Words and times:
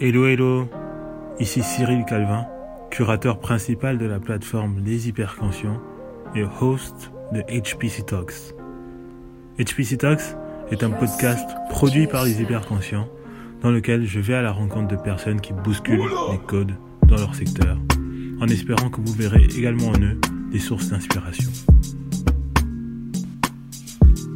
Hello 0.00 0.26
hello, 0.26 0.68
ici 1.38 1.62
Cyril 1.62 2.04
Calvin, 2.06 2.46
curateur 2.90 3.38
principal 3.38 3.98
de 3.98 4.06
la 4.06 4.18
plateforme 4.18 4.80
Les 4.84 5.08
Hyperconscients 5.08 5.80
et 6.34 6.44
host 6.60 7.12
de 7.32 7.40
HPC 7.42 8.04
Talks. 8.06 8.54
HPC 9.58 9.98
Talks 9.98 10.36
est 10.70 10.82
un 10.82 10.90
podcast 10.90 11.48
produit 11.68 12.06
par 12.06 12.24
les 12.24 12.40
Hyperconscients 12.40 13.08
dans 13.62 13.70
lequel 13.70 14.06
je 14.06 14.20
vais 14.20 14.34
à 14.34 14.42
la 14.42 14.52
rencontre 14.52 14.88
de 14.88 14.96
personnes 14.96 15.40
qui 15.40 15.52
bousculent 15.52 16.00
les 16.30 16.38
codes 16.46 16.74
dans 17.06 17.16
leur 17.16 17.34
secteur, 17.34 17.76
en 18.40 18.46
espérant 18.46 18.88
que 18.88 19.00
vous 19.00 19.12
verrez 19.12 19.44
également 19.56 19.88
en 19.88 20.00
eux 20.00 20.18
des 20.50 20.58
sources 20.58 20.88
d'inspiration. 20.88 21.50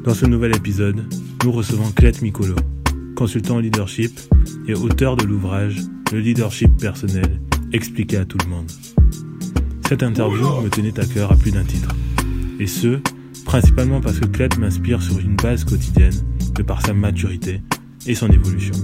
Dans 0.04 0.14
ce 0.14 0.26
nouvel 0.26 0.54
épisode, 0.54 1.02
nous 1.42 1.52
recevons 1.52 1.90
Clette 1.92 2.20
Mikolo, 2.20 2.56
consultant 3.14 3.56
en 3.56 3.58
leadership 3.60 4.18
et 4.66 4.74
auteur 4.74 5.16
de 5.16 5.24
l'ouvrage 5.24 5.78
Le 6.12 6.20
leadership 6.20 6.76
personnel 6.76 7.40
expliqué 7.72 8.18
à 8.18 8.24
tout 8.24 8.38
le 8.44 8.50
monde. 8.50 8.70
Cette 9.88 10.02
interview 10.02 10.60
me 10.60 10.68
tenait 10.68 10.98
à 10.98 11.06
cœur 11.06 11.32
à 11.32 11.36
plus 11.36 11.50
d'un 11.50 11.64
titre. 11.64 11.94
Et 12.60 12.66
ce, 12.66 13.00
principalement 13.44 14.00
parce 14.00 14.20
que 14.20 14.26
Clette 14.26 14.58
m'inspire 14.58 15.02
sur 15.02 15.18
une 15.18 15.36
base 15.36 15.64
quotidienne 15.64 16.14
de 16.54 16.62
par 16.62 16.84
sa 16.84 16.94
maturité 16.94 17.60
et 18.06 18.14
son 18.14 18.28
évolution. 18.28 18.74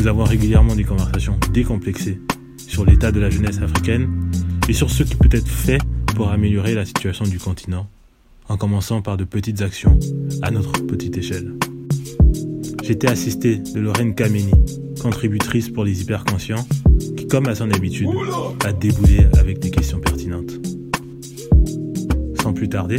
Nous 0.00 0.06
avons 0.06 0.24
régulièrement 0.24 0.76
des 0.76 0.84
conversations 0.84 1.38
décomplexées 1.52 2.20
sur 2.56 2.84
l'état 2.84 3.12
de 3.12 3.20
la 3.20 3.30
jeunesse 3.30 3.58
africaine 3.58 4.30
et 4.68 4.72
sur 4.72 4.90
ce 4.90 5.02
qui 5.02 5.16
peut 5.16 5.28
être 5.32 5.48
fait 5.48 5.80
pour 6.14 6.30
améliorer 6.30 6.74
la 6.74 6.84
situation 6.84 7.24
du 7.24 7.38
continent, 7.38 7.88
en 8.48 8.56
commençant 8.56 9.02
par 9.02 9.16
de 9.16 9.24
petites 9.24 9.62
actions 9.62 9.98
à 10.42 10.50
notre 10.50 10.84
petite 10.86 11.16
échelle. 11.16 11.56
J'étais 12.86 13.08
assisté 13.08 13.56
de 13.56 13.80
Lorraine 13.80 14.14
Kameni, 14.14 14.52
contributrice 15.02 15.68
pour 15.68 15.82
les 15.82 16.02
hyperconscients, 16.02 16.64
qui, 17.16 17.26
comme 17.26 17.48
à 17.48 17.56
son 17.56 17.68
habitude, 17.72 18.08
a 18.64 18.72
déboulé 18.72 19.26
avec 19.40 19.58
des 19.58 19.72
questions 19.72 19.98
pertinentes. 19.98 20.52
Sans 22.40 22.52
plus 22.52 22.68
tarder, 22.68 22.98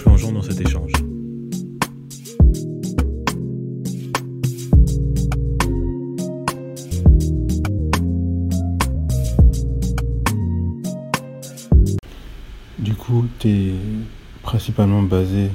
plongeons 0.00 0.32
dans 0.32 0.42
cet 0.42 0.60
échange. 0.60 0.92
Du 12.78 12.92
coup, 12.92 13.24
tu 13.38 13.48
es 13.48 13.72
principalement 14.42 15.02
basé 15.02 15.48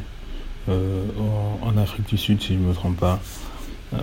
euh, 0.69 1.05
en, 1.61 1.77
Afrique 1.77 2.07
du 2.07 2.17
Sud, 2.17 2.41
si 2.41 2.53
je 2.53 2.59
ne 2.59 2.67
me 2.67 2.73
trompe 2.73 2.97
pas. 2.97 3.19
Euh, 3.93 3.97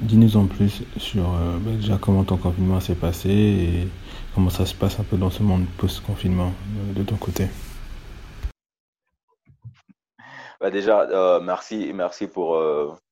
dis-nous 0.00 0.36
en 0.36 0.46
plus 0.46 0.82
sur 0.98 1.24
euh, 1.24 1.56
bah, 1.58 1.70
déjà 1.72 1.98
comment 2.00 2.22
ton 2.24 2.36
confinement 2.36 2.80
s'est 2.80 2.94
passé 2.94 3.30
et 3.30 3.88
comment 4.34 4.50
ça 4.50 4.66
se 4.66 4.74
passe 4.74 5.00
un 5.00 5.04
peu 5.04 5.16
dans 5.16 5.30
ce 5.30 5.42
monde 5.42 5.64
post-confinement 5.78 6.52
de 6.94 7.02
ton 7.02 7.16
côté. 7.16 7.46
Bah, 10.60 10.70
déjà, 10.70 11.40
merci, 11.40 11.92
merci 11.94 12.26
pour, 12.26 12.60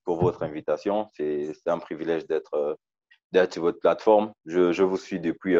pour 0.05 0.20
votre 0.20 0.42
invitation. 0.42 1.08
C'est 1.14 1.52
un 1.66 1.78
privilège 1.78 2.27
d'être 2.27 2.77
sur 3.50 3.62
votre 3.62 3.80
plateforme. 3.80 4.32
Je, 4.44 4.72
je, 4.72 4.82
vous 4.82 4.96
suis 4.96 5.20
depuis, 5.20 5.56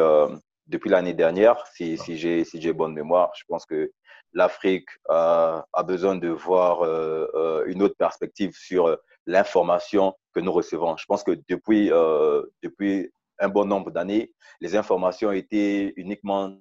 depuis 0.67 0.91
l'année 0.91 1.15
dernière, 1.15 1.65
si, 1.75 1.97
si 1.97 2.19
j'ai 2.19 2.45
si 2.45 2.73
bonne 2.73 2.95
mémoire. 2.95 3.31
Je 3.37 3.45
pense 3.49 3.65
que 3.65 3.91
l'Afrique 4.35 4.89
a 5.09 5.83
besoin 5.87 6.17
de 6.17 6.29
voir 6.29 6.83
euh, 6.83 7.27
euh, 7.35 7.65
une 7.67 7.83
autre 7.83 7.97
perspective 7.97 8.55
sur 8.55 8.99
l'information 9.27 10.15
que 10.35 10.41
nous 10.41 10.53
recevons. 10.53 10.97
Je 10.97 11.07
pense 11.07 11.23
que 11.23 11.39
depuis, 11.49 11.91
euh, 11.93 12.43
depuis 12.63 13.11
un 13.39 13.49
bon 13.49 13.65
nombre 13.65 13.91
d'années, 13.91 14.33
les 14.61 14.77
informations 14.77 15.33
étaient 15.33 15.95
uniquement 15.97 16.57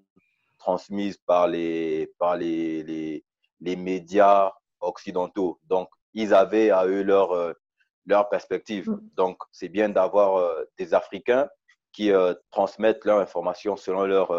transmises 0.60 1.18
par 1.18 1.48
les, 1.48 2.14
par 2.20 2.38
les, 2.38 2.84
les, 2.84 3.26
les 3.60 3.76
médias 3.76 4.52
occidentaux. 4.80 5.60
Donc, 5.66 5.90
ils 6.14 6.34
avaient 6.34 6.70
à 6.70 6.86
eux 6.86 7.02
leur, 7.02 7.56
leur 8.06 8.30
perspective. 8.30 8.90
Mm. 8.90 9.02
Donc, 9.16 9.38
c'est 9.52 9.70
bien 9.70 9.90
d'avoir 9.90 10.56
des 10.78 10.94
Africains 10.94 11.50
qui 11.92 12.12
transmettent 12.50 13.06
leur 13.06 13.20
information 13.20 13.76
selon 13.76 14.06
leur, 14.06 14.32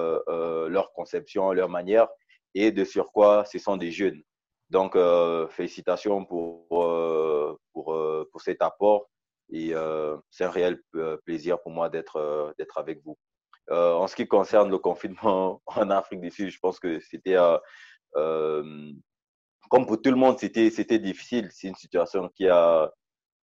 leur 0.68 0.92
conception, 0.92 1.52
leur 1.52 1.68
manière 1.68 2.08
et 2.54 2.70
de 2.70 2.84
surcroît, 2.84 3.44
ce 3.44 3.58
sont 3.58 3.76
des 3.76 3.90
jeunes. 3.90 4.22
Donc, 4.70 4.96
euh, 4.96 5.46
félicitations 5.48 6.24
pour, 6.24 6.66
euh, 6.82 7.56
pour, 7.72 7.94
euh, 7.94 8.28
pour 8.32 8.40
cet 8.40 8.62
apport 8.62 9.08
et 9.52 9.72
c'est 10.30 10.44
un 10.44 10.50
réel 10.50 10.80
plaisir 11.26 11.60
pour 11.60 11.70
moi 11.70 11.90
d'être 11.90 12.48
avec 12.76 13.02
vous. 13.04 13.16
en 13.70 14.06
ce 14.06 14.16
qui 14.16 14.26
concerne 14.26 14.70
le 14.70 14.78
confinement 14.78 15.62
en 15.66 15.90
Afrique 15.90 16.20
du 16.22 16.30
Sud, 16.30 16.50
je 16.50 16.58
pense 16.58 16.80
que 16.80 16.98
c'était 17.00 17.36
comme 18.14 19.86
pour 19.86 20.00
tout 20.00 20.10
le 20.10 20.16
monde, 20.16 20.38
c'était 20.38 20.70
c'était 20.70 20.98
difficile. 20.98 21.50
C'est 21.52 21.68
une 21.68 21.74
situation 21.74 22.30
qui 22.30 22.48
a 22.48 22.90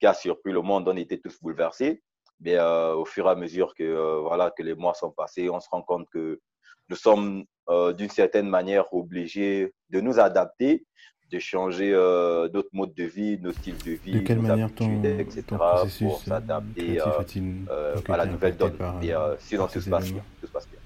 qui 0.00 0.06
a 0.06 0.14
surpris 0.14 0.52
le 0.52 0.62
monde. 0.62 0.88
On 0.88 0.96
était 0.96 1.18
tous 1.18 1.38
bouleversés. 1.40 2.02
Mais 2.40 2.58
au 2.58 3.04
fur 3.04 3.26
et 3.26 3.30
à 3.30 3.34
mesure 3.34 3.74
que 3.74 4.20
voilà 4.22 4.50
que 4.50 4.62
les 4.62 4.74
mois 4.74 4.94
sont 4.94 5.12
passés, 5.12 5.50
on 5.50 5.60
se 5.60 5.68
rend 5.70 5.82
compte 5.82 6.08
que 6.10 6.40
nous 6.90 6.96
sommes 6.96 7.44
euh, 7.68 7.92
d'une 7.92 8.10
certaine 8.10 8.48
manière 8.48 8.92
obligés 8.92 9.72
de 9.90 10.00
nous 10.00 10.18
adapter, 10.18 10.84
de 11.30 11.38
changer 11.38 11.92
euh, 11.94 12.48
notre 12.52 12.68
mode 12.72 12.92
de 12.94 13.04
vie, 13.04 13.38
nos 13.38 13.52
styles 13.52 13.78
de 13.78 13.92
vie, 13.92 14.12
de 14.12 14.18
quelle 14.18 14.38
nos 14.38 14.48
manière 14.48 14.66
habitudes, 14.66 15.02
ton, 15.02 15.18
etc., 15.20 15.42
ton 15.46 15.58
pour 16.04 16.20
s'adapter 16.20 17.00
euh, 17.00 17.94
à 18.08 18.16
la 18.16 18.26
nouvelle 18.26 18.56
donne. 18.56 18.76
Et 19.02 19.12
sinon, 19.38 19.68
tout 19.68 19.80
se, 19.80 19.88
passe 19.88 20.10
bien, 20.10 20.24
tout 20.40 20.48
se 20.48 20.52
passe 20.52 20.68
bien. 20.68 20.80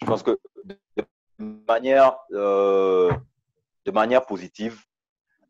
Je 0.00 0.06
pense 0.06 0.24
que 0.24 0.36
de 0.96 1.04
manière, 1.68 2.16
de 2.32 3.90
manière 3.92 4.26
positive, 4.26 4.82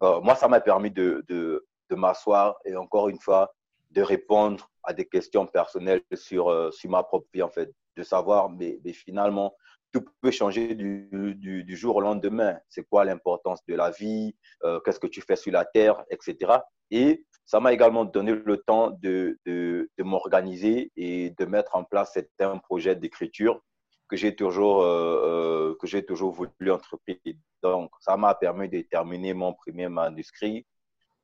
moi, 0.02 0.34
ça 0.34 0.48
m'a 0.48 0.60
permis 0.60 0.90
de, 0.90 1.24
de, 1.28 1.66
de 1.88 1.96
m'asseoir 1.96 2.56
et 2.66 2.76
encore 2.76 3.08
une 3.08 3.18
fois, 3.18 3.54
de 3.90 4.02
répondre 4.02 4.70
à 4.82 4.92
des 4.92 5.06
questions 5.06 5.46
personnelles 5.46 6.02
sur, 6.14 6.72
sur 6.74 6.90
ma 6.90 7.02
propre 7.02 7.26
vie, 7.32 7.42
en 7.42 7.48
fait, 7.48 7.72
de 7.96 8.02
savoir, 8.02 8.50
mais, 8.50 8.78
mais 8.84 8.92
finalement, 8.92 9.54
tout 9.92 10.04
peut 10.20 10.30
changer 10.30 10.74
du, 10.74 11.08
du, 11.36 11.76
jour 11.76 11.96
au 11.96 12.00
lendemain. 12.00 12.58
C'est 12.68 12.84
quoi 12.84 13.04
l'importance 13.04 13.64
de 13.66 13.74
la 13.74 13.90
vie 13.90 14.34
euh, 14.64 14.80
Qu'est-ce 14.80 15.00
que 15.00 15.06
tu 15.06 15.20
fais 15.20 15.36
sur 15.36 15.52
la 15.52 15.64
terre, 15.64 16.04
etc. 16.10 16.52
Et 16.90 17.24
ça 17.44 17.60
m'a 17.60 17.72
également 17.72 18.04
donné 18.04 18.32
le 18.32 18.56
temps 18.58 18.90
de, 19.02 19.38
de, 19.46 19.88
m'organiser 19.98 20.92
et 20.96 21.30
de 21.30 21.44
mettre 21.44 21.76
en 21.76 21.84
place 21.84 22.12
certains 22.12 22.58
projets 22.58 22.96
d'écriture 22.96 23.62
que 24.08 24.16
j'ai 24.16 24.34
toujours 24.34 24.82
euh, 24.82 25.74
euh, 25.74 26.02
toujours 26.02 26.32
voulu 26.32 26.70
entreprendre. 26.70 27.18
Donc, 27.62 27.90
ça 28.00 28.16
m'a 28.16 28.34
permis 28.34 28.68
de 28.68 28.80
terminer 28.82 29.34
mon 29.34 29.52
premier 29.52 29.88
manuscrit 29.88 30.66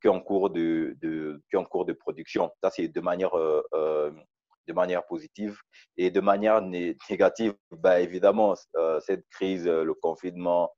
qui 0.00 0.08
est 0.08 0.10
en 0.10 0.20
cours 0.20 0.50
de, 0.50 0.96
qui 1.00 1.56
est 1.56 1.58
en 1.58 1.64
cours 1.64 1.86
de 1.86 1.92
production. 1.92 2.50
Ça, 2.62 2.70
c'est 2.70 2.88
de 2.88 3.00
manière 3.00 3.32
de 4.66 4.72
manière 4.72 5.06
positive 5.06 5.58
et 5.96 6.10
de 6.10 6.20
manière 6.20 6.62
négative, 6.62 7.54
bah, 7.70 8.00
évidemment, 8.00 8.54
euh, 8.76 9.00
cette 9.00 9.26
crise, 9.28 9.66
euh, 9.66 9.84
le 9.84 9.94
confinement 9.94 10.70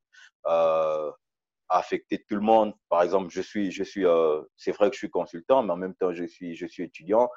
euh, 0.47 1.11
a 1.69 1.79
affecté 1.79 2.25
tout 2.29 2.35
le 2.35 2.41
monde. 2.41 2.75
Par 2.89 3.03
exemple, 3.03 3.31
je 3.31 3.41
suis, 3.41 3.71
je 3.73 3.83
suis, 3.83 4.05
c'est 4.57 4.73
vrai 4.73 4.89
que 4.89 4.95
je 4.95 4.99
suis 4.99 5.11
consultant, 5.11 5.63
mais 5.63 5.73
en 5.73 5.77
même 5.77 5.95
temps, 5.95 6.13
je 6.13 6.25
suis, 6.25 6.55
je 6.55 6.67
suis 6.67 6.85
étudiant. 6.85 7.29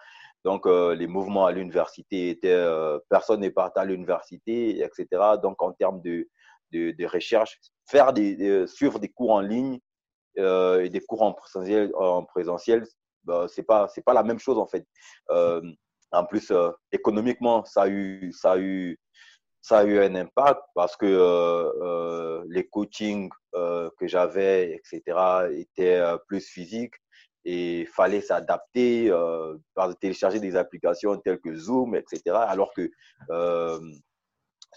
Donc, 0.45 0.67
les 0.67 1.07
mouvements 1.07 1.47
à 1.47 1.51
l'université 1.51 2.29
étaient, 2.29 2.63
personne 3.09 3.39
n'est 3.39 3.49
parti 3.49 3.79
à 3.79 3.85
l'université, 3.85 4.83
etc. 4.83 5.07
Donc, 5.41 5.63
en 5.63 5.73
termes 5.73 5.99
de, 6.03 6.27
de, 6.71 7.05
recherche, 7.07 7.59
faire 7.87 8.13
des, 8.13 8.67
suivre 8.67 8.99
des 8.99 9.09
cours 9.09 9.31
en 9.31 9.41
ligne 9.41 9.79
et 10.37 10.89
des 10.89 11.01
cours 11.01 11.23
en 11.23 11.33
présentiel, 11.33 11.91
en 11.95 12.23
présentiel, 12.23 12.85
bah, 13.23 13.47
c'est 13.49 13.63
pas, 13.63 13.89
pas 14.05 14.13
la 14.13 14.23
même 14.23 14.39
chose 14.39 14.59
en 14.59 14.67
fait. 14.67 14.85
En 16.12 16.25
plus, 16.25 16.50
euh, 16.52 16.72
économiquement, 16.91 17.64
ça 17.66 17.84
a 17.84 17.88
eu, 17.88 18.32
ça 18.34 18.53
a 18.53 18.58
eu, 18.58 19.00
ça 19.61 19.79
a 19.79 19.84
eu 19.84 20.00
un 20.00 20.16
impact 20.16 20.61
parce 20.73 20.96
que 20.97 21.06
euh, 21.06 21.72
euh, 21.82 22.44
les 22.50 22.67
coachings 22.67 23.29
que 23.53 24.08
j'avais, 24.08 24.73
etc., 24.76 25.02
étaient 25.52 26.02
plus 26.28 26.47
physiques 26.47 26.94
et 27.46 27.88
fallait 27.94 28.22
s'adapter, 28.22 29.11
par 29.73 29.97
télécharger 29.97 30.40
des 30.40 30.56
applications 30.56 31.17
telles 31.17 31.40
que 31.40 31.56
Zoom, 31.56 31.96
etc. 31.96 32.22
Alors 32.35 32.72
que 32.73 32.90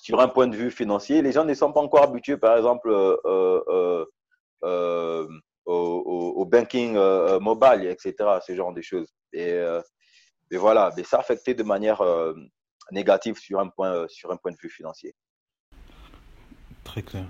sur 0.01 0.21
un 0.21 0.29
point 0.29 0.49
de 0.49 0.57
vue 0.57 0.71
financier, 0.71 1.23
les 1.23 1.33
gens 1.33 1.45
ne 1.45 1.55
sont 1.55 1.73
pas 1.73 1.81
encore 1.81 2.03
habitués, 2.03 2.39
par 2.39 2.57
exemple, 2.57 2.91
au, 5.65 6.45
banking 6.47 6.95
mobile, 7.41 7.87
etc., 7.87 8.15
ce 8.45 8.55
genre 8.55 8.73
de 8.73 8.81
choses. 8.81 9.13
Et 9.33 9.63
mais 10.53 10.59
voilà, 10.59 10.93
mais 10.95 11.03
ça 11.03 11.17
a 11.17 11.21
affecté 11.21 11.55
de 11.55 11.63
manière 11.63 12.03
euh, 12.03 12.35
négative 12.91 13.39
sur 13.39 13.59
un, 13.59 13.69
point, 13.69 13.95
euh, 13.95 14.09
sur 14.09 14.31
un 14.31 14.37
point 14.37 14.53
de 14.53 14.59
vue 14.63 14.69
financier. 14.69 15.15
Très 16.85 17.03
clair. 17.03 17.25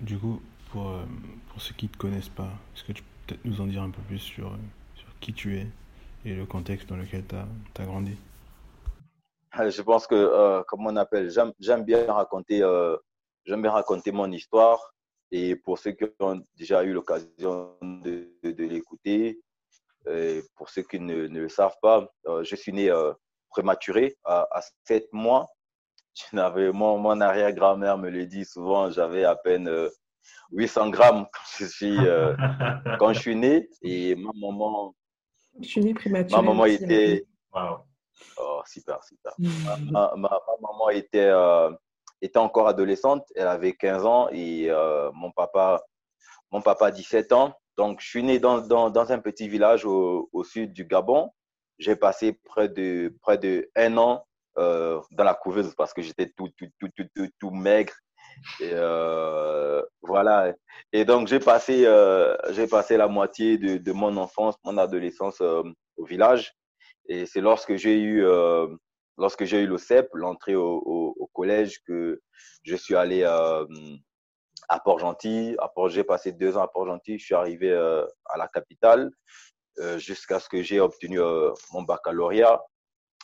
Du 0.00 0.16
coup, 0.16 0.40
pour, 0.70 0.88
euh, 0.88 1.04
pour 1.50 1.60
ceux 1.60 1.74
qui 1.74 1.86
ne 1.86 1.90
te 1.90 1.98
connaissent 1.98 2.28
pas, 2.28 2.48
est-ce 2.74 2.84
que 2.84 2.92
tu 2.92 3.02
peux 3.02 3.08
peut-être 3.26 3.44
nous 3.44 3.60
en 3.60 3.66
dire 3.66 3.82
un 3.82 3.90
peu 3.90 4.00
plus 4.02 4.20
sur, 4.20 4.56
sur 4.94 5.08
qui 5.18 5.34
tu 5.34 5.58
es 5.58 5.66
et 6.24 6.32
le 6.34 6.46
contexte 6.46 6.88
dans 6.88 6.96
lequel 6.96 7.24
tu 7.26 7.34
as, 7.34 7.84
grandi? 7.84 8.16
Je 9.52 9.82
pense 9.82 10.06
que, 10.06 10.62
comme 10.68 10.86
on 10.86 10.94
appelle, 10.94 11.30
j'aime 11.58 11.84
bien 11.84 12.12
raconter, 12.12 12.62
bien 13.46 13.70
raconter 13.70 14.12
mon 14.12 14.30
histoire. 14.30 14.94
Et 15.32 15.56
pour 15.56 15.78
ceux 15.78 15.92
qui 15.92 16.04
ont 16.20 16.40
déjà 16.54 16.84
eu 16.84 16.92
l'occasion 16.92 17.76
de, 17.82 18.28
de, 18.44 18.64
l'écouter, 18.64 19.40
pour 20.54 20.70
ceux 20.70 20.82
qui 20.82 21.00
ne, 21.00 21.26
ne 21.26 21.40
le 21.40 21.48
savent 21.48 21.76
pas, 21.80 22.06
euh, 22.26 22.44
je 22.44 22.56
suis 22.56 22.72
né 22.72 22.90
prématuré 23.50 24.16
à, 24.24 24.46
à 24.50 24.60
7 24.84 25.12
mois. 25.12 25.48
mon, 26.32 26.98
mon 26.98 27.20
arrière-grand-mère 27.20 27.98
me 27.98 28.10
le 28.10 28.26
dit 28.26 28.44
souvent, 28.44 28.90
j'avais 28.90 29.24
à 29.24 29.36
peine 29.36 29.70
800 30.52 30.90
grammes 30.90 31.26
quand 31.32 31.58
je 31.58 31.64
suis, 31.66 31.98
quand 32.98 33.12
je 33.12 33.20
suis 33.20 33.36
né. 33.36 33.68
Et 33.82 34.14
ma 34.14 34.30
maman, 34.34 34.94
je 35.60 35.68
suis 35.68 35.80
né 35.80 35.94
prématuré. 35.94 36.42
Ma 36.42 36.48
maman 36.48 36.64
était. 36.66 37.26
Oh, 38.38 38.60
super, 38.66 39.02
super. 39.04 39.32
ma, 39.38 40.12
ma, 40.16 40.40
maman 40.60 40.90
était, 40.90 41.28
euh, 41.30 41.70
était 42.20 42.38
encore 42.38 42.68
adolescente. 42.68 43.24
Elle 43.34 43.46
avait 43.46 43.74
15 43.74 44.06
ans 44.06 44.28
et 44.30 44.70
euh, 44.70 45.10
mon 45.12 45.30
papa, 45.30 45.82
mon 46.50 46.60
papa 46.60 46.90
17 46.90 47.32
ans. 47.32 47.54
Donc, 47.76 48.00
je 48.00 48.08
suis 48.08 48.22
né 48.22 48.38
dans, 48.38 48.60
dans, 48.60 48.90
dans 48.90 49.12
un 49.12 49.18
petit 49.18 49.48
village 49.48 49.84
au, 49.84 50.28
au, 50.32 50.44
sud 50.44 50.72
du 50.72 50.84
Gabon. 50.84 51.30
J'ai 51.78 51.96
passé 51.96 52.38
près 52.44 52.68
de, 52.68 53.14
près 53.20 53.38
de 53.38 53.68
un 53.76 53.96
an 53.96 54.24
euh, 54.58 55.00
dans 55.10 55.24
la 55.24 55.34
couveuse 55.34 55.74
parce 55.74 55.92
que 55.92 56.02
j'étais 56.02 56.32
tout, 56.36 56.48
tout, 56.56 56.68
tout, 56.78 56.88
tout, 57.14 57.28
tout, 57.38 57.50
maigre. 57.50 57.92
Et 58.60 58.70
euh, 58.72 59.82
voilà. 60.02 60.54
Et 60.92 61.04
donc, 61.04 61.26
j'ai 61.28 61.40
passé, 61.40 61.84
euh, 61.86 62.36
j'ai 62.50 62.66
passé 62.66 62.96
la 62.96 63.08
moitié 63.08 63.58
de, 63.58 63.78
de, 63.78 63.92
mon 63.92 64.16
enfance, 64.16 64.54
mon 64.64 64.78
adolescence 64.78 65.40
euh, 65.40 65.62
au 65.96 66.04
village. 66.04 66.52
Et 67.08 67.26
c'est 67.26 67.40
lorsque 67.40 67.76
j'ai 67.76 67.98
eu, 67.98 68.24
euh, 68.24 68.68
lorsque 69.18 69.44
j'ai 69.44 69.62
eu 69.62 69.66
le 69.66 69.78
CEP, 69.78 70.08
l'entrée 70.14 70.54
au, 70.54 70.82
au, 70.84 71.14
au, 71.18 71.26
collège, 71.28 71.80
que 71.86 72.20
je 72.62 72.76
suis 72.76 72.94
allé 72.94 73.22
euh, 73.24 73.66
à 74.68 74.80
Port-Gentil. 74.80 75.56
J'ai 75.88 76.04
passé 76.04 76.32
deux 76.32 76.56
ans 76.56 76.62
à 76.62 76.68
Port-Gentil. 76.68 77.18
Je 77.18 77.24
suis 77.24 77.34
arrivé 77.34 77.72
à 77.72 78.36
la 78.36 78.48
capitale 78.48 79.10
jusqu'à 79.96 80.40
ce 80.40 80.48
que 80.48 80.62
j'ai 80.62 80.80
obtenu 80.80 81.20
mon 81.72 81.82
baccalauréat. 81.82 82.62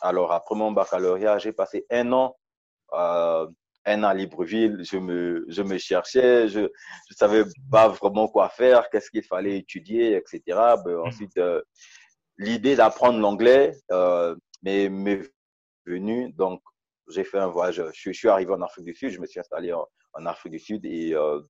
Alors, 0.03 0.33
après 0.33 0.55
mon 0.55 0.73
baccalauréat, 0.73 1.39
j'ai 1.39 1.53
passé 1.53 1.87
un 1.91 2.13
an 2.13 2.37
un 3.87 4.05
an 4.05 4.09
à 4.09 4.15
Libreville, 4.15 4.83
je 4.83 4.99
me, 4.99 5.45
je 5.49 5.63
me 5.63 5.79
cherchais, 5.79 6.49
je 6.49 6.61
ne 6.61 6.69
savais 7.17 7.45
pas 7.71 7.89
vraiment 7.89 8.29
quoi 8.29 8.49
faire, 8.49 8.89
qu'est-ce 8.91 9.11
qu'il 9.11 9.23
fallait 9.23 9.59
étudier, 9.59 10.17
etc. 10.17 10.43
Ben, 10.85 10.97
mmh. 10.97 11.07
ensuite, 11.07 11.37
euh, 11.39 11.63
l'idée 12.39 12.77
d'apprendre 12.77 13.19
l'anglais 13.19 13.73
euh, 13.91 14.37
m'est 14.63 15.23
venue. 15.87 16.33
Donc, 16.33 16.63
j'ai 17.09 17.25
fait 17.25 17.39
un 17.39 17.49
voyage. 17.49 17.83
Je, 17.95 18.11
suis 18.13 18.29
arrivé 18.29 18.53
en 18.53 18.63
Afrique 18.63 18.85
du 18.85 18.95
Sud, 18.95 19.11
je 19.11 19.21
me 19.21 19.27
suis 19.27 19.41
installé 19.41 19.73
en, 19.73 19.87
Afrique 20.15 20.53
du 20.53 20.59
Sud 20.59 20.85
et 20.85 21.15
euh, 21.15 21.41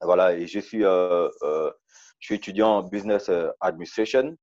voilà. 0.00 0.34
Et 0.34 0.46
je 0.46 0.60
suis, 0.60 0.84
euh, 0.84 1.28
euh, 1.42 1.70
je 2.18 2.26
suis 2.26 2.34
étudiant 2.36 2.78
en 2.78 2.82
business 2.82 3.30
administration, 3.60 4.36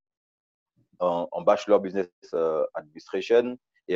en, 1.00 1.28
en 1.32 1.42
bachelor 1.42 1.80
business 1.80 2.08
administration. 2.74 3.58
Et 3.88 3.96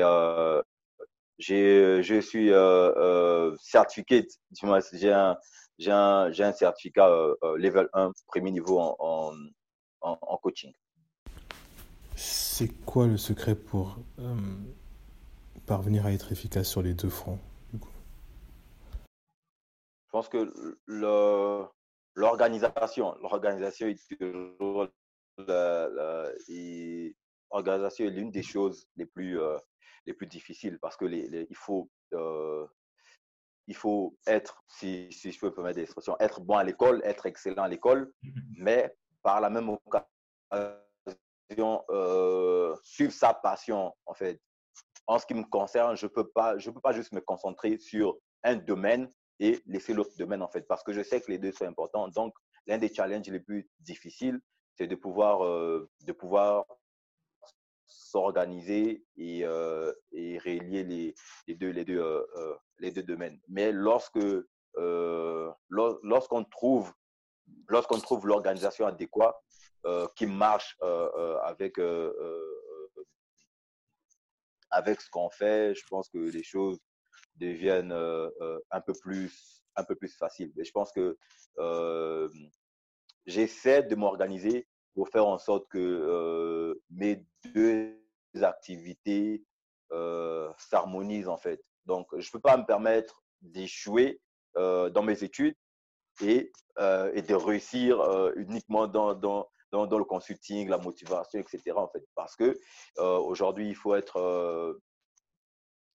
je 1.40 2.20
suis 2.22 2.50
certifié, 3.62 4.28
j'ai 4.94 5.12
un, 5.12 5.38
j'ai 5.78 5.92
un, 5.92 6.32
j'ai 6.32 6.44
un 6.44 6.54
certificat 6.54 7.10
level 7.58 7.90
1, 7.94 8.12
premier 8.28 8.52
niveau 8.52 8.80
en, 8.80 8.96
en, 9.00 10.18
en, 10.22 10.38
coaching. 10.38 10.74
C'est 12.16 12.70
quoi 12.86 13.08
le 13.08 13.18
secret 13.18 13.56
pour 13.56 13.98
parvenir 15.66 16.06
à 16.06 16.12
être 16.12 16.32
efficace 16.32 16.70
sur 16.70 16.82
les 16.82 16.94
deux 16.94 17.10
fronts? 17.10 17.40
du 17.40 17.55
pense 20.16 20.30
que 20.30 20.50
l'organisation, 22.16 23.18
l'organisation 23.22 23.88
est 23.88 24.18
toujours 24.18 24.88
la, 25.38 25.90
la, 25.90 26.32
et, 26.48 27.14
l'organisation 27.52 28.06
est 28.06 28.12
l'une 28.12 28.32
des 28.32 28.42
choses 28.42 28.88
les 28.96 29.06
plus 29.06 29.42
euh, 29.42 29.58
les 30.06 30.14
plus 30.14 30.28
difficiles 30.28 30.80
parce 30.80 30.96
que 30.96 31.04
les, 31.04 31.28
les, 31.28 31.46
il 31.50 31.56
faut 31.58 31.90
euh, 32.14 32.66
il 33.68 33.76
faut 33.76 34.18
être, 34.26 34.64
si, 34.70 35.12
si 35.12 35.34
je 35.34 35.40
peux 35.40 35.48
me 35.48 35.54
permettre 35.54 35.80
l'expression, 35.80 36.16
être 36.22 36.40
bon 36.40 36.56
à 36.56 36.64
l'école, 36.64 37.02
être 37.04 37.26
excellent 37.26 37.64
à 37.64 37.68
l'école, 37.68 38.14
mais 38.58 38.96
par 39.22 39.42
la 39.42 39.50
même 39.50 39.68
occasion, 39.68 40.08
euh, 41.90 42.74
suivre 42.84 43.12
sa 43.12 43.34
passion, 43.34 43.94
en 44.06 44.14
fait. 44.14 44.40
En 45.08 45.20
ce 45.20 45.26
qui 45.26 45.34
me 45.34 45.44
concerne, 45.44 45.98
je 45.98 46.08
peux 46.08 46.30
pas, 46.30 46.58
je 46.58 46.70
peux 46.70 46.80
pas 46.80 46.94
juste 46.94 47.12
me 47.12 47.20
concentrer 47.20 47.78
sur 47.80 48.18
un 48.44 48.56
domaine 48.56 49.10
et 49.40 49.62
laisser 49.66 49.94
l'autre 49.94 50.16
domaine, 50.18 50.42
en 50.42 50.48
fait, 50.48 50.62
parce 50.68 50.84
que 50.84 50.94
je 50.94 51.02
sais 51.02 51.22
que 51.22 51.32
les 51.32 51.38
deux 51.38 51.52
sont 51.52 51.66
importants. 51.66 52.08
Donc, 52.10 52.34
l'un 52.68 52.78
des 52.78 52.94
challenges 52.94 53.28
les 53.28 53.40
plus 53.40 53.70
difficiles, 53.80 54.40
c'est 54.78 54.88
de 54.88 54.96
pouvoir, 54.96 55.46
euh, 55.46 55.90
pouvoir 56.18 56.66
s'organiser 57.86 59.06
et, 59.18 59.46
euh, 59.46 59.94
et 60.12 60.38
relier 60.40 60.84
les, 60.84 61.16
les 61.48 61.56
deux, 61.56 61.70
les, 61.70 61.86
deux, 61.86 62.00
euh, 62.00 62.26
euh 62.38 62.56
les 62.80 62.92
deux 62.92 63.04
domaines. 63.04 63.40
Mais 63.48 63.72
lorsque 63.72 64.20
lorsqu'on 65.70 66.44
trouve 66.44 66.92
lorsqu'on 67.70 68.00
trouve 68.00 68.28
l'organisation 68.28 68.86
adéquate 68.86 69.38
qui 70.16 70.26
marche 70.26 70.78
avec 71.44 71.80
avec 74.72 75.00
ce 75.00 75.10
qu'on 75.10 75.30
fait, 75.30 75.74
je 75.74 75.86
pense 75.88 76.10
que 76.10 76.18
les 76.18 76.44
choses 76.44 76.80
deviennent 77.36 77.92
un 77.92 78.82
peu 78.82 78.94
plus 78.94 79.64
un 79.78 79.84
peu 79.84 79.96
plus 79.96 80.16
faciles. 80.16 80.54
Et 80.58 80.64
je 80.64 80.72
pense 80.72 80.92
que 80.92 81.18
j'essaie 83.26 83.84
de 83.84 83.96
m'organiser 83.96 84.68
pour 84.96 85.10
faire 85.10 85.28
en 85.28 85.38
sorte 85.38 85.68
que 85.70 85.78
euh, 85.78 86.82
mes 86.90 87.24
deux 87.54 88.00
activités 88.42 89.44
euh, 89.92 90.52
s'harmonisent 90.58 91.28
en 91.28 91.38
fait. 91.38 91.62
Donc, 91.86 92.08
je 92.18 92.28
ne 92.28 92.32
peux 92.32 92.40
pas 92.40 92.58
me 92.58 92.66
permettre 92.66 93.24
d'échouer 93.42 94.22
euh, 94.58 94.90
dans 94.90 95.04
mes 95.04 95.24
études 95.24 95.56
et, 96.22 96.52
euh, 96.80 97.12
et 97.14 97.22
de 97.22 97.36
réussir 97.36 98.00
euh, 98.00 98.32
uniquement 98.38 98.88
dans, 98.88 99.14
dans, 99.14 99.48
dans, 99.72 99.86
dans, 99.86 99.98
le 99.98 100.06
consulting, 100.06 100.70
la 100.70 100.78
motivation, 100.78 101.40
etc. 101.40 101.74
En 101.76 101.90
fait, 101.90 102.04
parce 102.16 102.36
que 102.36 102.58
euh, 103.00 103.18
aujourd'hui, 103.18 103.68
il 103.68 103.76
faut 103.76 103.96
être 103.96 104.80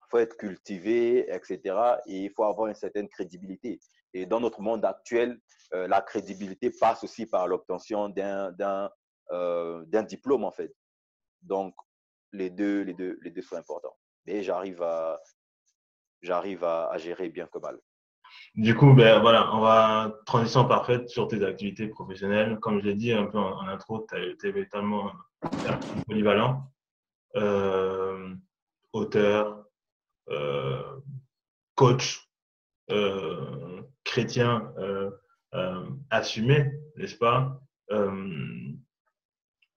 faut 0.09 0.17
être 0.17 0.37
cultivé, 0.37 1.33
etc. 1.33 1.75
Et 2.05 2.25
il 2.25 2.31
faut 2.31 2.43
avoir 2.43 2.67
une 2.67 2.75
certaine 2.75 3.07
crédibilité. 3.09 3.79
Et 4.13 4.25
dans 4.25 4.39
notre 4.39 4.61
monde 4.61 4.85
actuel, 4.85 5.39
euh, 5.73 5.87
la 5.87 6.01
crédibilité 6.01 6.71
passe 6.71 7.03
aussi 7.03 7.25
par 7.25 7.47
l'obtention 7.47 8.09
d'un 8.09 8.89
euh, 9.31 9.85
diplôme 10.03 10.43
en 10.43 10.51
fait. 10.51 10.73
Donc 11.41 11.75
les 12.31 12.49
deux 12.49 12.81
les 12.81 12.93
deux 12.93 13.19
les 13.21 13.31
deux 13.31 13.41
sont 13.41 13.55
importants. 13.55 13.95
Mais 14.25 14.43
j'arrive 14.43 14.81
à 14.81 15.19
à, 16.29 16.97
gérer 16.97 17.29
bien 17.29 17.47
que 17.47 17.59
mal. 17.59 17.79
Du 18.55 18.75
coup, 18.75 18.93
ben 18.93 19.21
voilà, 19.21 19.53
on 19.53 19.61
va 19.61 20.13
transition 20.25 20.67
parfaite 20.67 21.09
sur 21.09 21.27
tes 21.27 21.43
activités 21.43 21.87
professionnelles. 21.87 22.59
Comme 22.59 22.81
je 22.81 22.85
l'ai 22.85 22.95
dit 22.95 23.13
un 23.13 23.25
peu 23.25 23.37
en, 23.37 23.61
intro, 23.67 24.05
tu 24.09 24.47
es 24.47 24.51
véritablement 24.51 25.11
polyvalent, 26.07 26.69
euh, 27.35 28.33
auteur, 28.93 29.66
coach, 31.75 32.27
euh, 32.89 33.81
chrétien 34.03 34.73
euh, 34.77 35.11
euh, 35.53 35.85
assumé, 36.09 36.71
n'est-ce 36.95 37.15
pas 37.15 37.61
euh, 37.91 38.73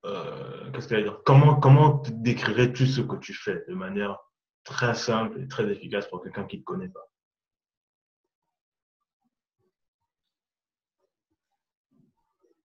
euh, 0.06 0.70
Qu'est-ce 0.72 0.88
que 0.88 0.94
dire? 0.94 1.22
Comment 1.24 1.56
comment 1.60 2.02
décrirais-tu 2.10 2.86
ce 2.86 3.00
que 3.02 3.16
tu 3.16 3.34
fais 3.34 3.64
de 3.68 3.74
manière 3.74 4.18
très 4.64 4.94
simple 4.94 5.40
et 5.40 5.48
très 5.48 5.70
efficace 5.70 6.08
pour 6.08 6.22
quelqu'un 6.22 6.44
qui 6.44 6.56
ne 6.56 6.60
te 6.62 6.64
connaît 6.64 6.88
pas? 6.88 7.06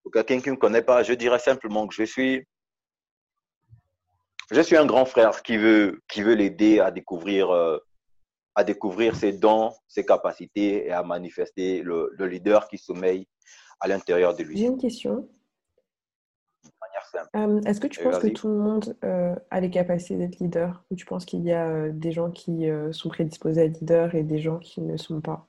Pour 0.03 0.11
quelqu'un 0.11 0.39
qui 0.39 0.49
ne 0.49 0.53
me 0.55 0.59
connaît 0.59 0.83
pas, 0.83 1.03
je 1.03 1.13
dirais 1.13 1.39
simplement 1.39 1.87
que 1.87 1.95
je 1.95 2.03
suis 2.03 2.47
je 4.51 4.61
suis 4.61 4.77
un 4.77 4.85
grand 4.85 5.05
frère 5.05 5.41
qui 5.41 5.57
veut 5.57 6.01
qui 6.07 6.21
veut 6.21 6.35
l'aider 6.35 6.79
à 6.79 6.91
découvrir 6.91 7.49
euh, 7.49 7.77
à 8.55 8.63
découvrir 8.63 9.15
ses 9.15 9.33
dons, 9.33 9.73
ses 9.87 10.05
capacités 10.05 10.87
et 10.87 10.91
à 10.91 11.03
manifester 11.03 11.81
le, 11.81 12.11
le 12.13 12.27
leader 12.27 12.67
qui 12.67 12.77
sommeille 12.77 13.27
à 13.79 13.87
l'intérieur 13.87 14.35
de 14.35 14.43
lui. 14.43 14.57
J'ai 14.57 14.65
une 14.65 14.77
question. 14.77 15.27
Euh, 17.35 17.61
Est-ce 17.61 17.79
que 17.79 17.87
tu 17.87 18.01
penses 18.01 18.19
que 18.19 18.27
tout 18.27 18.47
le 18.47 18.57
monde 18.57 18.97
euh, 19.03 19.35
a 19.49 19.59
les 19.59 19.69
capacités 19.69 20.17
d'être 20.17 20.39
leader? 20.39 20.83
Ou 20.89 20.95
tu 20.95 21.05
penses 21.05 21.25
qu'il 21.25 21.43
y 21.43 21.51
a 21.51 21.67
euh, 21.67 21.91
des 21.93 22.11
gens 22.11 22.31
qui 22.31 22.69
euh, 22.69 22.91
sont 22.93 23.09
prédisposés 23.09 23.61
à 23.61 23.65
être 23.65 23.79
leader 23.79 24.15
et 24.15 24.23
des 24.23 24.39
gens 24.39 24.59
qui 24.59 24.81
ne 24.81 24.97
sont 24.97 25.21
pas? 25.21 25.47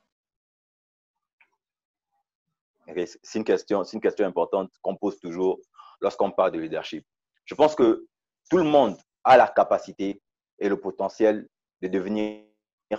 Okay. 2.88 3.06
C'est 3.22 3.38
une 3.38 3.44
question, 3.44 3.84
c'est 3.84 3.96
une 3.96 4.00
question 4.00 4.26
importante 4.26 4.70
qu'on 4.82 4.96
pose 4.96 5.18
toujours 5.18 5.60
lorsqu'on 6.00 6.30
parle 6.30 6.52
de 6.52 6.58
leadership. 6.58 7.06
Je 7.44 7.54
pense 7.54 7.74
que 7.74 8.06
tout 8.50 8.58
le 8.58 8.64
monde 8.64 8.96
a 9.24 9.36
la 9.36 9.48
capacité 9.48 10.22
et 10.58 10.68
le 10.68 10.78
potentiel 10.78 11.48
de 11.82 11.88
devenir 11.88 12.42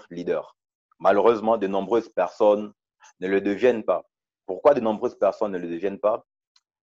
leader. 0.09 0.55
Malheureusement, 0.99 1.57
de 1.57 1.67
nombreuses 1.67 2.09
personnes 2.09 2.73
ne 3.19 3.27
le 3.27 3.41
deviennent 3.41 3.83
pas. 3.83 4.03
Pourquoi 4.45 4.73
de 4.73 4.79
nombreuses 4.79 5.17
personnes 5.17 5.51
ne 5.51 5.57
le 5.57 5.67
deviennent 5.67 5.99
pas? 5.99 6.25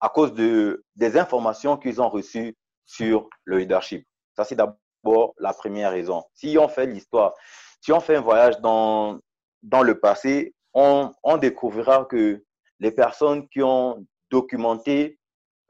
À 0.00 0.08
cause 0.08 0.32
de, 0.32 0.84
des 0.96 1.18
informations 1.18 1.76
qu'ils 1.76 2.00
ont 2.00 2.08
reçues 2.08 2.56
sur 2.86 3.28
le 3.44 3.58
leadership. 3.58 4.06
Ça, 4.34 4.44
c'est 4.44 4.56
d'abord 4.56 5.34
la 5.38 5.52
première 5.52 5.90
raison. 5.90 6.24
Si 6.34 6.56
on 6.58 6.68
fait 6.68 6.86
l'histoire, 6.86 7.34
si 7.80 7.92
on 7.92 8.00
fait 8.00 8.16
un 8.16 8.20
voyage 8.20 8.60
dans, 8.60 9.20
dans 9.62 9.82
le 9.82 10.00
passé, 10.00 10.54
on, 10.74 11.12
on 11.22 11.36
découvrira 11.36 12.04
que 12.06 12.42
les 12.78 12.90
personnes 12.90 13.48
qui 13.48 13.62
ont 13.62 14.06
documenté, 14.30 15.19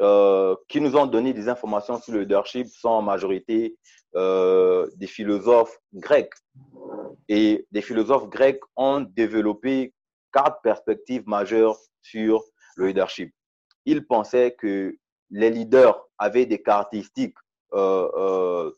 euh, 0.00 0.56
qui 0.68 0.80
nous 0.80 0.96
ont 0.96 1.06
donné 1.06 1.34
des 1.34 1.48
informations 1.48 2.00
sur 2.00 2.14
le 2.14 2.20
leadership 2.20 2.68
sont 2.68 2.88
en 2.88 3.02
majorité 3.02 3.76
euh, 4.16 4.88
des 4.96 5.06
philosophes 5.06 5.78
grecs. 5.94 6.32
Et 7.28 7.66
des 7.70 7.82
philosophes 7.82 8.28
grecs 8.28 8.60
ont 8.76 9.00
développé 9.00 9.92
quatre 10.32 10.62
perspectives 10.62 11.24
majeures 11.26 11.78
sur 12.00 12.42
le 12.76 12.86
leadership. 12.86 13.34
Ils 13.84 14.06
pensaient 14.06 14.56
que 14.58 14.96
les 15.30 15.50
leaders 15.50 16.02
avaient 16.18 16.46
des 16.46 16.62
caractéristiques 16.62 17.36
euh, 17.74 18.70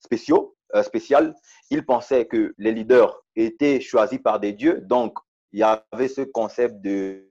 spéciaux, 0.00 0.56
spéciales. 0.82 1.34
Ils 1.70 1.84
pensaient 1.84 2.26
que 2.26 2.54
les 2.58 2.72
leaders 2.72 3.20
étaient 3.34 3.80
choisis 3.80 4.20
par 4.20 4.38
des 4.38 4.52
dieux. 4.52 4.80
Donc, 4.82 5.18
il 5.52 5.60
y 5.60 5.62
avait 5.62 6.08
ce 6.08 6.20
concept 6.20 6.80
de 6.80 7.28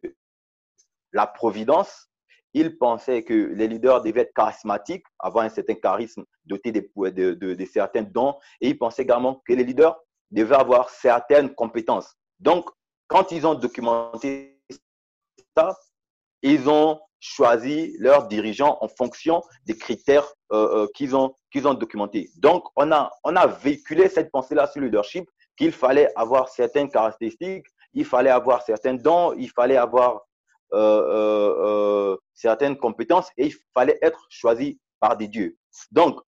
la 1.13 1.25
providence. 1.25 2.06
Ils 2.53 2.77
pensaient 2.77 3.23
que 3.23 3.33
les 3.33 3.67
leaders 3.67 4.01
devaient 4.01 4.21
être 4.21 4.33
charismatiques, 4.33 5.05
avoir 5.19 5.45
un 5.45 5.49
certain 5.49 5.75
charisme, 5.75 6.23
doté 6.45 6.71
de, 6.71 7.65
certains 7.71 8.03
dons. 8.03 8.35
Et 8.61 8.69
ils 8.69 8.77
pensaient 8.77 9.03
également 9.03 9.41
que 9.45 9.53
les 9.53 9.63
leaders 9.63 9.97
devaient 10.31 10.55
avoir 10.55 10.89
certaines 10.89 11.53
compétences. 11.53 12.15
Donc, 12.39 12.69
quand 13.07 13.31
ils 13.31 13.45
ont 13.45 13.55
documenté 13.55 14.61
ça, 15.55 15.75
ils 16.41 16.69
ont 16.69 16.99
choisi 17.19 17.95
leurs 17.99 18.27
dirigeants 18.27 18.77
en 18.81 18.87
fonction 18.87 19.41
des 19.65 19.75
critères 19.75 20.27
euh, 20.51 20.83
euh, 20.83 20.87
qu'ils 20.93 21.15
ont, 21.15 21.35
qu'ils 21.51 21.67
ont 21.67 21.73
documentés. 21.73 22.29
Donc, 22.37 22.63
on 22.75 22.91
a, 22.91 23.11
on 23.23 23.35
a 23.35 23.47
véhiculé 23.47 24.07
cette 24.07 24.31
pensée-là 24.31 24.67
sur 24.67 24.81
le 24.81 24.87
leadership 24.87 25.27
qu'il 25.57 25.71
fallait 25.71 26.09
avoir 26.15 26.49
certaines 26.49 26.89
caractéristiques, 26.89 27.65
il 27.93 28.05
fallait 28.05 28.29
avoir 28.29 28.61
certains 28.61 28.93
dons, 28.93 29.33
il 29.33 29.49
fallait 29.49 29.77
avoir 29.77 30.21
euh, 30.73 32.15
certaines 32.37 32.77
compétences 32.77 33.29
et 33.35 33.47
il 33.47 33.55
fallait 33.73 33.97
être 34.01 34.27
choisi 34.29 34.79
par 34.99 35.17
des 35.17 35.27
dieux. 35.27 35.57
Donc, 35.91 36.21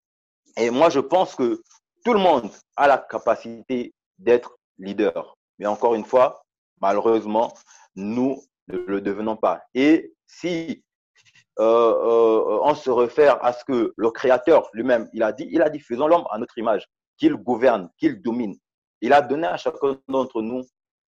et 0.56 0.70
moi, 0.70 0.90
je 0.90 1.00
pense 1.00 1.34
que 1.34 1.62
tout 2.04 2.12
le 2.12 2.18
monde 2.18 2.50
a 2.76 2.88
la 2.88 2.98
capacité 2.98 3.94
d'être 4.18 4.58
leader. 4.78 5.36
Mais 5.58 5.66
encore 5.66 5.94
une 5.94 6.04
fois, 6.04 6.42
malheureusement, 6.80 7.54
nous 7.94 8.42
ne 8.68 8.78
le 8.78 9.00
devenons 9.00 9.36
pas. 9.36 9.62
Et 9.74 10.12
si 10.26 10.82
euh, 11.58 11.64
euh, 11.64 12.60
on 12.62 12.74
se 12.74 12.90
réfère 12.90 13.42
à 13.44 13.52
ce 13.52 13.64
que 13.64 13.92
le 13.96 14.10
Créateur 14.10 14.68
lui-même, 14.72 15.08
il 15.12 15.22
a 15.22 15.32
dit, 15.32 15.48
il 15.50 15.62
a 15.62 15.70
dit, 15.70 15.78
faisons 15.78 16.08
l'homme 16.08 16.24
à 16.30 16.38
notre 16.38 16.58
image, 16.58 16.86
qu'il 17.18 17.34
gouverne, 17.34 17.90
qu'il 17.98 18.20
domine. 18.20 18.56
Il 19.00 19.12
a 19.12 19.22
donné 19.22 19.46
à 19.46 19.56
chacun 19.56 19.98
d'entre 20.08 20.42
nous 20.42 20.62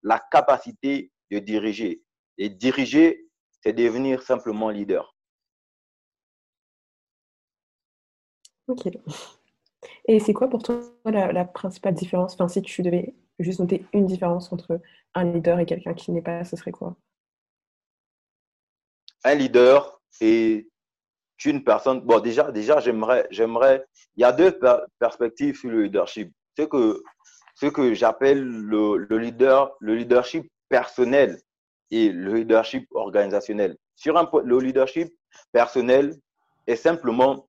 la 0.03 0.21
capacité 0.31 1.11
de 1.31 1.39
diriger. 1.39 2.03
Et 2.37 2.49
diriger, 2.49 3.30
c'est 3.61 3.73
devenir 3.73 4.23
simplement 4.23 4.71
leader. 4.71 5.15
Ok. 8.69 8.89
Et 10.07 10.21
c'est 10.21 10.33
quoi 10.33 10.49
pour 10.49 10.63
toi 10.63 10.81
la, 11.05 11.33
la 11.33 11.45
principale 11.45 11.95
différence? 11.95 12.35
Enfin, 12.35 12.49
si 12.49 12.63
tu 12.63 12.83
devais 12.83 13.15
juste 13.39 13.61
noter 13.61 13.87
une 13.93 14.07
différence 14.07 14.53
entre 14.53 14.81
un 15.15 15.25
leader 15.25 15.59
et 15.59 15.67
quelqu'un 15.67 15.95
qui 15.95 16.13
n'est 16.13 16.23
pas, 16.23 16.45
ce 16.45 16.57
serait 16.57 16.71
quoi? 16.71 16.97
Un 19.25 19.35
leader 19.35 20.01
est 20.21 20.67
une 21.45 21.65
personne. 21.65 22.01
Bon, 22.01 22.21
déjà, 22.21 22.51
déjà 22.53 22.81
j'aimerais, 22.81 23.27
j'aimerais. 23.31 23.85
Il 24.17 24.21
y 24.21 24.25
a 24.25 24.33
deux 24.33 24.59
perspectives 24.99 25.59
sur 25.59 25.71
le 25.71 25.83
leadership. 25.83 26.33
Ce 26.57 26.63
que, 26.63 27.03
ce 27.55 27.67
que 27.67 27.95
j'appelle 27.95 28.43
le, 28.43 28.99
le, 28.99 29.19
leader, 29.19 29.75
le 29.81 29.95
leadership 29.97 30.51
personnel 30.69 31.41
et 31.91 32.11
le 32.11 32.35
leadership 32.35 32.87
organisationnel. 32.93 33.77
Sur 33.95 34.17
un, 34.17 34.29
le 34.45 34.59
leadership 34.59 35.13
personnel 35.53 36.15
est 36.67 36.77
simplement 36.77 37.49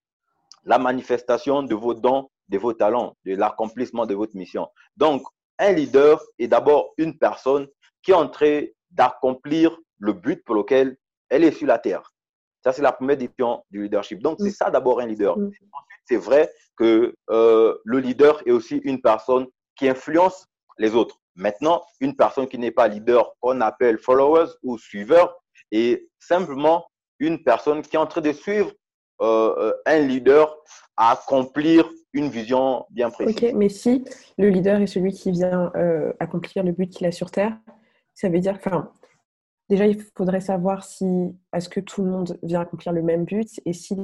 la 0.65 0.77
manifestation 0.77 1.63
de 1.63 1.75
vos 1.75 1.93
dons, 1.93 2.29
de 2.49 2.57
vos 2.57 2.73
talents, 2.73 3.15
de 3.25 3.35
l'accomplissement 3.35 4.05
de 4.05 4.15
votre 4.15 4.35
mission. 4.35 4.67
Donc, 4.97 5.23
un 5.59 5.71
leader 5.71 6.21
est 6.39 6.47
d'abord 6.47 6.93
une 6.97 7.17
personne 7.17 7.67
qui 8.03 8.11
est 8.11 8.15
en 8.15 8.27
train 8.27 8.63
d'accomplir 8.89 9.77
le 9.99 10.13
but 10.13 10.43
pour 10.43 10.55
lequel 10.55 10.97
elle 11.29 11.43
est 11.43 11.51
sur 11.51 11.67
la 11.67 11.79
terre. 11.79 12.11
Ça, 12.63 12.73
c'est 12.73 12.81
la 12.81 12.91
première 12.91 13.17
définition 13.17 13.63
du 13.71 13.83
leadership. 13.83 14.21
Donc, 14.21 14.37
c'est 14.39 14.49
mm. 14.49 14.53
ça 14.53 14.69
d'abord 14.69 14.99
un 14.99 15.07
leader. 15.07 15.37
Mm. 15.37 15.45
Ensuite, 15.45 16.01
c'est 16.05 16.17
vrai 16.17 16.51
que 16.75 17.15
euh, 17.29 17.77
le 17.83 17.99
leader 17.99 18.41
est 18.45 18.51
aussi 18.51 18.77
une 18.83 19.01
personne 19.01 19.47
qui 19.75 19.87
influence 19.87 20.47
les 20.77 20.95
autres. 20.95 21.20
Maintenant, 21.35 21.81
une 21.99 22.15
personne 22.15 22.47
qui 22.47 22.57
n'est 22.57 22.71
pas 22.71 22.87
leader, 22.87 23.33
qu'on 23.39 23.61
appelle 23.61 23.97
followers 23.97 24.51
ou 24.63 24.77
suiveur, 24.77 25.35
est 25.71 26.07
simplement 26.19 26.85
une 27.19 27.43
personne 27.43 27.81
qui 27.81 27.95
est 27.95 27.99
en 27.99 28.07
train 28.07 28.21
de 28.21 28.31
suivre 28.31 28.71
euh, 29.21 29.53
euh, 29.57 29.73
un 29.85 29.99
leader 29.99 30.57
à 30.97 31.11
accomplir 31.11 31.87
une 32.13 32.29
vision 32.29 32.85
bien 32.89 33.09
précise. 33.09 33.35
Ok, 33.35 33.53
mais 33.55 33.69
si 33.69 34.03
le 34.37 34.49
leader 34.49 34.81
est 34.81 34.87
celui 34.87 35.13
qui 35.13 35.31
vient 35.31 35.71
euh, 35.75 36.11
accomplir 36.19 36.63
le 36.63 36.71
but 36.71 36.89
qu'il 36.89 37.07
a 37.07 37.11
sur 37.11 37.31
Terre, 37.31 37.57
ça 38.13 38.29
veut 38.29 38.39
dire, 38.39 38.55
enfin, 38.55 38.91
déjà, 39.69 39.85
il 39.85 40.01
faudrait 40.17 40.41
savoir 40.41 40.83
si, 40.83 41.05
est-ce 41.53 41.69
que 41.69 41.79
tout 41.79 42.03
le 42.03 42.09
monde 42.09 42.37
vient 42.43 42.61
accomplir 42.61 42.93
le 42.93 43.03
même 43.03 43.23
but 43.23 43.61
et 43.65 43.73
si 43.73 43.95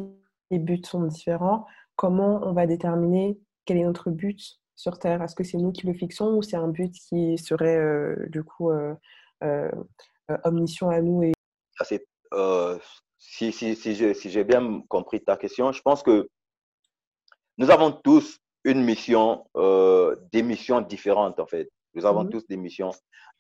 les 0.52 0.60
buts 0.60 0.82
sont 0.86 1.04
différents, 1.04 1.66
comment 1.96 2.40
on 2.44 2.54
va 2.54 2.68
déterminer 2.68 3.38
quel 3.66 3.78
est 3.78 3.84
notre 3.84 4.12
but 4.12 4.60
sur 4.78 4.98
Terre? 4.98 5.22
Est-ce 5.22 5.36
que 5.36 5.44
c'est 5.44 5.58
nous 5.58 5.74
qui 5.74 5.86
le 5.86 5.94
fixons 5.94 6.36
ou 6.36 6.42
c'est 6.42 6.56
un 6.56 6.70
but 6.70 6.94
qui 6.94 7.38
serait 7.38 7.78
euh, 7.78 8.16
du 8.30 8.44
coup 8.44 8.72
euh, 8.72 8.96
omniscient 10.46 10.90
à 10.90 11.02
nous 11.02 11.24
et... 11.24 11.34
si, 13.20 13.52
si, 13.52 13.76
si 13.76 14.30
j'ai 14.30 14.44
bien 14.46 14.82
compris 14.88 15.22
ta 15.22 15.36
question, 15.36 15.74
je 15.74 15.82
pense 15.82 16.02
que 16.02 16.30
nous 17.58 17.72
avons 17.72 17.92
tous 17.92 18.40
une 18.64 18.84
mission, 18.84 19.48
euh, 19.56 20.16
des 20.32 20.44
missions 20.44 20.82
différentes 20.82 21.40
en 21.40 21.48
fait. 21.48 21.70
Nous 21.94 22.06
avons 22.06 22.26
mhm. 22.26 22.30
tous 22.30 22.48
des 22.48 22.58
missions 22.58 22.92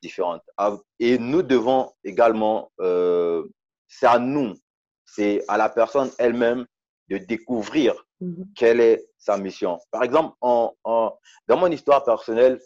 différentes. 0.01 0.41
Ah, 0.57 0.77
et 0.99 1.17
nous 1.17 1.43
devons 1.43 1.91
également, 2.03 2.71
euh, 2.79 3.47
c'est 3.87 4.07
à 4.07 4.19
nous, 4.19 4.53
c'est 5.05 5.43
à 5.47 5.57
la 5.57 5.69
personne 5.69 6.09
elle-même 6.17 6.65
de 7.09 7.17
découvrir 7.17 8.05
mhm. 8.21 8.47
quelle 8.55 8.79
est 8.79 9.05
sa 9.17 9.37
mission. 9.37 9.79
Par 9.91 10.03
exemple, 10.03 10.35
en, 10.41 10.73
dans 10.83 11.57
mon 11.57 11.67
histoire 11.67 12.03
personnelle, 12.03 12.59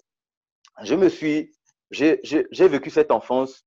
je 0.83 0.95
me 0.95 1.10
suis, 1.10 1.51
j'ai 1.91 2.67
vécu 2.67 2.89
cette 2.89 3.12
enfance 3.12 3.65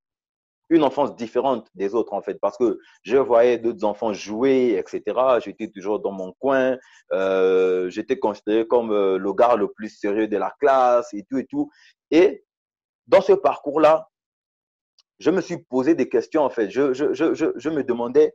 une 0.70 0.82
enfance 0.82 1.14
différente 1.14 1.68
des 1.74 1.94
autres 1.94 2.14
en 2.14 2.22
fait 2.22 2.40
parce 2.40 2.56
que 2.56 2.78
je 3.02 3.18
voyais 3.18 3.58
d'autres 3.58 3.84
enfants 3.84 4.14
jouer 4.14 4.78
etc 4.78 5.38
j'étais 5.44 5.68
toujours 5.68 6.00
dans 6.00 6.10
mon 6.10 6.32
coin 6.32 6.78
euh, 7.12 7.90
j'étais 7.90 8.18
considéré 8.18 8.66
comme 8.66 8.90
euh, 8.90 9.18
le 9.18 9.32
gars 9.34 9.56
le 9.56 9.70
plus 9.70 9.90
sérieux 9.90 10.26
de 10.26 10.38
la 10.38 10.54
classe 10.58 11.12
et 11.12 11.22
tout 11.28 11.36
et 11.36 11.44
tout 11.44 11.70
et 12.10 12.46
dans 13.06 13.20
ce 13.20 13.34
parcours 13.34 13.78
là 13.78 14.08
je 15.18 15.30
me 15.30 15.42
suis 15.42 15.58
posé 15.58 15.94
des 15.94 16.08
questions 16.08 16.42
en 16.42 16.50
fait 16.50 16.70
je, 16.70 16.94
je, 16.94 17.12
je, 17.12 17.52
je 17.54 17.68
me 17.68 17.84
demandais 17.84 18.34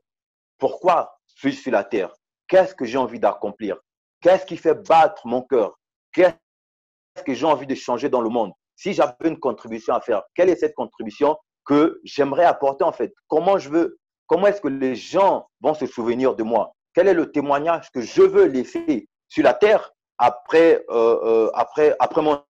pourquoi 0.59 1.19
suis-je 1.39 1.61
sur 1.61 1.71
la 1.71 1.83
terre? 1.85 2.13
Qu'est-ce 2.49 2.75
que 2.75 2.83
j'ai 2.83 2.97
envie 2.97 3.19
d'accomplir? 3.19 3.77
Qu'est-ce 4.19 4.45
qui 4.45 4.57
fait 4.57 4.75
battre 4.75 5.25
mon 5.25 5.41
cœur? 5.43 5.79
Qu'est-ce 6.11 7.23
que 7.23 7.33
j'ai 7.33 7.45
envie 7.45 7.67
de 7.67 7.75
changer 7.75 8.09
dans 8.09 8.21
le 8.21 8.29
monde? 8.29 8.51
Si 8.75 8.93
j'avais 8.93 9.13
une 9.23 9.39
contribution 9.39 9.93
à 9.93 10.01
faire 10.01 10.23
quelle 10.35 10.49
est 10.49 10.57
cette 10.57 10.75
contribution 10.75 11.37
que 11.65 12.01
j'aimerais 12.03 12.45
apporter 12.45 12.83
en 12.83 12.91
fait? 12.91 13.13
Comment 13.27 13.57
je 13.57 13.69
veux, 13.69 13.99
comment 14.27 14.47
est-ce 14.47 14.59
que 14.59 14.67
les 14.67 14.95
gens 14.95 15.47
vont 15.61 15.73
se 15.73 15.85
souvenir 15.85 16.35
de 16.35 16.43
moi? 16.43 16.73
Quel 16.93 17.07
est 17.07 17.13
le 17.13 17.31
témoignage 17.31 17.89
que 17.91 18.01
je 18.01 18.21
veux 18.23 18.45
laisser 18.45 19.07
sur 19.29 19.43
la 19.43 19.53
terre 19.53 19.91
après, 20.17 20.83
euh, 20.89 21.19
euh, 21.23 21.51
après, 21.53 21.95
après 21.99 22.21
mon 22.21 22.43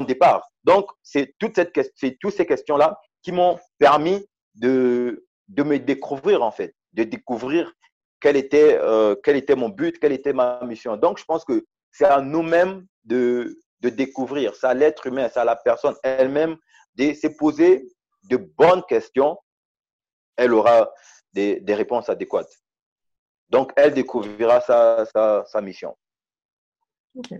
départ? 0.00 0.46
Donc, 0.64 0.90
c'est 1.02 1.34
toutes 1.38 1.56
ces 1.56 2.46
questions-là 2.46 2.98
qui 3.22 3.32
m'ont 3.32 3.58
permis 3.78 4.26
de, 4.54 5.26
de 5.48 5.62
me 5.62 5.78
découvrir 5.78 6.42
en 6.42 6.50
fait, 6.50 6.74
de 6.94 7.04
découvrir 7.04 7.72
quel 8.20 8.36
était, 8.36 8.78
euh, 8.78 9.14
quel 9.24 9.36
était 9.36 9.56
mon 9.56 9.68
but, 9.68 9.98
quelle 9.98 10.12
était 10.12 10.32
ma 10.32 10.62
mission. 10.64 10.96
Donc, 10.96 11.18
je 11.18 11.24
pense 11.24 11.44
que 11.44 11.64
c'est 11.90 12.04
à 12.04 12.20
nous-mêmes 12.20 12.86
de, 13.04 13.58
de 13.80 13.88
découvrir, 13.88 14.54
c'est 14.54 14.66
à 14.66 14.74
l'être 14.74 15.06
humain, 15.06 15.28
c'est 15.32 15.40
à 15.40 15.44
la 15.44 15.56
personne 15.56 15.96
elle-même 16.02 16.56
de 16.96 17.12
se 17.14 17.28
poser 17.28 17.88
de 18.24 18.36
bonnes 18.36 18.82
questions, 18.88 19.38
elle 20.36 20.52
aura 20.52 20.92
des, 21.32 21.62
réponses 21.68 22.08
adéquates. 22.08 22.52
Donc, 23.48 23.72
elle 23.76 23.94
découvrira 23.94 24.60
sa, 24.60 25.04
sa, 25.06 25.44
sa 25.46 25.60
mission. 25.60 25.96
Ok. 27.16 27.32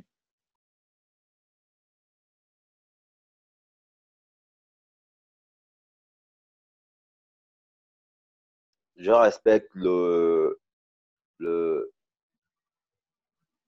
je 9.01 9.11
respecte 9.11 9.71
le, 9.75 10.61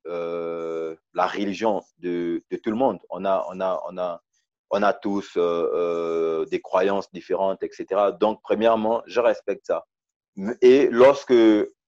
euh, 0.09 0.97
la 1.14 1.26
religion 1.29 1.83
de, 1.99 2.43
de, 2.50 2.57
tout 2.57 2.71
le 2.71 2.76
monde. 2.76 2.99
On 3.09 3.25
a, 3.25 3.47
on 3.49 3.61
a, 3.61 3.81
on 3.88 3.99
a, 3.99 4.21
on 4.71 4.83
a 4.83 4.93
tous 4.93 5.37
euh, 5.37 5.71
euh, 5.75 6.45
des 6.47 6.61
croyances 6.61 7.11
différentes, 7.12 7.62
etc. 7.62 8.11
Donc, 8.19 8.41
premièrement, 8.43 9.02
je 9.07 9.21
respecte 9.21 9.67
ça. 9.67 9.85
Et 10.61 10.88
lorsque, 10.91 11.35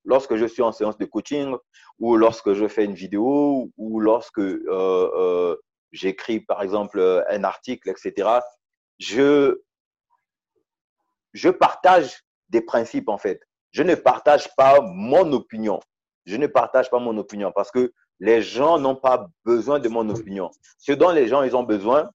lorsque 0.05 0.37
je 0.37 0.45
suis 0.45 0.63
en 0.63 0.71
séance 0.71 0.97
de 0.97 1.07
coaching 1.07 1.57
ou 1.99 2.17
lorsque 2.17 2.53
je 2.53 2.69
fais 2.69 2.85
une 2.85 2.95
vidéo 2.95 3.71
ou 3.77 3.99
lorsque 3.99 4.43
j'écris, 5.91 6.41
par 6.41 6.63
exemple, 6.63 7.25
un 7.29 7.43
article, 7.43 7.89
etc., 7.89 8.29
je, 9.01 9.61
je 11.33 11.49
partage 11.49 12.23
des 12.49 12.61
principes, 12.61 13.09
en 13.09 13.19
fait. 13.19 13.41
Je 13.75 13.83
ne 13.83 13.97
partage 13.97 14.55
pas 14.57 14.81
mon 14.81 15.33
opinion. 15.33 15.81
Je 16.27 16.37
ne 16.37 16.47
partage 16.47 16.89
pas 16.91 17.01
mon 17.01 17.19
opinion 17.19 17.51
parce 17.53 17.73
que 17.73 17.93
les 18.21 18.41
gens 18.41 18.79
n'ont 18.79 18.95
pas 18.95 19.27
besoin 19.45 19.81
de 19.81 19.89
mon 19.89 20.09
opinion. 20.09 20.49
Ce 20.79 20.93
dont 20.93 21.11
les 21.11 21.27
gens 21.27 21.43
ils 21.43 21.57
ont 21.57 21.65
besoin, 21.65 22.09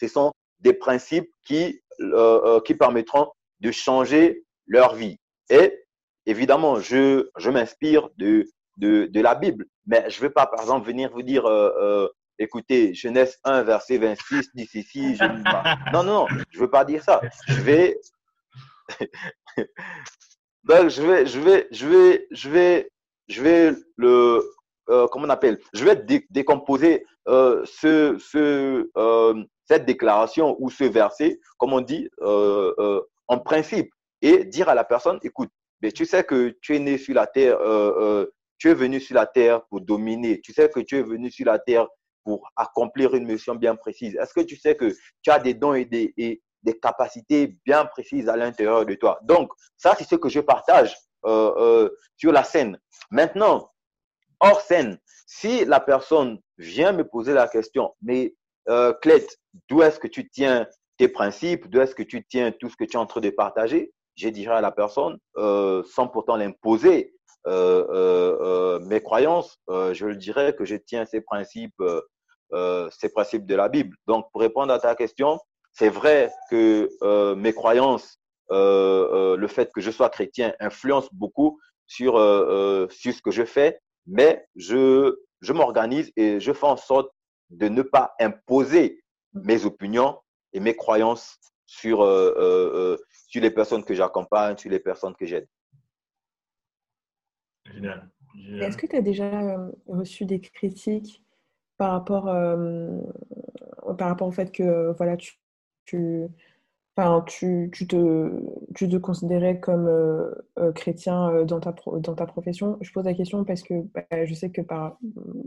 ce 0.00 0.08
sont 0.08 0.32
des 0.58 0.74
principes 0.74 1.30
qui, 1.44 1.80
euh, 2.00 2.40
euh, 2.44 2.60
qui 2.60 2.74
permettront 2.74 3.30
de 3.60 3.70
changer 3.70 4.44
leur 4.66 4.96
vie. 4.96 5.16
Et 5.48 5.84
évidemment, 6.26 6.80
je, 6.80 7.30
je 7.36 7.50
m'inspire 7.50 8.08
de, 8.16 8.44
de, 8.78 9.20
la 9.20 9.36
Bible, 9.36 9.66
mais 9.86 10.10
je 10.10 10.16
ne 10.16 10.22
vais 10.22 10.30
pas, 10.30 10.46
par 10.46 10.60
exemple, 10.60 10.88
venir 10.88 11.08
vous 11.12 11.22
dire, 11.22 11.46
euh, 11.46 12.08
écoutez, 12.40 12.94
Genèse 12.94 13.38
1, 13.44 13.62
verset 13.62 13.98
26, 13.98 14.50
dit 14.56 14.66
ceci, 14.66 15.14
je 15.14 15.92
Non, 15.92 16.02
non, 16.02 16.26
je 16.50 16.58
ne 16.58 16.64
veux 16.64 16.70
pas 16.70 16.84
dire 16.84 17.04
ça. 17.04 17.20
Je 17.46 17.60
vais. 17.60 17.96
Je 20.66 21.02
vais, 21.02 21.26
je 21.26 21.40
vais, 21.40 21.66
je 21.70 21.86
vais, 21.86 22.26
je 22.30 22.48
vais, 22.48 22.90
je 23.28 23.42
vais 23.42 23.72
le, 23.96 24.42
euh, 24.88 25.06
comment 25.08 25.26
on 25.26 25.30
appelle, 25.30 25.58
je 25.74 25.84
vais 25.84 25.96
décomposer 26.30 27.04
euh, 27.28 27.64
ce, 27.66 28.16
ce, 28.18 28.90
euh, 28.96 29.44
cette 29.66 29.84
déclaration 29.84 30.56
ou 30.58 30.70
ce 30.70 30.84
verset, 30.84 31.38
comme 31.58 31.72
on 31.72 31.80
dit, 31.80 32.08
euh, 32.22 32.72
euh, 32.78 33.00
en 33.28 33.38
principe, 33.38 33.90
et 34.22 34.44
dire 34.44 34.68
à 34.68 34.74
la 34.74 34.84
personne, 34.84 35.18
écoute, 35.22 35.50
mais 35.82 35.92
tu 35.92 36.06
sais 36.06 36.24
que 36.24 36.56
tu 36.62 36.76
es 36.76 36.78
né 36.78 36.96
sur 36.96 37.14
la 37.14 37.26
terre, 37.26 37.58
euh, 37.60 38.26
tu 38.58 38.70
es 38.70 38.74
venu 38.74 39.00
sur 39.00 39.16
la 39.16 39.26
terre 39.26 39.62
pour 39.66 39.82
dominer, 39.82 40.40
tu 40.40 40.52
sais 40.52 40.68
que 40.70 40.80
tu 40.80 40.96
es 40.96 41.02
venu 41.02 41.30
sur 41.30 41.46
la 41.46 41.58
terre 41.58 41.86
pour 42.24 42.48
accomplir 42.56 43.14
une 43.14 43.26
mission 43.26 43.54
bien 43.54 43.76
précise. 43.76 44.16
Est-ce 44.16 44.32
que 44.32 44.40
tu 44.40 44.56
sais 44.56 44.76
que 44.76 44.90
tu 45.22 45.30
as 45.30 45.38
des 45.38 45.52
dons 45.52 45.74
et 45.74 45.84
des, 45.84 46.14
et 46.16 46.40
des 46.64 46.78
capacités 46.78 47.56
bien 47.64 47.84
précises 47.84 48.28
à 48.28 48.36
l'intérieur 48.36 48.84
de 48.84 48.94
toi. 48.94 49.18
Donc, 49.22 49.50
ça, 49.76 49.94
c'est 49.96 50.08
ce 50.08 50.16
que 50.16 50.28
je 50.28 50.40
partage 50.40 50.96
euh, 51.26 51.52
euh, 51.56 51.90
sur 52.16 52.32
la 52.32 52.44
scène. 52.44 52.78
Maintenant, 53.10 53.70
hors 54.40 54.60
scène, 54.60 54.98
si 55.26 55.64
la 55.64 55.80
personne 55.80 56.38
vient 56.58 56.92
me 56.92 57.04
poser 57.06 57.32
la 57.32 57.48
question, 57.48 57.94
mais 58.02 58.34
euh, 58.68 58.92
d'où 59.68 59.82
est-ce 59.82 59.98
que 59.98 60.08
tu 60.08 60.28
tiens 60.28 60.66
tes 60.96 61.08
principes, 61.08 61.68
d'où 61.68 61.80
est-ce 61.80 61.94
que 61.94 62.02
tu 62.02 62.26
tiens 62.26 62.52
tout 62.52 62.68
ce 62.68 62.76
que 62.76 62.84
tu 62.84 62.96
es 62.96 63.00
en 63.00 63.06
train 63.06 63.20
de 63.20 63.30
partager, 63.30 63.92
je 64.16 64.28
dirais 64.28 64.54
à 64.54 64.60
la 64.60 64.70
personne, 64.70 65.18
euh, 65.36 65.82
sans 65.84 66.08
pourtant 66.08 66.36
l'imposer 66.36 67.14
euh, 67.46 67.84
euh, 67.90 68.78
mes 68.80 69.02
croyances, 69.02 69.58
je 69.68 70.06
le 70.06 70.16
dirais 70.16 70.54
que 70.54 70.64
je 70.64 70.76
tiens 70.76 71.04
ces 71.04 71.20
principes, 71.20 71.82
ces 72.52 73.08
principes 73.08 73.46
de 73.46 73.54
la 73.54 73.68
Bible. 73.68 73.96
Donc, 74.06 74.26
pour 74.32 74.40
répondre 74.40 74.72
à 74.72 74.78
ta 74.78 74.94
question, 74.94 75.38
c'est 75.74 75.88
vrai 75.88 76.32
que 76.50 76.88
euh, 77.02 77.34
mes 77.34 77.52
croyances, 77.52 78.20
euh, 78.50 79.08
euh, 79.12 79.36
le 79.36 79.48
fait 79.48 79.72
que 79.72 79.80
je 79.80 79.90
sois 79.90 80.08
chrétien 80.08 80.54
influence 80.60 81.12
beaucoup 81.12 81.60
sur, 81.86 82.14
sur 82.14 83.12
ce 83.12 83.20
que 83.20 83.30
je 83.30 83.44
fais, 83.44 83.78
mais 84.06 84.46
je, 84.56 85.14
je 85.42 85.52
m'organise 85.52 86.12
et 86.16 86.40
je 86.40 86.52
fais 86.52 86.66
en 86.66 86.76
sorte 86.76 87.10
de 87.50 87.68
ne 87.68 87.82
pas 87.82 88.14
imposer 88.18 89.02
mes 89.34 89.66
opinions 89.66 90.18
et 90.54 90.60
mes 90.60 90.74
croyances 90.74 91.38
sur, 91.66 91.98
sur 93.28 93.42
les 93.42 93.50
personnes 93.50 93.84
que 93.84 93.94
j'accompagne, 93.94 94.56
sur 94.56 94.70
les 94.70 94.78
personnes 94.78 95.14
que 95.14 95.26
j'aide. 95.26 95.46
Génial. 97.66 98.08
Est-ce 98.60 98.78
que 98.78 98.86
tu 98.86 98.96
as 98.96 99.02
déjà 99.02 99.58
reçu 99.86 100.24
des 100.24 100.40
critiques 100.40 101.22
par 101.76 101.90
rapport, 101.90 102.24
par 103.98 104.08
rapport 104.08 104.28
au 104.28 104.32
fait 104.32 104.50
que 104.52 104.92
voilà, 104.96 105.18
tu 105.18 105.34
tu, 105.84 106.26
enfin, 106.96 107.24
tu, 107.26 107.70
tu, 107.72 107.86
te, 107.86 108.30
tu 108.74 108.88
te 108.88 108.96
considérais 108.96 109.60
comme 109.60 109.86
euh, 109.88 110.30
euh, 110.58 110.72
chrétien 110.72 111.30
euh, 111.30 111.44
dans, 111.44 111.60
ta 111.60 111.74
dans 111.98 112.14
ta 112.14 112.26
profession? 112.26 112.78
Je 112.80 112.92
pose 112.92 113.04
la 113.04 113.14
question 113.14 113.44
parce 113.44 113.62
que 113.62 113.74
bah, 113.94 114.24
je 114.24 114.34
sais 114.34 114.50
que 114.50 114.62
par, 114.62 114.98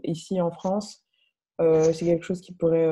ici 0.03 0.41
en 0.41 0.51
France, 0.51 1.03
c'est 1.59 2.05
quelque 2.05 2.23
chose 2.23 2.41
qui 2.41 2.53
pourrait 2.53 2.87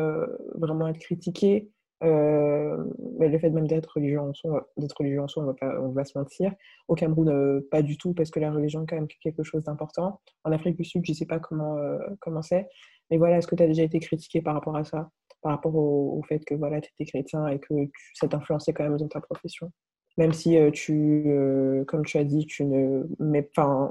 vraiment 0.55 0.87
être 0.87 0.97
critiqué. 0.97 1.69
le 2.01 3.39
fait 3.39 3.51
même 3.51 3.67
d'être 3.67 3.91
religieux 3.95 4.19
en 4.19 4.33
soi, 4.33 4.71
d'être 4.77 4.97
religieux 4.97 5.21
en 5.21 5.27
soi, 5.27 5.43
on 5.43 5.45
va 5.47 5.53
pas, 5.53 5.79
on 5.81 5.89
va 5.89 6.03
se 6.03 6.17
mentir. 6.17 6.51
Au 6.87 6.95
Cameroun, 6.95 7.61
pas 7.69 7.83
du 7.83 7.97
tout, 7.97 8.13
parce 8.15 8.31
que 8.31 8.39
la 8.39 8.51
religion 8.51 8.83
est 8.83 8.87
quand 8.87 8.95
même 8.95 9.07
quelque 9.21 9.43
chose 9.43 9.63
d'important. 9.63 10.19
En 10.43 10.51
Afrique 10.51 10.77
du 10.77 10.83
Sud, 10.83 11.05
je 11.05 11.13
sais 11.13 11.27
pas 11.27 11.39
comment 11.39 11.77
comment 12.21 12.41
c'est, 12.41 12.67
mais 13.11 13.17
voilà, 13.17 13.37
est-ce 13.37 13.47
que 13.47 13.55
tu 13.55 13.63
as 13.63 13.67
déjà 13.67 13.83
été 13.83 13.99
critiqué 13.99 14.41
par 14.41 14.55
rapport 14.55 14.75
à 14.75 14.83
ça? 14.83 15.11
Par 15.45 15.51
rapport 15.51 15.75
au, 15.75 16.23
fait 16.27 16.43
que 16.43 16.55
voilà, 16.55 16.81
tu 16.81 16.89
étais 16.89 17.05
chrétien 17.07 17.47
et 17.49 17.59
que 17.59 17.67
tu, 17.67 17.91
ça 18.15 18.27
t'influençait 18.27 18.73
quand 18.73 18.83
même 18.83 18.97
dans 18.97 19.07
ta 19.07 19.21
profession. 19.21 19.71
Même 20.17 20.33
si 20.33 20.57
euh, 20.57 20.71
tu, 20.71 21.25
euh, 21.27 21.85
comme 21.85 22.03
tu 22.03 22.17
as 22.17 22.23
dit, 22.23 22.47
tu 22.47 22.65
ne 22.65 23.03
mais, 23.19 23.47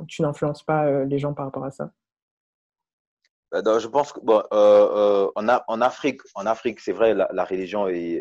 tu 0.08 0.22
n'influences 0.22 0.64
pas 0.64 0.86
euh, 0.86 1.04
les 1.04 1.20
gens 1.20 1.32
par 1.32 1.44
rapport 1.44 1.64
à 1.64 1.70
ça. 1.70 1.92
Bah, 3.52 3.78
je 3.78 3.86
pense 3.86 4.12
que 4.12 4.18
bon, 4.18 4.42
en, 4.50 5.60
en, 5.68 5.80
Afrique, 5.80 6.22
en 6.34 6.44
Afrique, 6.44 6.80
c'est 6.80 6.90
vrai, 6.90 7.14
la, 7.14 7.44
religion 7.44 7.86
est, 7.86 8.20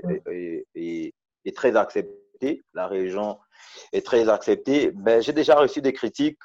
est, 0.76 1.12
est, 1.44 1.56
très 1.56 1.76
acceptée. 1.76 2.62
La 2.76 2.88
religion 2.88 3.40
est 3.94 4.06
très 4.06 4.30
acceptée. 4.30 4.92
Mais 4.96 5.24
j'ai 5.24 5.34
déjà 5.34 5.56
reçu 5.56 5.82
des 5.82 5.94
critiques 5.94 6.38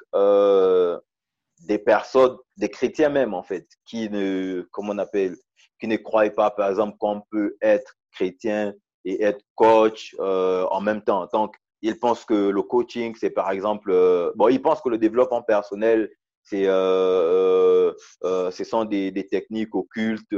des 1.67 1.77
personnes, 1.77 2.37
des 2.57 2.69
chrétiens 2.69 3.09
même 3.09 3.35
en 3.35 3.43
fait, 3.43 3.67
qui 3.85 4.09
ne, 4.09 4.67
comment 4.71 4.93
on 4.93 4.97
appelle, 4.97 5.35
qui 5.79 5.87
ne 5.87 5.97
croient 5.97 6.29
pas, 6.29 6.51
par 6.51 6.69
exemple, 6.69 6.97
qu'on 6.97 7.21
peut 7.31 7.55
être 7.61 7.95
chrétien 8.11 8.73
et 9.05 9.23
être 9.23 9.41
coach 9.55 10.15
euh, 10.19 10.65
en 10.65 10.81
même 10.81 11.01
temps. 11.01 11.27
Donc, 11.33 11.55
ils 11.81 11.97
pensent 11.97 12.25
que 12.25 12.49
le 12.49 12.61
coaching, 12.61 13.15
c'est 13.17 13.29
par 13.29 13.51
exemple, 13.51 13.91
euh, 13.91 14.31
bon, 14.35 14.49
ils 14.49 14.61
pensent 14.61 14.81
que 14.81 14.89
le 14.89 14.97
développement 14.97 15.41
personnel, 15.41 16.09
c'est, 16.43 16.65
euh, 16.65 17.93
euh 18.23 18.51
ce 18.51 18.63
sont 18.63 18.85
des, 18.85 19.11
des 19.11 19.27
techniques 19.27 19.73
occultes 19.75 20.35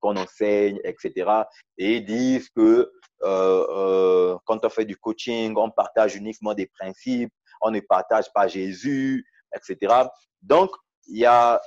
qu'on 0.00 0.16
enseigne, 0.16 0.80
etc. 0.84 1.30
Et 1.76 1.96
ils 1.96 2.04
disent 2.04 2.48
que 2.50 2.90
quand 3.20 4.64
on 4.64 4.70
fait 4.70 4.84
du 4.84 4.96
coaching, 4.96 5.54
on 5.56 5.70
partage 5.70 6.16
uniquement 6.16 6.54
des 6.54 6.66
principes, 6.66 7.32
on 7.60 7.70
ne 7.70 7.80
partage 7.80 8.32
pas 8.32 8.48
Jésus, 8.48 9.26
etc. 9.54 9.94
Donc, 10.42 10.70
il 11.08 11.18
y 11.18 11.26
a 11.26 11.60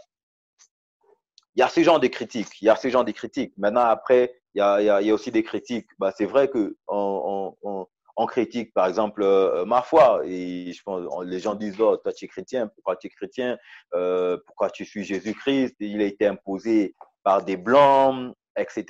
il 1.55 1.59
y 1.59 1.63
a 1.63 1.67
ce 1.67 1.81
genre 1.83 1.99
de 1.99 2.07
critiques. 2.07 2.61
Il 2.61 2.65
y 2.65 2.69
a 2.69 2.75
ce 2.75 2.89
genre 2.89 3.05
de 3.05 3.11
critiques. 3.11 3.53
Maintenant, 3.57 3.81
après, 3.81 4.35
il 4.55 4.59
y 4.59 4.61
a, 4.61 4.81
y 4.81 4.89
a, 4.89 5.01
y 5.01 5.11
a 5.11 5.13
aussi 5.13 5.31
des 5.31 5.43
critiques. 5.43 5.87
Bah, 5.99 6.11
c'est 6.15 6.25
vrai 6.25 6.47
que 6.47 6.77
on, 6.87 7.55
on, 7.63 7.87
on, 8.15 8.25
critique, 8.25 8.73
par 8.73 8.87
exemple, 8.87 9.21
euh, 9.23 9.65
ma 9.65 9.81
foi. 9.81 10.21
Et 10.25 10.71
je 10.73 10.81
pense, 10.83 11.01
les 11.25 11.39
gens 11.39 11.55
disent, 11.55 11.79
oh, 11.79 11.97
toi, 11.97 12.13
tu 12.13 12.25
es 12.25 12.27
chrétien. 12.27 12.67
Pourquoi 12.67 12.95
tu 12.95 13.07
es 13.07 13.09
chrétien? 13.09 13.57
Euh, 13.93 14.37
Pourquoi 14.45 14.69
tu 14.69 14.85
suis 14.85 15.03
Jésus-Christ? 15.03 15.75
Il 15.79 16.01
a 16.01 16.05
été 16.05 16.27
imposé 16.27 16.95
par 17.23 17.43
des 17.43 17.57
blancs, 17.57 18.33
etc. 18.57 18.85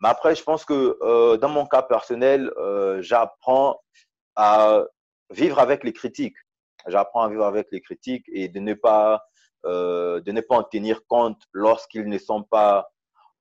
Mais 0.00 0.08
après, 0.08 0.34
je 0.34 0.42
pense 0.42 0.64
que 0.64 0.98
euh, 1.02 1.36
dans 1.36 1.48
mon 1.48 1.66
cas 1.66 1.82
personnel, 1.82 2.50
euh, 2.58 3.00
j'apprends 3.02 3.80
à 4.36 4.84
vivre 5.30 5.58
avec 5.58 5.84
les 5.84 5.92
critiques. 5.92 6.36
J'apprends 6.86 7.22
à 7.22 7.28
vivre 7.28 7.44
avec 7.44 7.68
les 7.72 7.80
critiques 7.80 8.24
et 8.32 8.48
de 8.48 8.58
ne 8.58 8.74
pas 8.74 9.22
euh, 9.66 10.20
de 10.20 10.32
ne 10.32 10.40
pas 10.40 10.56
en 10.56 10.62
tenir 10.62 11.06
compte 11.06 11.42
lorsqu'ils 11.52 12.08
ne 12.08 12.18
sont 12.18 12.42
pas 12.42 12.90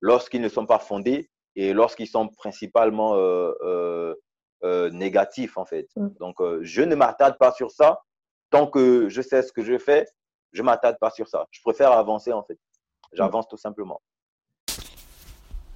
lorsqu'ils 0.01 0.41
ne 0.41 0.49
sont 0.49 0.65
pas 0.65 0.79
fondés 0.79 1.29
et 1.55 1.73
lorsqu'ils 1.73 2.07
sont 2.07 2.27
principalement 2.27 3.15
euh, 3.15 3.53
euh, 3.63 4.15
euh 4.63 4.89
négatifs 4.89 5.57
en 5.57 5.65
fait. 5.65 5.87
Mm. 5.95 6.07
Donc 6.19 6.35
je 6.61 6.81
ne 6.81 6.95
m'attarde 6.95 7.37
pas 7.37 7.51
sur 7.51 7.71
ça 7.71 8.01
tant 8.49 8.67
que 8.67 9.09
je 9.09 9.21
sais 9.21 9.41
ce 9.41 9.51
que 9.53 9.63
je 9.63 9.77
fais. 9.77 10.05
Je 10.51 10.63
m'attarde 10.63 10.97
pas 10.99 11.11
sur 11.11 11.27
ça. 11.27 11.45
Je 11.51 11.61
préfère 11.61 11.91
avancer 11.91 12.33
en 12.33 12.43
fait. 12.43 12.57
J'avance 13.13 13.47
tout 13.47 13.57
simplement. 13.57 14.01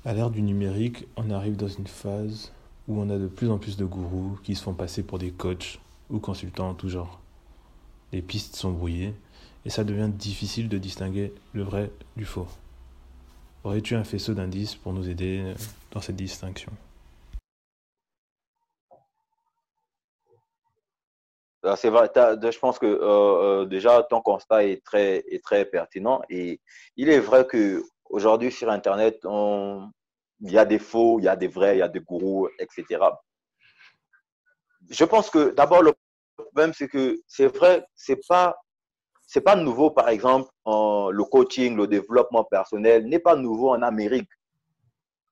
À 0.06 0.14
l'ère 0.14 0.30
du 0.30 0.42
numérique, 0.42 1.08
on 1.16 1.30
arrive 1.30 1.56
dans 1.56 1.68
une 1.68 1.88
phase 1.88 2.52
où 2.88 3.00
on 3.00 3.10
a 3.10 3.18
de 3.18 3.28
plus 3.28 3.50
en 3.50 3.58
plus 3.58 3.78
de 3.78 3.86
gourous 3.86 4.38
qui 4.44 4.56
se 4.56 4.64
font 4.64 4.74
passer 4.74 5.04
pour 5.04 5.20
des 5.20 5.32
coachs 5.32 5.80
ou 6.10 6.20
consultants 6.20 6.70
en 6.70 6.74
tout 6.74 6.90
genre. 6.90 7.22
les 8.12 8.22
pistes 8.22 8.56
sont 8.56 8.72
brouillées 8.72 9.14
et 9.66 9.70
ça 9.70 9.84
devient 9.84 10.10
difficile 10.12 10.70
de 10.70 10.78
distinguer 10.78 11.34
le 11.54 11.64
vrai 11.64 11.92
du 12.16 12.26
faux. 12.26 12.48
Aurais-tu 13.64 13.96
un 13.96 14.04
faisceau 14.04 14.34
d'indices 14.34 14.76
pour 14.76 14.92
nous 14.92 15.10
aider 15.10 15.42
euh, 15.42 15.54
dans 15.92 16.02
cette 16.02 16.18
distinction? 16.18 16.72
Ah, 21.64 21.78
C'est 21.78 21.90
vrai, 21.90 22.12
je 22.14 22.60
pense 22.60 22.78
que 22.78 22.86
euh, 22.86 23.62
euh, 23.62 23.66
déjà 23.66 24.04
ton 24.04 24.22
constat 24.22 24.66
est 24.66 24.84
très, 24.84 25.24
est 25.30 25.42
très 25.42 25.64
pertinent 25.64 26.22
et 26.30 26.60
il 26.98 27.08
est 27.08 27.20
vrai 27.20 27.48
que 27.48 27.82
aujourd'hui 28.10 28.52
sur 28.52 28.70
Internet, 28.70 29.20
il 29.24 30.52
y 30.52 30.58
a 30.58 30.66
des 30.66 30.80
faux, 30.80 31.20
il 31.20 31.24
y 31.24 31.30
a 31.30 31.38
des 31.38 31.48
vrais, 31.48 31.78
il 31.78 31.80
y 31.80 31.84
a 31.84 31.88
des 31.88 32.02
gourous, 32.02 32.50
etc. 32.60 33.00
Je 34.90 35.06
pense 35.06 35.30
que 35.30 35.52
d'abord 35.52 35.82
le 35.82 35.94
problème 36.36 36.74
c'est 36.74 36.90
que 36.90 37.22
c'est 37.28 37.48
vrai, 37.48 37.88
c'est 37.96 38.20
pas 38.28 38.58
c'est 39.34 39.42
pas 39.42 39.56
nouveau, 39.56 39.90
par 39.90 40.10
exemple, 40.10 40.48
en, 40.64 41.10
le 41.10 41.24
coaching, 41.24 41.76
le 41.76 41.88
développement 41.88 42.44
personnel 42.44 43.08
n'est 43.08 43.18
pas 43.18 43.36
nouveau 43.36 43.72
en 43.72 43.82
Amérique. 43.82 44.30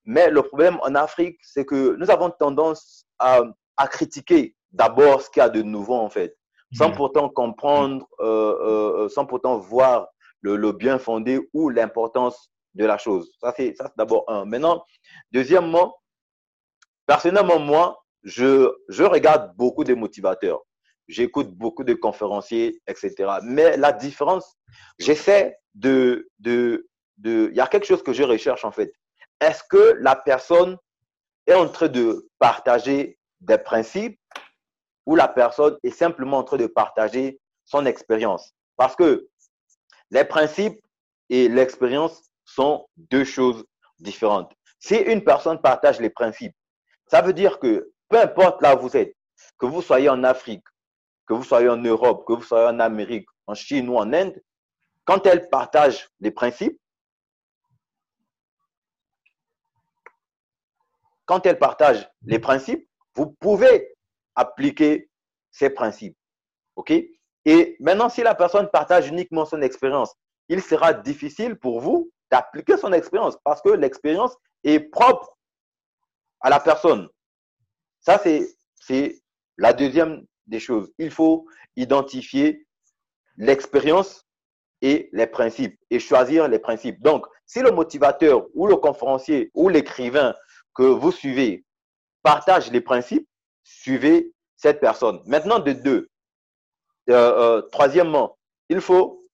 Mais 0.04 0.28
le 0.28 0.42
problème 0.42 0.76
en 0.82 0.96
Afrique, 0.96 1.38
c'est 1.44 1.64
que 1.64 1.94
nous 1.96 2.10
avons 2.10 2.30
tendance 2.30 3.06
à, 3.20 3.42
à 3.76 3.86
critiquer 3.86 4.56
d'abord 4.72 5.22
ce 5.22 5.30
qu'il 5.30 5.40
y 5.40 5.44
a 5.44 5.48
de 5.48 5.62
nouveau, 5.62 5.94
en 5.94 6.10
fait, 6.10 6.36
sans 6.76 6.88
mm. 6.88 6.96
pourtant 6.96 7.28
comprendre, 7.28 8.04
euh, 8.18 9.04
euh, 9.04 9.08
sans 9.08 9.24
pourtant 9.24 9.58
voir 9.58 10.08
le, 10.40 10.56
le 10.56 10.72
bien 10.72 10.98
fondé 10.98 11.38
ou 11.54 11.68
l'importance 11.68 12.50
de 12.74 12.84
la 12.84 12.98
chose. 12.98 13.30
Ça, 13.40 13.54
c'est 13.56 13.76
d'abord 13.96 14.24
un. 14.26 14.44
Maintenant, 14.44 14.82
deuxièmement, 15.30 15.94
personnellement, 17.06 17.60
moi, 17.60 18.02
je, 18.24 18.68
je 18.88 19.04
regarde 19.04 19.56
beaucoup 19.56 19.84
de 19.84 19.94
motivateurs 19.94 20.62
j'écoute 21.08 21.50
beaucoup 21.50 21.84
de 21.84 21.94
conférenciers, 21.94 22.80
etc. 22.86 23.14
Mais 23.42 23.76
la 23.76 23.92
différence, 23.92 24.56
j'essaie 24.98 25.58
de, 25.74 26.28
de, 26.38 26.88
de, 27.18 27.48
il 27.50 27.56
y 27.56 27.60
a 27.60 27.66
quelque 27.66 27.86
chose 27.86 28.02
que 28.02 28.12
je 28.12 28.22
recherche 28.22 28.64
en 28.64 28.72
fait. 28.72 28.92
Est-ce 29.40 29.62
que 29.68 29.96
la 30.00 30.16
personne 30.16 30.76
est 31.46 31.54
en 31.54 31.68
train 31.68 31.88
de 31.88 32.28
partager 32.38 33.18
des 33.40 33.58
principes 33.58 34.18
ou 35.06 35.16
la 35.16 35.28
personne 35.28 35.76
est 35.82 35.90
simplement 35.90 36.38
en 36.38 36.44
train 36.44 36.56
de 36.56 36.66
partager 36.66 37.40
son 37.64 37.86
expérience? 37.86 38.52
Parce 38.76 38.94
que 38.94 39.28
les 40.10 40.24
principes 40.24 40.80
et 41.28 41.48
l'expérience 41.48 42.22
sont 42.44 42.86
deux 42.96 43.24
choses 43.24 43.64
différentes. 43.98 44.52
Si 44.78 44.96
une 44.96 45.24
personne 45.24 45.60
partage 45.60 46.00
les 46.00 46.10
principes, 46.10 46.54
ça 47.06 47.22
veut 47.22 47.32
dire 47.32 47.58
que 47.58 47.90
peu 48.08 48.20
importe 48.20 48.60
là 48.62 48.76
où 48.76 48.80
vous 48.80 48.96
êtes, 48.96 49.14
que 49.58 49.66
vous 49.66 49.82
soyez 49.82 50.08
en 50.08 50.22
Afrique, 50.24 50.64
que 51.32 51.36
vous 51.38 51.44
soyez 51.44 51.70
en 51.70 51.78
Europe, 51.78 52.26
que 52.26 52.34
vous 52.34 52.42
soyez 52.42 52.66
en 52.66 52.78
Amérique, 52.78 53.26
en 53.46 53.54
Chine 53.54 53.88
ou 53.88 53.96
en 53.96 54.12
Inde, 54.12 54.38
quand 55.06 55.26
elle 55.26 55.48
partage 55.48 56.10
les 56.20 56.30
principes, 56.30 56.78
quand 61.24 61.46
elle 61.46 61.58
partage 61.58 62.06
les 62.26 62.38
principes, 62.38 62.86
vous 63.14 63.30
pouvez 63.40 63.94
appliquer 64.34 65.10
ces 65.50 65.70
principes. 65.70 66.18
OK? 66.76 66.90
Et 66.90 67.76
maintenant, 67.80 68.10
si 68.10 68.22
la 68.22 68.34
personne 68.34 68.68
partage 68.70 69.08
uniquement 69.08 69.46
son 69.46 69.62
expérience, 69.62 70.14
il 70.48 70.62
sera 70.62 70.92
difficile 70.92 71.56
pour 71.56 71.80
vous 71.80 72.12
d'appliquer 72.30 72.76
son 72.76 72.92
expérience 72.92 73.38
parce 73.42 73.62
que 73.62 73.70
l'expérience 73.70 74.36
est 74.64 74.80
propre 74.80 75.34
à 76.40 76.50
la 76.50 76.60
personne. 76.60 77.08
Ça, 78.00 78.20
c'est 78.80 79.22
la 79.56 79.72
deuxième 79.72 80.26
des 80.46 80.60
choses. 80.60 80.92
Il 80.98 81.10
faut 81.10 81.46
identifier 81.76 82.66
l'expérience 83.36 84.26
et 84.80 85.08
les 85.12 85.26
principes 85.26 85.78
et 85.90 85.98
choisir 85.98 86.48
les 86.48 86.58
principes. 86.58 87.00
Donc, 87.02 87.26
si 87.46 87.60
le 87.60 87.70
motivateur 87.70 88.46
ou 88.54 88.66
le 88.66 88.76
conférencier 88.76 89.50
ou 89.54 89.68
l'écrivain 89.68 90.34
que 90.74 90.82
vous 90.82 91.12
suivez 91.12 91.64
partage 92.22 92.70
les 92.70 92.80
principes, 92.80 93.28
suivez 93.62 94.32
cette 94.56 94.80
personne. 94.80 95.20
Maintenant, 95.26 95.58
de 95.58 95.72
deux. 95.72 96.08
Euh, 97.10 97.14
euh, 97.14 97.62
troisièmement, 97.72 98.38
il 98.68 98.80
faut 98.80 99.24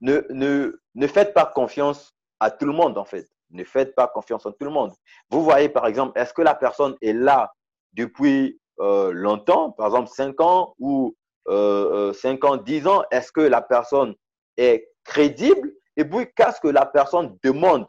ne, 0.00 0.20
ne, 0.30 1.06
faites 1.06 1.34
pas 1.34 1.46
confiance 1.46 2.14
à 2.40 2.50
tout 2.50 2.66
le 2.66 2.72
monde, 2.72 2.98
en 2.98 3.04
fait. 3.04 3.28
Ne 3.50 3.64
faites 3.64 3.94
pas 3.94 4.08
confiance 4.08 4.46
à 4.46 4.52
tout 4.52 4.64
le 4.64 4.70
monde. 4.70 4.92
Vous 5.30 5.42
voyez, 5.42 5.68
par 5.68 5.86
exemple, 5.86 6.18
est-ce 6.18 6.34
que 6.34 6.42
la 6.42 6.54
personne 6.54 6.96
est 7.00 7.12
là 7.12 7.52
depuis 7.92 8.58
euh, 8.80 9.12
longtemps, 9.12 9.70
par 9.70 9.86
exemple 9.86 10.08
5 10.08 10.40
ans 10.40 10.74
ou 10.78 11.14
euh, 11.48 12.12
5 12.12 12.44
euh, 12.44 12.48
ans, 12.48 12.56
10 12.56 12.86
ans, 12.86 13.02
est-ce 13.10 13.32
que 13.32 13.40
la 13.40 13.62
personne 13.62 14.14
est 14.56 14.88
crédible? 15.04 15.72
Et 15.96 16.04
puis, 16.04 16.26
qu'est-ce 16.36 16.60
que 16.60 16.68
la 16.68 16.86
personne 16.86 17.38
demande 17.42 17.86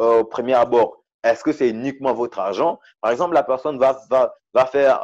euh, 0.00 0.20
au 0.20 0.24
premier 0.24 0.54
abord? 0.54 1.04
Est-ce 1.22 1.44
que 1.44 1.52
c'est 1.52 1.70
uniquement 1.70 2.12
votre 2.14 2.38
argent? 2.38 2.78
Par 3.00 3.10
exemple, 3.10 3.34
la 3.34 3.42
personne 3.42 3.78
va, 3.78 4.00
va, 4.10 4.34
va 4.54 4.66
faire 4.66 5.00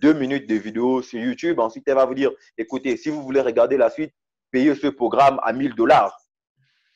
deux 0.00 0.12
minutes 0.12 0.48
de 0.48 0.56
vidéo 0.56 1.02
sur 1.02 1.20
YouTube. 1.20 1.60
Ensuite, 1.60 1.86
elle 1.86 1.94
va 1.94 2.04
vous 2.04 2.14
dire, 2.14 2.30
écoutez, 2.58 2.96
si 2.96 3.08
vous 3.08 3.22
voulez 3.22 3.40
regarder 3.40 3.76
la 3.76 3.90
suite, 3.90 4.12
payez 4.50 4.74
ce 4.74 4.88
programme 4.88 5.40
à 5.42 5.52
1000 5.52 5.74
dollars. 5.74 6.16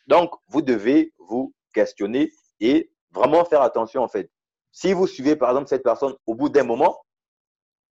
Donc, 0.07 0.33
vous 0.49 0.63
devez 0.63 1.13
vous 1.19 1.55
questionner 1.73 2.33
et 2.59 2.91
vraiment 3.13 3.45
faire 3.45 3.63
attention 3.63 4.03
en 4.03 4.09
fait. 4.09 4.31
Si 4.73 4.93
vous 4.93 5.07
suivez 5.07 5.37
par 5.37 5.51
exemple 5.51 5.69
cette 5.69 5.83
personne 5.83 6.15
au 6.27 6.35
bout 6.35 6.49
d'un 6.49 6.65
moment 6.65 7.05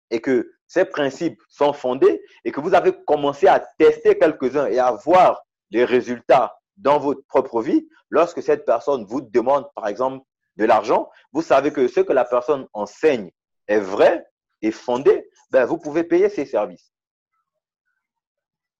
et 0.10 0.22
que 0.22 0.52
ces 0.68 0.86
principes 0.86 1.42
sont 1.50 1.74
fondés 1.74 2.22
et 2.44 2.52
que 2.52 2.60
vous 2.60 2.74
avez 2.74 2.94
commencé 3.06 3.48
à 3.48 3.60
tester 3.60 4.18
quelques-uns 4.18 4.68
et 4.68 4.80
à 4.80 4.92
voir 4.92 5.44
des 5.72 5.86
résultats 5.86 6.58
dans 6.78 7.00
votre 7.00 7.22
propre 7.28 7.62
vie, 7.62 7.88
lorsque 8.10 8.42
cette 8.42 8.66
personne 8.66 9.06
vous 9.06 9.22
demande 9.22 9.68
par 9.76 9.88
exemple 9.88 10.26
de 10.58 10.66
l'argent, 10.66 11.10
vous 11.32 11.42
savez 11.42 11.72
que 11.72 11.88
ce 11.88 12.00
que 12.02 12.14
la 12.14 12.26
personne 12.26 12.68
enseigne 12.74 13.32
est 13.68 13.80
vrai 13.80 14.26
et 14.62 14.72
fondé, 14.72 15.30
ben, 15.52 15.66
vous 15.66 15.78
pouvez 15.78 16.04
payer 16.04 16.30
ses 16.30 16.46
services. 16.46 16.92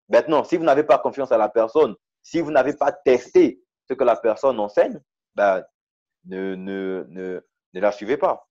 Maintenant, 0.10 0.44
si 0.44 0.58
vous 0.58 0.64
n'avez 0.64 0.84
pas 0.84 1.00
confiance 1.00 1.32
à 1.32 1.38
la 1.38 1.50
personne, 1.50 1.96
si 2.22 2.42
vous 2.42 2.52
n'avez 2.52 2.74
pas 2.74 2.92
testé 2.92 3.62
ce 3.88 3.94
que 3.94 4.04
la 4.04 4.16
personne 4.16 4.60
enseigne, 4.60 5.00
ben, 5.36 5.64
ne, 6.26 7.42
ne 7.76 7.82
la 7.82 7.92
suivez 7.92 8.18
pas. 8.18 8.48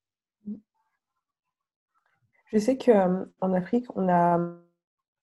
Je 2.53 2.59
sais 2.59 2.79
qu'en 2.79 3.27
euh, 3.43 3.55
Afrique, 3.55 3.87
on 3.97 4.09
a, 4.09 4.39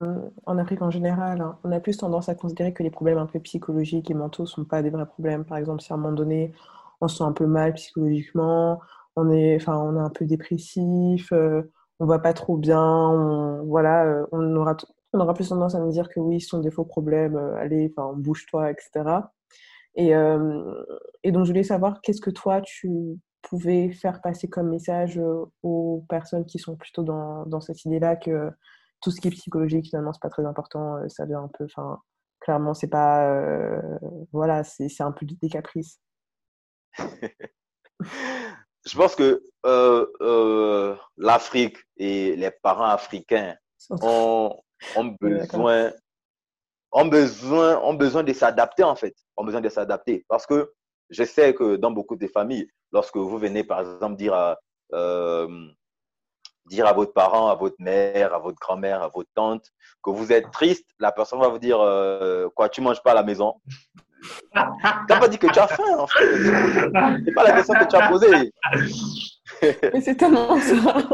euh, 0.04 0.30
en 0.46 0.58
Afrique 0.58 0.82
en 0.82 0.90
général, 0.90 1.40
hein, 1.40 1.60
on 1.64 1.72
a 1.72 1.80
plus 1.80 1.98
tendance 1.98 2.28
à 2.28 2.36
considérer 2.36 2.74
que 2.74 2.84
les 2.84 2.90
problèmes 2.90 3.20
un 3.20 3.28
peu 3.28 3.40
psychologiques 3.40 4.12
et 4.12 4.14
mentaux 4.14 4.44
ne 4.44 4.48
sont 4.48 4.66
pas 4.66 4.82
des 4.82 4.90
vrais 4.90 5.06
problèmes. 5.06 5.46
Par 5.46 5.58
exemple, 5.58 5.82
si 5.82 5.94
à 5.94 5.96
un 5.96 6.00
moment 6.00 6.14
donné, 6.14 6.52
on 7.00 7.08
se 7.08 7.18
sent 7.18 7.24
un 7.24 7.32
peu 7.32 7.46
mal 7.46 7.74
psychologiquement, 7.76 8.82
on 9.16 9.32
est, 9.32 9.56
enfin, 9.56 9.78
on 9.78 9.96
est 9.96 10.02
un 10.02 10.10
peu 10.10 10.26
dépressif, 10.26 11.32
euh, 11.32 11.62
on 12.00 12.06
va 12.06 12.20
pas 12.20 12.34
trop 12.34 12.58
bien, 12.58 12.84
on, 12.84 13.64
voilà, 13.66 14.26
on 14.32 14.56
aura, 14.56 14.76
on 15.14 15.20
aura 15.20 15.34
plus 15.34 15.50
tendance 15.50 15.76
à 15.76 15.80
me 15.80 15.92
dire 15.92 16.10
que 16.10 16.20
oui, 16.20 16.42
ce 16.42 16.50
sont 16.50 16.60
des 16.60 16.72
faux 16.72 16.86
problèmes, 16.86 17.38
allez, 17.58 17.94
bouge-toi, 18.16 18.72
etc. 18.72 19.30
Et, 19.96 20.12
et 21.24 21.32
donc, 21.32 21.46
je 21.46 21.52
voulais 21.52 21.64
savoir, 21.64 22.02
qu'est-ce 22.02 22.22
que 22.22 22.30
toi, 22.32 22.62
tu, 22.62 23.20
pouvez 23.42 23.92
faire 23.92 24.22
passer 24.22 24.48
comme 24.48 24.70
message 24.70 25.18
euh, 25.18 25.46
aux 25.64 26.06
personnes 26.10 26.46
qui 26.46 26.60
sont 26.60 26.76
plutôt 26.76 27.04
dans, 27.04 27.46
dans 27.46 27.62
cette 27.62 27.84
idée-là 27.86 28.16
que 28.16 28.52
tout 29.02 29.12
ce 29.12 29.20
qui 29.20 29.28
est 29.28 29.32
psychologique, 29.32 29.88
finalement, 29.88 30.14
c'est 30.14 30.22
pas 30.22 30.30
très 30.30 30.46
important, 30.46 30.98
euh, 30.98 31.10
ça 31.10 31.26
vient 31.26 31.44
un 31.44 31.50
peu, 31.58 31.66
enfin, 31.66 32.00
clairement, 32.40 32.74
c'est 32.74 32.88
pas, 32.88 33.28
euh, 33.30 33.82
voilà, 34.32 34.64
c'est 34.64 35.02
un 35.02 35.12
peu 35.12 35.26
des 35.26 35.50
caprices. 35.50 36.00
Je 38.84 38.98
pense 38.98 39.16
que 39.16 39.44
euh, 39.66 40.96
l'Afrique 41.18 41.78
et 41.98 42.36
les 42.36 42.50
parents 42.52 42.86
africains 42.86 43.56
ont, 43.90 44.60
ont 44.96 45.06
besoin, 45.22 45.92
ont 46.92 47.06
besoin, 47.06 47.80
ont 47.82 47.94
besoin 47.94 48.24
de 48.24 48.34
s'adapter 48.34 48.84
en 48.84 48.96
fait, 48.96 49.16
ont 49.38 49.44
besoin 49.44 49.62
de 49.62 49.70
s'adapter. 49.70 50.26
Parce 50.28 50.48
que 50.48 50.74
je 51.12 51.24
sais 51.24 51.54
que 51.54 51.76
dans 51.76 51.92
beaucoup 51.92 52.16
de 52.16 52.28
familles, 52.28 52.68
lorsque 52.92 53.18
vous 53.18 53.38
venez, 53.38 53.64
par 53.64 53.82
exemple, 53.82 54.16
dire 54.16 54.34
à, 54.34 54.58
euh, 54.94 55.68
dire 56.66 56.88
à 56.88 56.94
votre 56.94 57.14
parent, 57.14 57.50
à 57.50 57.56
votre 57.56 57.76
mère, 57.80 58.34
à 58.34 58.40
votre 58.40 58.58
grand-mère, 58.60 59.04
à 59.04 59.10
votre 59.10 59.30
tante 59.36 59.66
que 60.04 60.10
vous 60.10 60.32
êtes 60.32 60.50
triste, 60.52 60.90
la 61.00 61.12
personne 61.12 61.40
va 61.40 61.50
vous 61.50 61.60
dire 61.60 61.80
euh, 61.80 62.48
Quoi, 62.56 62.70
tu 62.70 62.82
manges 62.82 63.04
pas 63.04 63.12
à 63.12 63.16
la 63.16 63.24
maison 63.24 63.56
Tu 64.54 64.60
n'as 64.60 65.20
pas 65.20 65.28
dit 65.28 65.40
que 65.40 65.48
tu 65.48 65.60
as 65.60 65.68
faim, 65.68 65.98
en 65.98 66.06
fait. 66.06 66.26
C'est 67.26 67.34
pas 67.34 67.44
la 67.44 67.54
question 67.54 67.74
que 67.74 67.90
tu 67.90 67.96
as 67.96 68.08
posée. 68.08 68.54
Mais 69.94 70.02
c'est 70.02 70.16
tellement 70.16 70.60
ça. 70.60 71.10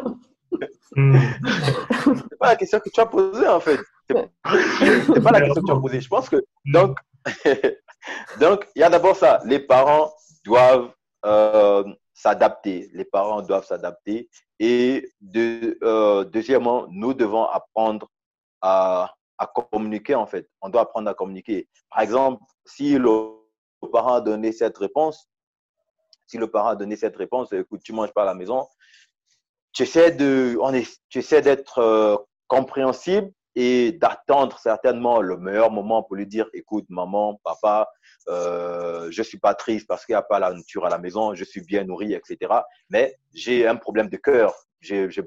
c'est 0.94 2.38
pas 2.38 2.48
la 2.48 2.56
question 2.58 2.80
que 2.82 2.90
tu 2.90 3.00
as 3.00 3.06
posée, 3.06 3.48
en 3.48 3.62
fait. 3.62 3.80
C'est 4.10 5.24
pas 5.24 5.32
la 5.32 5.40
question 5.40 5.62
que 5.62 5.68
tu 5.68 5.72
as 5.72 5.80
posée. 5.80 6.02
Je 6.02 6.10
pense 6.10 6.28
que, 6.28 6.44
donc, 6.66 6.98
donc 8.40 8.68
il 8.76 8.80
y 8.80 8.84
a 8.84 8.90
d'abord 8.90 9.16
ça. 9.16 9.40
Les 9.46 9.60
parents 9.60 10.14
doivent 10.46 10.92
euh, 11.26 11.84
s'adapter. 12.14 12.90
Les 12.94 13.06
parents 13.06 13.42
doivent 13.42 13.66
s'adapter. 13.66 14.30
Et 14.60 15.08
euh, 15.36 16.24
deuxièmement, 16.24 16.88
nous 16.90 17.14
devons 17.14 17.46
apprendre 17.46 18.10
à, 18.62 19.14
communiquer, 19.72 20.16
en 20.16 20.26
fait. 20.26 20.50
On 20.62 20.70
doit 20.70 20.82
apprendre 20.82 21.10
à 21.10 21.14
communiquer. 21.14 21.68
Par 21.92 22.02
exemple, 22.02 22.42
si 22.66 22.98
le 22.98 23.34
parent 23.92 24.16
a 24.16 24.22
donné 24.22 24.52
cette 24.52 24.78
réponse, 24.78 25.30
si 26.26 26.38
le 26.38 26.48
parent 26.50 26.70
a 26.70 26.76
donné 26.76 26.96
cette 26.96 27.16
réponse, 27.16 27.54
écoute, 27.54 27.82
tu 27.84 27.94
manges 27.94 28.14
pas 28.14 28.24
à 28.24 28.26
la 28.26 28.34
maison, 28.34 28.68
tu 29.72 29.84
essaies 29.84 30.12
d'être 31.42 31.78
euh, 31.78 32.18
compréhensible 32.48 33.32
et 33.60 33.92
d'attendre 33.92 34.60
certainement 34.60 35.20
le 35.20 35.36
meilleur 35.36 35.72
moment 35.72 36.04
pour 36.04 36.16
lui 36.16 36.28
dire, 36.28 36.48
écoute, 36.54 36.86
maman, 36.90 37.42
papa, 37.44 37.90
euh, 38.30 39.08
je 39.10 39.24
suis 39.24 39.40
pas 39.40 39.56
triste 39.56 39.88
parce 39.88 40.06
qu'il 40.06 40.14
n'y 40.14 40.20
a 40.20 40.22
pas 40.22 40.38
la 40.38 40.52
nourriture 40.52 40.86
à 40.86 40.90
la 40.90 41.00
maison, 41.00 41.34
je 41.34 41.44
suis 41.44 41.62
bien 41.62 41.84
nourri, 41.84 42.14
etc. 42.14 42.54
Mais 42.92 43.18
j'ai 43.34 43.68
un 43.68 43.76
problème 43.76 44.10
de 44.10 44.18
cœur. 44.18 44.54
Je, 44.80 45.10
je, 45.10 45.22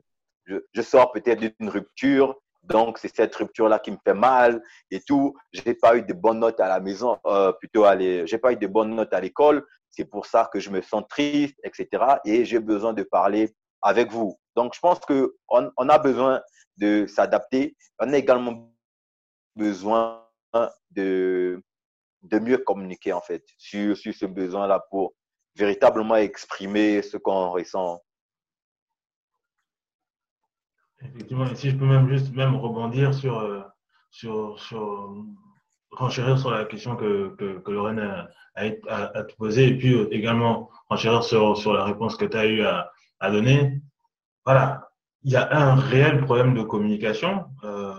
je, 0.47 0.81
sors 0.81 1.11
peut-être 1.11 1.41
d'une 1.41 1.69
rupture, 1.69 2.37
donc 2.63 2.99
c'est 2.99 3.13
cette 3.13 3.35
rupture-là 3.35 3.81
qui 3.81 3.91
me 3.91 3.97
fait 4.05 4.15
mal 4.15 4.63
et 4.93 5.01
tout. 5.01 5.35
J'ai 5.53 5.75
pas 5.75 5.97
eu 5.97 6.03
de 6.03 6.13
bonnes 6.13 6.39
notes 6.39 6.61
à 6.61 6.69
la 6.69 6.79
maison, 6.79 7.19
euh, 7.27 7.51
plutôt 7.51 7.83
à 7.83 7.99
j'ai 7.99 8.39
pas 8.39 8.53
eu 8.53 8.57
de 8.57 8.69
bonnes 8.69 8.95
notes 8.95 9.13
à 9.13 9.21
l'école. 9.21 9.67
C'est 9.91 10.05
pour 10.05 10.27
ça 10.27 10.49
que 10.53 10.61
je 10.61 10.71
me 10.71 10.83
sens 10.83 11.03
triste, 11.09 11.59
etc. 11.65 11.89
Et 12.25 12.45
j'ai 12.45 12.61
besoin 12.61 12.93
de 12.93 13.03
parler 13.03 13.53
avec 13.83 14.13
vous. 14.13 14.39
Donc, 14.55 14.75
je 14.75 14.81
pense 14.81 15.01
qu'on 15.01 15.73
on 15.77 15.89
a 15.89 15.99
besoin 15.99 16.41
de 16.81 17.07
s'adapter. 17.07 17.77
On 17.99 18.13
a 18.13 18.17
également 18.17 18.73
besoin 19.55 20.27
de, 20.91 21.63
de 22.23 22.39
mieux 22.39 22.59
communiquer, 22.59 23.13
en 23.13 23.21
fait, 23.21 23.45
sur, 23.59 23.97
sur 23.97 24.15
ce 24.15 24.27
besoin-là 24.27 24.81
pour 24.91 25.15
véritablement 25.55 26.17
exprimer 26.17 27.03
ce 27.03 27.17
qu'on 27.19 27.51
ressent. 27.51 28.01
Effectivement, 31.03 31.47
si 31.55 31.71
je 31.71 31.77
peux 31.77 31.87
même 31.87 32.09
juste 32.09 32.35
même 32.35 32.57
rebondir 32.57 33.15
sur, 33.15 33.39
euh, 33.39 33.63
sur, 34.11 34.59
sur 34.61 35.25
renchérir 35.93 36.39
sur 36.39 36.51
la 36.51 36.65
question 36.67 36.97
que, 36.97 37.35
que, 37.37 37.59
que 37.59 37.71
Lorraine 37.71 38.01
a, 38.01 38.29
a, 38.89 39.25
poser 39.39 39.69
et 39.69 39.79
puis 39.79 39.99
également 40.11 40.71
renchérir 40.89 41.23
sur, 41.25 41.57
sur 41.57 41.73
la 41.73 41.85
réponse 41.85 42.17
que 42.17 42.27
tu 42.27 42.37
as 42.37 42.47
eu 42.47 42.63
à, 42.63 42.91
à 43.19 43.31
donner. 43.31 43.81
Voilà, 44.45 44.90
il 45.23 45.33
y 45.33 45.37
a 45.37 45.55
un 45.55 45.75
réel 45.75 46.25
problème 46.25 46.55
de 46.55 46.63
communication, 46.63 47.47
euh, 47.65 47.95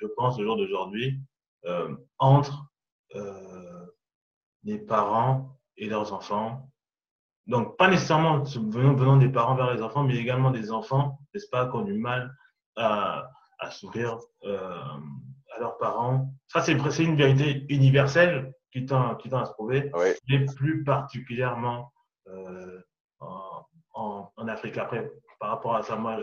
je 0.00 0.06
pense, 0.16 0.38
au 0.38 0.42
jour 0.42 0.56
d'aujourd'hui, 0.56 1.20
euh, 1.66 1.94
entre 2.18 2.66
euh, 3.14 3.86
les 4.64 4.78
parents 4.78 5.58
et 5.76 5.88
leurs 5.88 6.12
enfants. 6.12 6.70
Donc, 7.46 7.76
pas 7.76 7.88
nécessairement 7.88 8.42
venant, 8.42 8.94
venant 8.94 9.16
des 9.16 9.28
parents 9.28 9.54
vers 9.54 9.72
les 9.72 9.82
enfants, 9.82 10.04
mais 10.04 10.16
également 10.16 10.50
des 10.50 10.70
enfants, 10.70 11.18
n'est-ce 11.32 11.48
pas, 11.48 11.66
qui 11.66 11.76
ont 11.76 11.82
du 11.82 11.94
mal 11.94 12.34
à, 12.76 13.30
à 13.58 13.70
s'ouvrir 13.70 14.18
euh, 14.44 14.78
à 15.54 15.60
leurs 15.60 15.78
parents. 15.78 16.32
Ça, 16.48 16.60
c'est 16.60 16.72
une 16.72 17.16
vérité 17.16 17.66
universelle 17.68 18.52
qui 18.72 18.86
tend, 18.86 19.14
qui 19.16 19.28
tend 19.28 19.40
à 19.40 19.46
se 19.46 19.52
prouver, 19.52 19.90
mais 20.28 20.44
plus 20.56 20.84
particulièrement 20.84 21.92
euh, 22.28 22.80
en, 23.20 23.64
en, 23.94 24.32
en, 24.36 24.48
Afrique. 24.48 24.78
Après, 24.78 25.10
par 25.38 25.50
rapport 25.50 25.76
à 25.76 25.82
ça, 25.82 25.96
moi, 25.96 26.18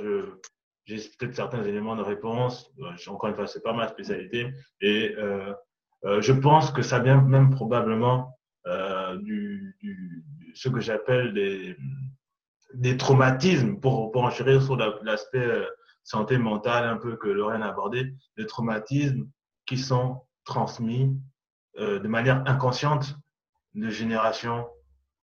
j'ai 0.86 0.98
peut-être 1.18 1.36
certains 1.36 1.64
éléments 1.64 1.96
de 1.96 2.02
réponse. 2.02 2.72
Euh, 2.80 2.96
encore 3.08 3.30
une 3.30 3.36
fois, 3.36 3.48
c'est 3.48 3.64
pas 3.64 3.74
ma 3.74 3.88
spécialité. 3.88 4.54
Et 4.82 5.16
euh, 5.18 5.54
euh, 6.06 6.22
je 6.22 6.34
pense 6.34 6.72
que 6.72 6.82
ça 6.82 7.00
vient 7.00 7.22
même 7.22 7.50
probablement 7.52 8.38
ce 10.54 10.70
que 10.70 10.80
j'appelle 10.80 11.34
des, 12.74 12.98
traumatismes, 12.98 13.80
pour, 13.80 14.12
pour 14.12 14.24
enchérir 14.24 14.62
sur 14.62 14.78
l'aspect 14.78 15.68
santé 16.04 16.38
mentale 16.38 16.86
un 16.86 16.98
peu 16.98 17.16
que 17.16 17.28
Lorraine 17.28 17.64
a 17.64 17.70
abordé, 17.70 18.14
des 18.38 18.46
traumatismes 18.46 19.28
qui 19.66 19.80
sont 19.80 20.22
transmis 20.46 21.18
de 21.80 22.08
manière 22.08 22.44
inconsciente 22.46 23.16
de 23.74 23.90
génération 23.90 24.68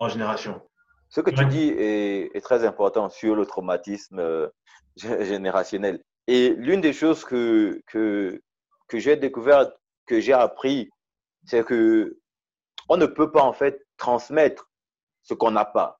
en 0.01 0.09
génération. 0.09 0.68
Ce 1.11 1.21
que 1.21 1.31
tu 1.31 1.45
dis 1.47 1.69
est, 1.69 2.37
est, 2.37 2.41
très 2.41 2.65
important 2.65 3.09
sur 3.09 3.35
le 3.35 3.47
traumatisme 3.47 4.19
euh, 4.19 4.49
générationnel. 4.97 6.03
Et 6.27 6.51
l'une 6.51 6.83
des 6.83 6.93
choses 6.93 7.25
que, 7.25 7.81
que, 7.87 8.43
que 8.89 8.99
j'ai 8.99 9.17
découvert, 9.17 9.71
que 10.07 10.21
j'ai 10.21 10.35
appris, 10.35 10.91
c'est 11.47 11.65
que 11.65 12.19
on 12.91 12.97
ne 12.97 13.07
peut 13.07 13.31
pas 13.31 13.43
en 13.43 13.53
fait 13.53 13.87
transmettre 13.97 14.71
ce 15.23 15.35
qu'on 15.35 15.51
n'a 15.51 15.65
pas. 15.65 15.99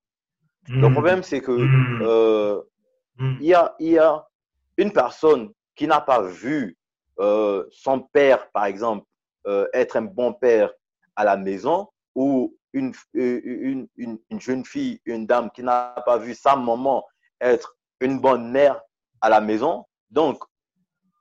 Mmh. 0.69 0.81
Le 0.81 0.93
problème, 0.93 1.23
c'est 1.23 1.41
que 1.41 1.53
mmh. 1.53 2.03
euh, 2.03 2.63
mmh. 3.17 3.37
il, 3.41 3.47
y 3.47 3.55
a, 3.55 3.75
y 3.79 3.99
a 3.99 4.27
une 4.77 4.93
personne 4.93 5.51
qui 5.75 5.87
n'a 5.87 6.01
pas 6.01 6.21
vu 6.21 6.77
euh, 7.19 7.65
son 7.71 8.01
père, 8.01 8.51
par 8.51 8.67
exemple, 8.67 9.05
être 9.73 9.97
un 9.97 10.03
bon 10.03 10.35
père 10.35 10.71
à 11.17 11.25
la 11.25 11.39
maison 11.39 11.89
ou 12.15 12.58
une, 12.73 12.93
une, 13.15 13.89
une, 13.97 14.19
une 14.31 14.41
jeune 14.41 14.65
fille, 14.65 15.01
une 15.05 15.27
dame 15.27 15.51
qui 15.51 15.63
n'a 15.63 16.03
pas 16.05 16.19
vu 16.19 16.35
sa 16.35 16.57
maman 16.57 17.05
être 17.41 17.77
une 18.01 18.21
bonne 18.21 18.51
mère 18.51 18.81
à 19.21 19.29
la 19.29 19.41
maison. 19.41 19.87
Donc, 20.11 20.43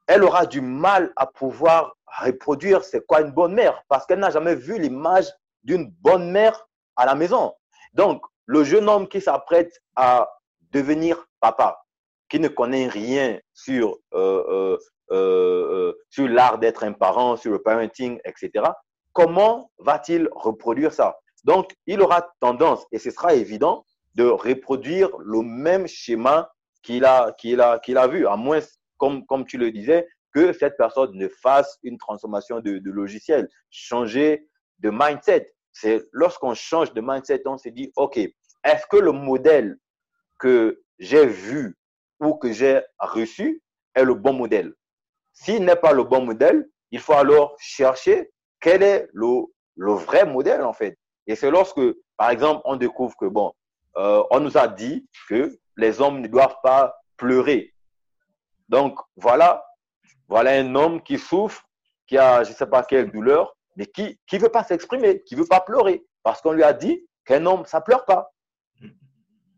elle 0.08 0.24
aura 0.24 0.46
du 0.46 0.62
mal 0.62 1.12
à 1.16 1.28
pouvoir 1.28 1.96
reproduire 2.22 2.84
c'est 2.84 3.06
quoi 3.06 3.22
une 3.22 3.32
bonne 3.32 3.54
mère 3.54 3.84
parce 3.90 4.06
qu'elle 4.06 4.20
n'a 4.20 4.30
jamais 4.30 4.56
vu 4.56 4.80
l'image 4.80 5.28
d'une 5.64 5.92
bonne 6.02 6.32
mère 6.32 6.68
à 6.96 7.06
la 7.06 7.16
maison. 7.16 7.54
Donc, 7.94 8.24
le 8.46 8.64
jeune 8.64 8.88
homme 8.88 9.08
qui 9.08 9.20
s'apprête 9.22 9.74
à 9.96 10.30
devenir 10.72 11.28
papa, 11.40 11.84
qui 12.30 12.40
ne 12.40 12.48
connaît 12.48 12.88
rien 12.88 13.40
sur, 13.54 13.98
euh, 14.14 14.44
euh, 14.50 14.78
euh, 15.12 15.94
sur 16.10 16.28
l'art 16.28 16.58
d'être 16.58 16.84
un 16.84 16.94
parent, 16.94 17.36
sur 17.36 17.52
le 17.52 17.62
parenting, 17.62 18.20
etc., 18.26 18.66
comment 19.14 19.72
va-t-il 19.80 20.30
reproduire 20.32 20.94
ça? 20.94 21.18
Donc, 21.48 21.74
il 21.86 22.02
aura 22.02 22.30
tendance, 22.42 22.86
et 22.92 23.00
ce 23.00 23.10
sera 23.10 23.34
évident, 23.34 23.86
de 24.16 24.26
reproduire 24.26 25.10
le 25.20 25.42
même 25.42 25.88
schéma 25.88 26.52
qu'il 26.84 27.06
a, 27.06 27.34
vu, 28.10 28.28
à 28.28 28.36
moins, 28.36 28.60
comme, 28.98 29.46
tu 29.48 29.58
le 29.58 29.72
disais, 29.72 30.06
que 30.34 30.52
cette 30.52 30.76
personne 30.76 31.14
ne 31.14 31.30
fasse 31.30 31.80
une 31.84 31.98
transformation 31.98 32.60
de, 32.60 32.82
logiciel, 32.92 33.48
changer 33.70 34.46
de 34.80 34.90
mindset. 34.92 35.54
C'est 35.72 36.04
lorsqu'on 36.12 36.54
change 36.54 36.94
de 36.94 37.00
mindset, 37.02 37.44
on 37.46 37.58
se 37.58 37.70
dit, 37.70 37.94
OK, 37.96 38.18
est-ce 38.18 38.86
que 38.92 38.98
le 38.98 39.14
modèle 39.14 39.78
que 40.40 40.84
j'ai 41.00 41.26
vu 41.26 41.78
ou 42.20 42.34
que 42.34 42.52
j'ai 42.52 42.82
reçu 43.00 43.64
est 43.96 44.04
le 44.04 44.16
bon 44.16 44.34
modèle? 44.34 44.74
S'il 45.32 45.64
n'est 45.64 45.78
pas 45.78 45.94
le 45.94 46.04
bon 46.04 46.26
modèle, 46.26 46.68
il 46.92 47.00
faut 47.00 47.14
alors 47.14 47.56
chercher 47.58 48.32
quel 48.60 48.84
est 48.84 49.08
le 49.14 49.46
vrai 49.78 50.26
modèle 50.26 50.64
en 50.64 50.74
fait. 50.74 50.98
Et 51.28 51.36
c'est 51.36 51.52
lorsque, 51.52 51.82
par 52.16 52.30
exemple, 52.30 52.62
on 52.66 52.78
découvre 52.78 53.16
que, 53.18 53.26
bon, 53.26 53.54
euh, 53.98 54.24
on 54.32 54.40
nous 54.40 54.58
a 54.58 54.68
dit 54.68 55.08
que 55.30 55.58
les 55.76 56.02
hommes 56.02 56.22
ne 56.22 56.28
doivent 56.28 56.58
pas 56.64 56.96
pleurer. 57.18 57.74
Donc, 58.70 59.00
voilà, 59.16 59.64
voilà 60.28 60.52
un 60.52 60.74
homme 60.76 61.02
qui 61.02 61.18
souffre, 61.18 61.64
qui 62.08 62.18
a 62.18 62.44
je 62.44 62.52
ne 62.52 62.56
sais 62.56 62.66
pas 62.66 62.84
quelle 62.84 63.12
douleur, 63.12 63.56
mais 63.76 63.86
qui 63.86 64.18
ne 64.32 64.40
veut 64.40 64.50
pas 64.50 64.64
s'exprimer, 64.64 65.22
qui 65.24 65.36
ne 65.36 65.42
veut 65.42 65.48
pas 65.48 65.60
pleurer, 65.62 66.04
parce 66.24 66.42
qu'on 66.42 66.54
lui 66.54 66.64
a 66.64 66.74
dit 66.74 67.06
qu'un 67.26 67.46
homme, 67.46 67.66
ça 67.66 67.80
ne 67.80 67.84
pleure 67.84 68.06
pas. 68.06 68.32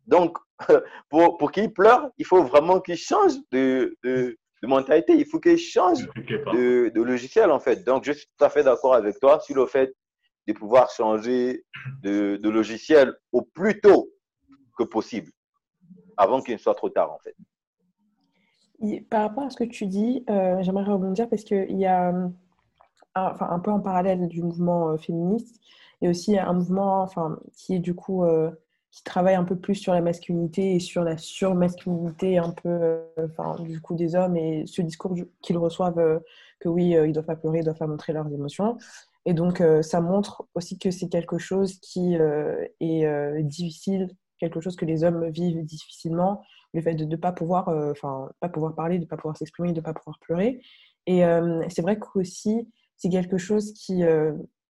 Donc, 0.08 0.38
pour, 1.10 1.38
pour 1.38 1.52
qu'il 1.52 1.72
pleure, 1.72 2.10
il 2.18 2.26
faut 2.26 2.44
vraiment 2.44 2.80
qu'il 2.82 2.98
change 2.98 3.34
de, 3.52 3.96
de, 4.04 4.38
de, 4.62 4.68
mentalité, 4.68 5.14
il 5.14 5.26
faut 5.26 5.40
qu'il 5.40 5.58
change 5.58 6.00
de, 6.16 6.90
de, 6.90 7.02
logiciel, 7.02 7.52
en 7.52 7.60
fait. 7.60 7.84
Donc, 7.84 8.04
je 8.06 8.14
suis 8.14 8.28
tout 8.38 8.44
à 8.44 8.50
fait 8.50 8.64
d'accord 8.64 8.96
avec 8.96 9.20
toi 9.20 9.40
sur 9.40 9.56
le 9.56 9.68
fait 9.68 9.94
de 10.54 10.58
pouvoir 10.58 10.90
changer 10.90 11.66
de, 12.04 12.40
logiciel 12.44 13.14
au 13.32 13.42
plus 13.42 13.80
tôt 13.82 14.10
que 14.78 14.84
possible, 14.84 15.32
avant 16.18 16.42
qu'il 16.42 16.54
ne 16.54 16.60
soit 16.60 16.76
trop 16.76 16.90
tard, 16.90 17.12
en 17.12 17.20
fait. 17.20 17.36
Par 19.10 19.24
rapport 19.24 19.44
à 19.44 19.50
ce 19.50 19.58
que 19.58 19.66
tu 19.66 19.88
dis, 19.88 20.24
euh, 20.30 20.58
j'aimerais 20.62 20.90
rebondir 20.90 21.28
parce 21.28 21.44
qu'il 21.44 21.78
y 21.78 21.86
a 21.86 22.14
enfin, 23.16 23.48
un 23.50 23.60
peu 23.60 23.72
en 23.72 23.82
parallèle 23.82 24.28
du 24.28 24.42
mouvement 24.42 24.92
euh, 24.92 24.98
féministe, 24.98 25.60
et 26.02 26.08
aussi 26.08 26.38
un 26.38 26.54
mouvement 26.54 27.02
enfin, 27.02 27.38
qui 27.54 27.76
est 27.76 27.80
du 27.80 27.94
coup 27.94 28.24
euh, 28.24 28.52
qui 28.92 29.04
travaille 29.04 29.36
un 29.36 29.44
peu 29.44 29.56
plus 29.56 29.76
sur 29.76 29.94
la 29.94 30.02
masculinité 30.02 30.76
et 30.76 30.80
sur 30.80 31.04
la 31.04 31.18
surmasculinité 31.18 32.38
un 32.38 32.52
peu 32.52 32.70
euh, 32.70 33.04
enfin, 33.24 33.62
du 33.62 33.80
coup 33.82 33.96
des 33.96 34.16
hommes 34.16 34.36
et 34.36 34.64
ce 34.66 34.82
discours 34.82 35.16
qu'ils 35.42 35.58
reçoivent 35.58 36.00
euh, 36.00 36.20
que 36.60 36.70
oui, 36.70 36.96
euh, 36.96 37.08
ils 37.08 37.14
doivent 37.14 37.26
pas 37.26 37.36
pleurer, 37.36 37.60
ils 37.60 37.64
doivent 37.64 37.78
pas 37.78 37.88
montrer 37.88 38.14
leurs 38.14 38.32
émotions. 38.34 38.78
Et 39.26 39.34
donc 39.34 39.62
ça 39.82 40.02
montre 40.02 40.48
aussi 40.56 40.80
que 40.80 40.92
c'est 40.92 41.10
quelque 41.10 41.38
chose 41.38 41.80
qui 41.80 42.16
est 42.16 43.44
difficile, 43.44 44.10
quelque 44.40 44.62
chose 44.62 44.76
que 44.76 44.86
les 44.86 45.04
hommes 45.04 45.30
vivent 45.30 45.64
difficilement, 45.66 46.44
le 46.74 46.82
fait 46.82 46.96
de 46.96 47.06
ne 47.06 47.16
pas 47.16 47.32
pouvoir 47.32 47.66
pas 48.40 48.50
pouvoir 48.50 48.76
parler, 48.76 48.98
de 48.98 49.04
ne 49.04 49.08
pas 49.10 49.18
pouvoir 49.18 49.38
s'exprimer, 49.38 49.74
de 49.74 49.80
ne 49.80 49.84
pas 49.84 49.94
pouvoir 49.94 50.18
pleurer. 50.20 50.62
Et 51.06 51.22
c'est 51.70 51.82
vrai 51.82 52.00
qu'aussi 52.00 52.68
c'est 52.96 53.10
quelque 53.10 53.38
chose 53.38 53.74
qui 53.74 54.04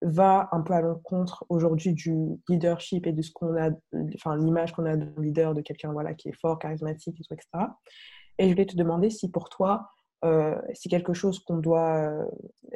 va 0.01 0.47
un 0.51 0.61
peu 0.61 0.73
à 0.73 0.81
l'encontre 0.81 1.45
aujourd'hui 1.49 1.93
du 1.93 2.15
leadership 2.47 3.05
et 3.05 3.11
de 3.11 3.21
ce 3.21 3.31
qu'on 3.31 3.55
a, 3.57 3.69
enfin 4.15 4.37
l'image 4.37 4.71
qu'on 4.71 4.85
a 4.85 4.95
d'un 4.95 5.21
leader, 5.21 5.53
de 5.53 5.61
quelqu'un 5.61 5.91
voilà 5.91 6.13
qui 6.13 6.29
est 6.29 6.39
fort, 6.39 6.57
charismatique, 6.57 7.19
et 7.19 7.23
tout, 7.23 7.33
etc. 7.33 7.47
Et 8.37 8.45
je 8.45 8.51
voulais 8.51 8.65
te 8.65 8.77
demander 8.77 9.09
si 9.09 9.29
pour 9.29 9.49
toi, 9.49 9.89
c'est 10.21 10.89
quelque 10.89 11.13
chose 11.13 11.39
qu'on 11.39 11.57
doit 11.57 12.11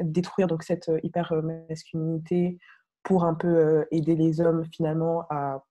détruire, 0.02 0.48
donc 0.48 0.64
cette 0.64 0.92
hyper 1.04 1.34
masculinité, 1.70 2.58
pour 3.04 3.26
un 3.26 3.34
peu 3.34 3.86
aider 3.92 4.16
les 4.16 4.40
hommes 4.40 4.66
finalement 4.72 5.26
à 5.30 5.64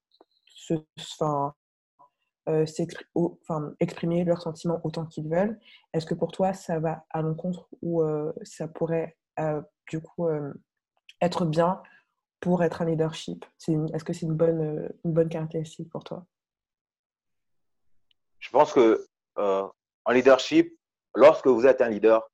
se, 0.46 0.74
exprimer 3.80 4.24
leurs 4.24 4.42
sentiments 4.42 4.80
autant 4.84 5.06
qu'ils 5.06 5.28
veulent. 5.28 5.58
Est-ce 5.94 6.06
que 6.06 6.14
pour 6.14 6.30
toi, 6.30 6.52
ça 6.52 6.78
va 6.78 7.06
à 7.10 7.22
l'encontre 7.22 7.68
ou 7.80 8.02
ça 8.42 8.68
pourrait 8.68 9.16
du 9.88 10.00
coup 10.00 10.28
être 11.20 11.46
bien 11.46 11.82
pour 12.40 12.62
être 12.62 12.82
un 12.82 12.86
leadership? 12.86 13.46
Est-ce 13.66 14.04
que 14.04 14.12
c'est 14.12 14.26
une 14.26 14.34
bonne, 14.34 14.92
une 15.04 15.12
bonne 15.12 15.28
caractéristique 15.28 15.88
pour 15.88 16.04
toi? 16.04 16.26
Je 18.40 18.50
pense 18.50 18.72
que 18.72 19.06
en 19.36 20.10
leadership, 20.10 20.76
lorsque 21.14 21.46
vous 21.46 21.66
êtes 21.66 21.80
un 21.80 21.88
leader, 21.88 22.28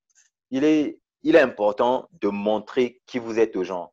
il 0.50 0.64
est, 0.64 1.00
important 1.34 2.08
de 2.20 2.28
montrer 2.28 3.00
qui 3.06 3.18
vous 3.18 3.38
êtes 3.38 3.56
aux 3.56 3.64
gens. 3.64 3.92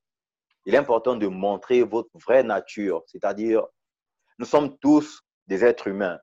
Il 0.66 0.74
est 0.74 0.78
important 0.78 1.16
de 1.16 1.28
montrer 1.28 1.84
votre 1.84 2.10
vraie 2.16 2.44
nature, 2.44 3.04
c'est-à-dire, 3.08 3.66
nous 4.40 4.46
sommes 4.46 4.78
tous 4.78 5.22
des 5.48 5.64
êtres 5.64 5.88
humains. 5.88 6.20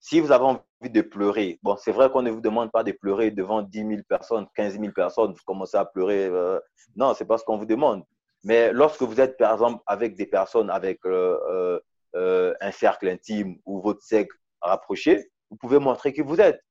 Si 0.00 0.20
vous 0.20 0.32
avez 0.32 0.44
envie 0.44 0.90
de 0.90 1.00
pleurer, 1.00 1.58
bon, 1.62 1.76
c'est 1.76 1.92
vrai 1.92 2.10
qu'on 2.10 2.22
ne 2.22 2.30
vous 2.30 2.42
demande 2.42 2.70
pas 2.70 2.84
de 2.84 2.92
pleurer 2.92 3.30
devant 3.30 3.62
10 3.62 3.78
000 3.78 4.02
personnes, 4.06 4.46
15 4.54 4.78
000 4.78 4.92
personnes, 4.92 5.32
vous 5.32 5.44
commencez 5.46 5.76
à 5.76 5.84
pleurer. 5.86 6.26
Euh, 6.26 6.60
non, 6.94 7.14
c'est 7.14 7.24
pas 7.24 7.38
ce 7.38 7.44
qu'on 7.44 7.56
vous 7.56 7.66
demande. 7.66 8.04
Mais 8.44 8.72
lorsque 8.72 9.02
vous 9.02 9.20
êtes, 9.20 9.38
par 9.38 9.54
exemple, 9.54 9.82
avec 9.86 10.14
des 10.14 10.26
personnes 10.26 10.68
avec 10.68 11.00
euh, 11.06 11.80
euh, 12.14 12.54
un 12.60 12.70
cercle 12.70 13.08
intime 13.08 13.56
ou 13.64 13.80
votre 13.80 14.02
cercle 14.02 14.36
rapproché, 14.60 15.30
vous 15.50 15.56
pouvez 15.56 15.78
montrer 15.78 16.12
qui 16.12 16.20
vous 16.20 16.40
êtes. 16.40 16.62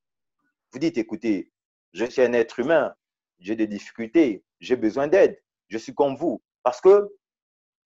Vous 0.74 0.80
dites, 0.80 0.98
écoutez, 0.98 1.52
je 1.94 2.04
suis 2.06 2.24
un 2.24 2.34
être 2.34 2.60
humain, 2.60 2.96
j'ai 3.40 3.56
des 3.56 3.68
difficultés, 3.68 4.44
j'ai 4.60 4.76
besoin 4.76 5.08
d'aide, 5.08 5.40
je 5.70 5.78
suis 5.78 5.94
comme 5.94 6.16
vous. 6.16 6.42
Parce 6.64 6.82
que 6.82 7.10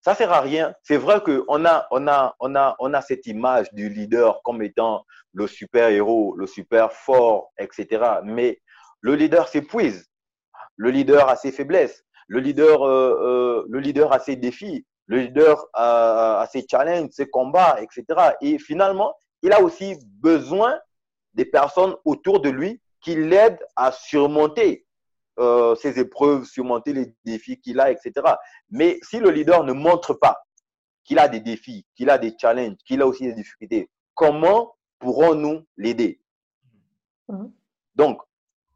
ça 0.00 0.12
ne 0.12 0.16
sert 0.16 0.32
à 0.32 0.40
rien. 0.40 0.74
C'est 0.82 0.96
vrai 0.96 1.20
qu'on 1.22 1.66
a, 1.66 1.86
on 1.90 2.08
a, 2.08 2.34
on 2.40 2.56
a, 2.56 2.76
on 2.78 2.94
a 2.94 3.02
cette 3.02 3.26
image 3.26 3.70
du 3.74 3.90
leader 3.90 4.40
comme 4.42 4.62
étant 4.62 5.04
le 5.34 5.46
super-héros, 5.46 6.34
le 6.36 6.46
super 6.46 6.90
fort, 6.92 7.52
etc. 7.58 8.20
Mais 8.24 8.62
le 9.02 9.16
leader 9.16 9.48
s'épuise. 9.48 10.06
Le 10.76 10.90
leader 10.90 11.28
a 11.28 11.36
ses 11.36 11.52
faiblesses. 11.52 12.04
Le 12.26 12.40
leader, 12.40 12.86
euh, 12.86 13.18
euh, 13.20 13.66
le 13.68 13.80
leader 13.80 14.14
a 14.14 14.18
ses 14.18 14.36
défis. 14.36 14.86
Le 15.06 15.18
leader 15.18 15.66
a, 15.74 16.40
a 16.40 16.46
ses 16.46 16.64
challenges, 16.70 17.10
ses 17.10 17.28
combats, 17.28 17.78
etc. 17.82 18.30
Et 18.40 18.58
finalement, 18.58 19.14
il 19.42 19.52
a 19.52 19.60
aussi 19.60 19.98
besoin 20.06 20.78
des 21.38 21.44
personnes 21.44 21.94
autour 22.04 22.40
de 22.40 22.50
lui 22.50 22.82
qui 23.00 23.14
l'aident 23.14 23.64
à 23.76 23.92
surmonter 23.92 24.84
euh, 25.38 25.76
ses 25.76 26.00
épreuves, 26.00 26.44
surmonter 26.44 26.92
les 26.92 27.14
défis 27.24 27.60
qu'il 27.60 27.78
a, 27.78 27.92
etc. 27.92 28.12
Mais 28.70 28.98
si 29.02 29.20
le 29.20 29.30
leader 29.30 29.62
ne 29.62 29.72
montre 29.72 30.14
pas 30.14 30.44
qu'il 31.04 31.20
a 31.20 31.28
des 31.28 31.38
défis, 31.38 31.86
qu'il 31.94 32.10
a 32.10 32.18
des 32.18 32.34
challenges, 32.36 32.76
qu'il 32.84 33.00
a 33.02 33.06
aussi 33.06 33.22
des 33.22 33.34
difficultés, 33.34 33.88
comment 34.14 34.74
pourrons-nous 34.98 35.64
l'aider? 35.76 36.20
Mhm. 37.28 37.52
Donc, 37.94 38.20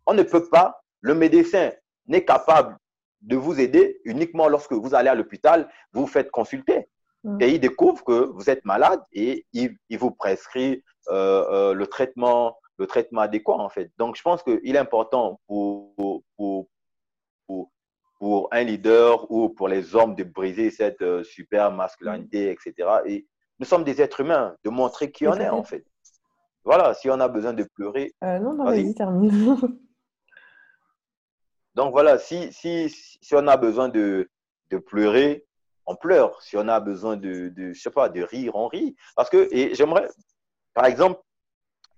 on 0.07 0.14
ne 0.14 0.22
peut 0.22 0.48
pas, 0.48 0.85
le 1.01 1.16
médecin 1.16 1.72
n'est 2.07 2.25
capable 2.25 2.79
de 3.22 3.35
vous 3.35 3.59
aider 3.59 4.01
uniquement 4.05 4.46
lorsque 4.46 4.72
vous 4.72 4.94
allez 4.94 5.09
à 5.09 5.16
l'hôpital, 5.16 5.68
vous 5.92 6.03
vous 6.03 6.07
faites 6.07 6.31
consulter. 6.31 6.87
Et 7.40 7.50
il 7.50 7.61
découvre 7.61 8.02
que 8.02 8.26
vous 8.26 8.50
êtes 8.50 8.64
malade 8.64 9.00
et 9.12 9.46
il, 9.52 9.76
vous 9.96 10.11
prescrit 10.11 10.82
euh, 11.08 11.44
euh, 11.50 11.74
le 11.74 11.87
traitement 11.87 12.56
le 12.78 12.87
traitement 12.87 13.20
adéquat 13.20 13.58
en 13.58 13.68
fait. 13.68 13.90
Donc 13.98 14.16
je 14.16 14.22
pense 14.22 14.42
qu'il 14.42 14.74
est 14.74 14.78
important 14.78 15.40
pour, 15.46 15.94
pour, 16.37 16.66
pour, 18.18 18.48
un 18.52 18.62
leader 18.62 19.30
ou 19.30 19.48
pour 19.48 19.68
les 19.68 19.96
hommes 19.96 20.14
de 20.14 20.24
briser 20.24 20.70
cette 20.70 21.02
euh, 21.02 21.24
super 21.24 21.72
masculinité, 21.72 22.50
etc. 22.50 22.74
Et 23.06 23.26
nous 23.58 23.66
sommes 23.66 23.85
des 23.85 24.00
êtres 24.00 24.20
humains, 24.20 24.56
de 24.64 24.70
montrer 24.70 25.11
qui 25.11 25.26
on 25.26 25.35
est 25.35 25.48
en 25.48 25.64
fait. 25.64 25.85
Voilà, 26.64 26.94
si 26.94 27.11
on 27.11 27.18
a 27.18 27.26
besoin 27.26 27.52
de 27.52 27.64
pleurer. 27.74 28.14
Euh, 28.22 28.38
non, 28.38 28.54
non, 28.54 28.64
vas-y, 28.64 28.94
termine. 28.94 29.58
Donc 31.74 31.90
voilà, 31.92 32.18
si, 32.18 32.52
si, 32.52 32.88
si 32.90 33.35
on 33.35 33.46
a 33.48 33.56
besoin 33.56 33.88
de, 33.88 34.30
de 34.70 34.78
pleurer, 34.78 35.44
on 35.86 35.96
pleure. 35.96 36.40
Si 36.42 36.56
on 36.56 36.68
a 36.68 36.80
besoin 36.80 37.16
de, 37.16 37.52
je 37.56 37.80
sais 37.80 37.90
pas, 37.90 38.08
de 38.08 38.22
rire, 38.22 38.54
on 38.54 38.68
rit. 38.68 38.96
Parce 39.16 39.30
que, 39.30 39.48
et 39.50 39.74
j'aimerais, 39.74 40.08
par 40.74 40.86
exemple, 40.86 41.20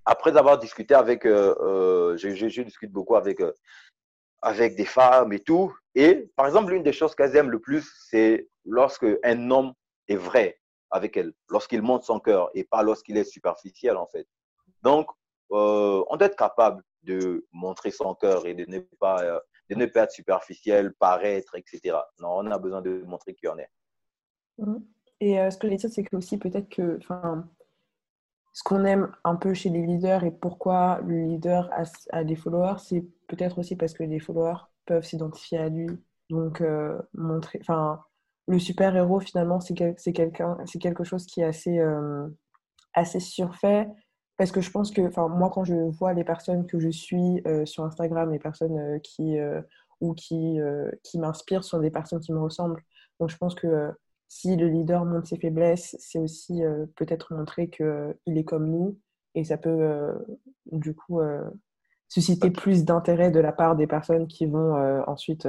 après 0.05 0.37
avoir 0.37 0.59
discuté 0.59 0.95
avec, 0.95 1.27
euh, 1.27 1.55
euh 1.61 2.17
je, 2.17 2.63
discute 2.63 2.93
beaucoup 2.93 3.17
avec, 3.17 3.41
euh, 3.41 3.53
avec 4.43 4.77
des 4.77 4.85
femmes 4.85 5.33
et 5.33 5.41
tout. 5.41 5.75
Et 5.95 6.31
par 6.37 6.47
exemple, 6.47 6.73
l'une 6.73 6.83
des 6.83 6.93
choses 6.93 7.15
qu'elles 7.15 7.37
aiment 7.37 7.51
le 7.51 7.61
plus, 7.61 7.91
c'est 8.11 8.49
lorsque 8.65 9.07
un 9.25 9.51
homme 9.51 9.73
est 10.09 10.17
vrai 10.17 10.61
avec 10.91 11.17
elle, 11.17 11.33
lorsqu'il 11.49 11.83
montre 11.83 12.05
son 12.05 12.21
cœur 12.21 12.51
et 12.55 12.65
pas 12.65 12.83
lorsqu'il 12.83 13.17
est 13.17 13.25
superficiel 13.25 13.97
en 13.97 14.07
fait. 14.07 14.27
Donc, 14.83 15.09
on 15.51 16.17
doit 16.17 16.27
être 16.27 16.37
capable 16.37 16.83
de 17.03 17.47
montrer 17.53 17.91
son 17.91 18.15
cœur 18.15 18.47
et 18.47 18.55
de 18.55 18.65
ne 18.69 18.81
pas, 18.99 19.41
de 19.71 19.75
ne 19.77 19.87
pas 19.87 20.03
être 20.03 20.13
superficiel, 20.13 20.93
paraître, 20.95 21.57
etc. 21.57 21.97
Non, 22.21 22.39
on 22.39 22.51
a 22.51 22.59
besoin 22.59 22.83
de 22.83 23.03
montrer 23.07 23.35
qui 23.35 23.49
on 23.49 23.59
est. 23.59 23.71
Mmh. 24.59 24.77
Et 25.21 25.37
ce 25.51 25.57
que 25.57 25.63
je 25.63 25.67
voulais 25.69 25.77
dire, 25.77 25.91
c'est 25.91 26.05
que 26.05 26.17
aussi 26.17 26.39
peut-être 26.39 26.69
que, 26.69 26.99
ce 28.55 28.63
qu'on 28.63 28.85
aime 28.85 29.13
un 29.25 29.35
peu 29.35 29.53
chez 29.53 29.69
les 29.69 29.83
leaders 29.83 30.25
et 30.25 30.31
pourquoi 30.31 31.01
le 31.05 31.25
leader 31.25 31.71
a, 32.13 32.25
des 32.25 32.37
followers, 32.37 32.79
c'est 32.79 33.05
peut-être 33.27 33.59
aussi 33.59 33.75
parce 33.75 33.95
que 33.95 34.05
les 34.05 34.21
followers 34.21 34.61
peuvent 34.87 35.05
s'identifier 35.05 35.59
à 35.59 35.69
lui. 35.69 35.89
Donc, 36.31 36.61
euh, 36.61 36.97
montrer. 37.15 37.59
Enfin, 37.61 38.01
le 38.47 38.59
super-héros, 38.59 39.21
finalement, 39.21 39.61
c'est 39.61 39.75
quelqu'un, 39.75 40.57
c'est 40.67 40.79
quelque 40.79 41.05
chose 41.05 41.27
qui 41.27 41.41
est 41.41 41.45
assez, 41.45 41.79
euh, 41.79 42.29
assez 42.93 43.19
surfait. 43.19 43.89
Parce 44.37 44.51
que 44.51 44.61
je 44.61 44.71
pense 44.71 44.91
que, 44.91 45.03
enfin, 45.03 45.29
moi, 45.29 45.51
quand 45.51 45.65
je 45.65 45.75
vois 45.75 46.13
les 46.13 46.25
personnes 46.25 46.67
que 46.67 46.81
je 46.81 46.89
suis 46.89 47.41
euh, 47.47 47.65
sur 47.67 47.85
Instagram, 47.85 48.33
les 48.33 48.39
personnes 48.39 49.01
qui, 49.03 49.37
ou 50.01 50.15
qui, 50.15 50.59
qui 51.03 51.19
m'inspirent 51.19 51.65
sont 51.65 51.79
des 51.79 51.91
personnes 51.91 52.21
qui 52.21 52.33
me 52.33 52.41
ressemblent. 52.41 52.83
Donc, 53.21 53.31
je 53.31 53.37
pense 53.37 53.55
que 53.55 53.93
si 54.35 54.57
le 54.57 54.67
leader 54.67 55.05
montre 55.05 55.29
ses 55.29 55.37
faiblesses, 55.37 55.97
c'est 56.01 56.19
aussi 56.19 56.65
euh, 56.65 56.87
peut-être 56.97 57.33
montrer 57.35 57.71
qu'il 57.71 57.87
euh, 57.87 58.13
est 58.27 58.45
comme 58.45 58.69
nous 58.69 58.99
et 59.37 59.45
ça 59.45 59.57
peut 59.57 59.69
euh, 59.69 60.13
du 60.73 60.95
coup 60.95 61.21
susciter 62.09 62.51
plus 62.51 62.85
d'intérêt 62.85 63.31
de 63.31 63.41
la 63.41 63.53
part 63.53 63.75
des 63.75 63.87
personnes 63.87 64.29
qui 64.29 64.47
vont 64.47 64.75
ensuite 65.09 65.49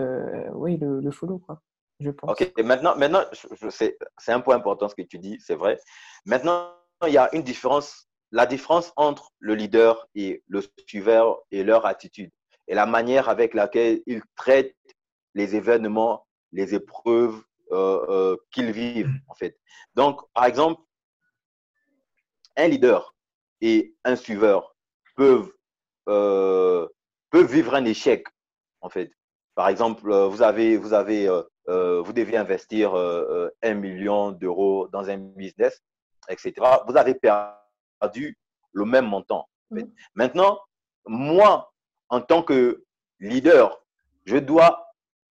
oui, 0.54 0.78
le, 0.78 1.12
follow, 1.12 1.38
quoi, 1.38 1.62
je 2.00 2.10
pense. 2.10 2.32
Ok, 2.32 2.52
et 2.58 2.64
maintenant, 2.64 2.96
maintenant 2.96 3.22
c'est 3.70 3.98
un 4.28 4.40
point 4.40 4.56
important 4.56 4.90
ce 4.90 4.96
que 4.96 5.04
tu 5.04 5.20
dis, 5.20 5.38
c'est 5.40 5.54
vrai. 5.54 5.80
Maintenant, 6.26 6.72
il 7.06 7.14
y 7.14 7.18
a 7.20 7.30
une 7.36 7.44
différence, 7.44 8.08
la 8.32 8.46
différence 8.46 8.92
entre 8.96 9.32
le 9.40 9.56
leader 9.56 10.08
et 10.16 10.44
le 10.48 10.64
suiveur 10.88 11.40
et 11.52 11.64
leur 11.64 11.86
attitude 11.86 12.32
et 12.68 12.76
la 12.76 12.86
manière 12.86 13.30
avec 13.30 13.54
laquelle 13.54 14.02
ils 14.08 14.24
traitent 14.36 14.76
les 15.34 15.56
événements, 15.56 16.26
les 16.52 16.74
épreuves, 16.74 17.42
euh, 17.72 18.06
euh, 18.10 18.38
qu'ils 18.52 18.72
vivent, 18.72 19.12
en 19.28 19.36
fait. 19.36 19.58
Donc, 19.96 20.22
par 20.34 20.46
exemple, 20.46 20.82
un 22.56 22.68
leader 22.68 23.16
et 23.62 23.96
un 24.04 24.16
suiveur 24.16 24.76
peuvent, 25.16 25.52
euh, 26.08 26.88
peuvent 27.32 27.52
vivre 27.52 27.76
un 27.76 27.86
échec, 27.86 28.26
en 28.82 28.90
fait. 28.90 29.12
Par 29.56 29.70
exemple, 29.70 30.14
vous 30.14 30.42
avez, 30.42 30.78
vous 30.78 30.94
avez, 30.94 31.28
vous 31.68 32.14
devez 32.14 32.36
investir 32.36 32.94
un 32.94 33.74
million 33.74 34.32
d'euros 34.32 34.90
dans 34.90 35.10
un 35.10 35.18
business, 35.18 35.82
etc. 36.28 36.54
Vous 36.88 36.98
avez 36.98 37.16
perdu 37.16 37.65
le 38.74 38.86
même 38.86 39.06
montant. 39.06 39.48
En 39.72 39.76
fait. 39.76 39.88
Maintenant, 40.14 40.60
moi, 41.08 41.74
en 42.10 42.22
tant 42.22 42.44
que 42.44 42.84
leader, 43.20 43.82
je 44.26 44.38
dois 44.38 44.88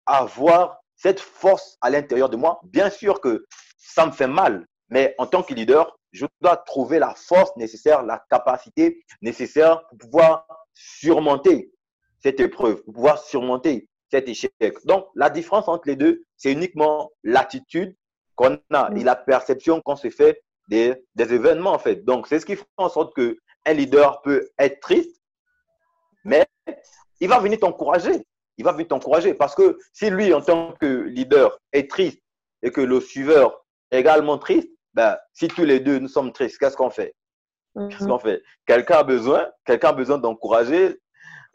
avoir 0.06 0.80
cette 0.96 1.20
force 1.20 1.76
à 1.80 1.90
l'intérieur 1.90 2.28
de 2.28 2.36
moi, 2.36 2.60
bien 2.64 2.90
sûr 2.90 3.20
que 3.20 3.44
ça 3.76 4.06
me 4.06 4.12
fait 4.12 4.26
mal, 4.26 4.66
mais 4.88 5.14
en 5.18 5.26
tant 5.26 5.42
que 5.42 5.54
leader, 5.54 5.98
je 6.12 6.26
dois 6.40 6.56
trouver 6.56 6.98
la 6.98 7.14
force 7.14 7.54
nécessaire, 7.56 8.02
la 8.02 8.24
capacité 8.30 9.04
nécessaire 9.20 9.86
pour 9.88 9.98
pouvoir 9.98 10.46
surmonter 10.72 11.72
cette 12.20 12.40
épreuve, 12.40 12.82
pour 12.84 12.94
pouvoir 12.94 13.18
surmonter 13.18 13.88
cet 14.10 14.28
échec. 14.28 14.52
Donc, 14.84 15.06
la 15.14 15.30
différence 15.30 15.68
entre 15.68 15.88
les 15.88 15.96
deux, 15.96 16.24
c'est 16.36 16.52
uniquement 16.52 17.10
l'attitude 17.24 17.96
qu'on 18.36 18.58
a 18.72 18.90
et 18.94 19.04
la 19.04 19.16
perception 19.16 19.80
qu'on 19.80 19.96
se 19.96 20.10
fait 20.10 20.42
des, 20.68 20.94
des 21.14 21.34
événements, 21.34 21.72
en 21.72 21.78
fait. 21.78 22.04
Donc, 22.04 22.26
c'est 22.26 22.40
ce 22.40 22.46
qui 22.46 22.56
fait 22.56 22.64
en 22.76 22.88
sorte 22.88 23.14
qu'un 23.14 23.72
leader 23.72 24.22
peut 24.22 24.48
être 24.58 24.80
triste, 24.80 25.20
mais 26.24 26.46
il 27.20 27.28
va 27.28 27.38
venir 27.38 27.58
t'encourager 27.58 28.24
il 28.56 28.64
va 28.64 28.72
vite 28.72 28.88
t'encourager. 28.88 29.34
Parce 29.34 29.54
que 29.54 29.78
si 29.92 30.10
lui, 30.10 30.32
en 30.32 30.40
tant 30.40 30.72
que 30.80 31.02
leader, 31.02 31.58
est 31.72 31.90
triste 31.90 32.20
et 32.62 32.70
que 32.70 32.80
le 32.80 33.00
suiveur 33.00 33.64
est 33.90 34.00
également 34.00 34.38
triste, 34.38 34.68
ben, 34.94 35.16
si 35.32 35.48
tous 35.48 35.64
les 35.64 35.80
deux 35.80 35.98
nous 35.98 36.08
sommes 36.08 36.32
tristes, 36.32 36.58
qu'est-ce 36.58 36.76
qu'on 36.76 36.90
fait? 36.90 37.14
Qu'est-ce 37.74 38.04
mhm. 38.04 38.10
qu'on 38.10 38.18
fait? 38.18 38.42
Quelqu'un 38.66 38.98
a 38.98 39.02
besoin, 39.02 39.48
quelqu'un 39.64 39.88
a 39.88 39.92
besoin 39.92 40.18
d'encourager 40.18 40.98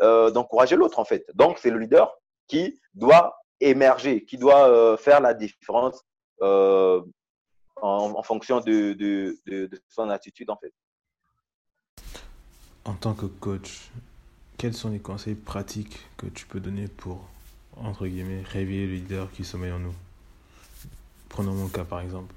d'encourager 0.02 0.78
l'autre, 0.78 0.98
en 1.00 1.04
fait. 1.04 1.26
Donc, 1.34 1.58
c'est 1.60 1.70
le 1.70 1.78
leader 1.78 2.10
qui 2.48 2.80
doit 2.94 3.36
émerger, 3.60 4.24
qui 4.24 4.38
doit 4.38 4.96
faire 4.96 5.20
la 5.20 5.34
différence 5.34 6.02
en, 7.82 8.24
fonction 8.24 8.60
de, 8.60 8.94
de, 8.94 9.70
son 9.88 10.10
attitude, 10.10 10.50
en 10.50 10.58
fait. 10.58 10.74
En 12.86 12.94
tant 12.94 13.14
que 13.14 13.26
coach, 13.26 13.90
quels 14.58 14.74
sont 14.74 14.90
les 14.90 15.00
conseils 15.00 15.36
pratiques 15.36 16.00
que 16.18 16.28
tu 16.28 16.46
peux 16.46 16.60
donner 16.60 16.88
pour, 16.88 17.28
entre 17.78 18.08
guillemets, 18.08 18.42
réveiller 18.44 18.88
le 18.88 18.94
leader 18.94 19.32
qui 19.32 19.44
sommeille 19.44 19.72
en 19.72 19.80
nous? 19.80 19.96
Prenons 21.30 21.54
mon 21.54 21.68
cas, 21.68 21.84
par 21.84 22.02
exemple. 22.02 22.34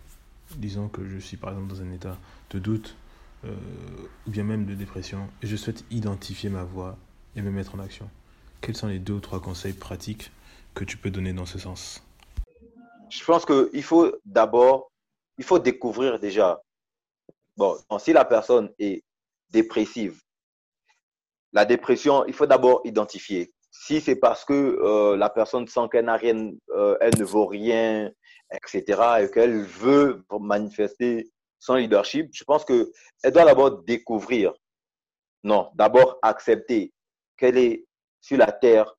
Disons 0.57 0.89
que 0.89 1.09
je 1.09 1.19
suis, 1.19 1.37
par 1.37 1.51
exemple, 1.51 1.69
dans 1.69 1.81
un 1.81 1.93
état 1.93 2.19
de 2.51 2.59
doute 2.59 2.95
euh, 3.45 3.57
ou 4.27 4.31
bien 4.31 4.45
même 4.45 4.67
de 4.67 4.75
dépression 4.75 5.29
et 5.43 5.49
je 5.49 5.57
souhaite 5.57 5.85
identifier 5.91 6.49
ma 6.49 6.63
voix 6.63 6.97
et 7.35 7.43
me 7.43 7.51
mettre 7.51 7.75
en 7.75 7.81
action. 7.81 8.09
Quels 8.61 8.77
sont 8.77 8.87
les 8.87 9.01
deux 9.01 9.15
ou 9.15 9.21
trois 9.21 9.41
conseils 9.41 9.73
pratiques 9.73 10.31
que 10.75 10.85
tu 10.85 10.97
peux 10.97 11.11
donner 11.11 11.33
dans 11.33 11.47
ce 11.47 11.59
sens? 11.59 12.05
Je 13.11 13.25
pense 13.25 13.45
qu'il 13.45 13.83
faut 13.83 14.13
d'abord 14.25 14.92
il 15.39 15.45
faut 15.45 15.59
découvrir 15.59 16.19
déjà, 16.19 16.61
bon, 17.57 17.77
si 17.99 18.13
la 18.13 18.25
personne 18.25 18.73
est 18.79 19.05
dépressive, 19.51 20.21
la 21.53 21.65
dépression, 21.65 22.25
il 22.27 22.35
faut 22.35 22.47
d'abord 22.47 22.81
identifier. 22.85 23.53
Si 23.71 24.01
c'est 24.01 24.17
parce 24.17 24.45
que 24.45 24.53
euh, 24.53 25.17
la 25.17 25.31
personne 25.31 25.67
sent 25.67 25.89
qu'elle 25.91 26.07
n'a 26.07 26.17
rien, 26.17 26.51
euh, 26.71 26.97
elle 27.01 27.19
ne 27.19 27.25
vaut 27.25 27.47
rien, 27.47 28.11
etc., 28.51 29.03
et 29.21 29.31
qu'elle 29.31 29.63
veut 29.63 30.25
manifester 30.41 31.31
son 31.59 31.77
leadership, 31.77 32.31
je 32.33 32.45
pense 32.45 32.65
qu'elle 32.65 32.87
doit 33.33 33.45
d'abord 33.45 33.83
découvrir, 33.83 34.53
non, 35.45 35.71
d'abord 35.75 36.19
accepter 36.23 36.93
qu'elle 37.37 37.59
est 37.59 37.87
sur 38.21 38.39
la 38.39 38.53
terre, 38.53 38.95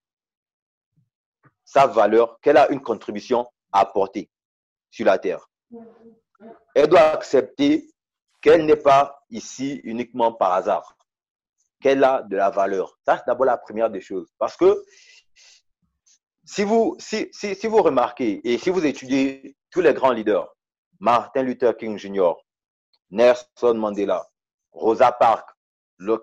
sa 1.66 1.88
valeur, 1.88 2.40
qu'elle 2.42 2.58
a 2.58 2.70
une 2.72 2.82
contribution 2.82 3.48
à 3.72 3.82
apporter 3.82 4.30
sur 4.92 5.06
la 5.06 5.18
terre 5.18 5.48
elle 6.76 6.88
doit 6.88 7.12
accepter 7.12 7.90
qu'elle 8.42 8.66
n'est 8.66 8.76
pas 8.76 9.24
ici 9.30 9.82
uniquement 9.84 10.34
par 10.34 10.54
hasard, 10.54 10.98
qu'elle 11.82 12.04
a 12.04 12.22
de 12.24 12.36
la 12.36 12.50
valeur. 12.50 12.98
Ça, 13.06 13.18
c'est 13.18 13.26
d'abord 13.26 13.46
la 13.46 13.58
première 13.58 13.90
des 13.90 14.02
choses. 14.02 14.30
Parce 14.38 14.58
que 14.58 14.84
si 16.46 16.64
vous, 16.64 16.96
si, 17.00 17.30
si, 17.32 17.68
vous 17.68 17.82
remarquez 17.82 18.42
et 18.44 18.58
si 18.58 18.70
vous 18.70 18.86
étudiez 18.86 19.56
tous 19.72 19.82
les 19.82 19.94
grands 19.94 20.12
leaders, 20.12 20.54
Martin 21.00 21.44
Luther 21.44 21.76
King 21.78 21.98
Jr., 21.98 22.34
Nelson 23.10 23.76
Mandela, 23.76 24.26
Rosa 24.72 25.12
Parks, 25.12 25.50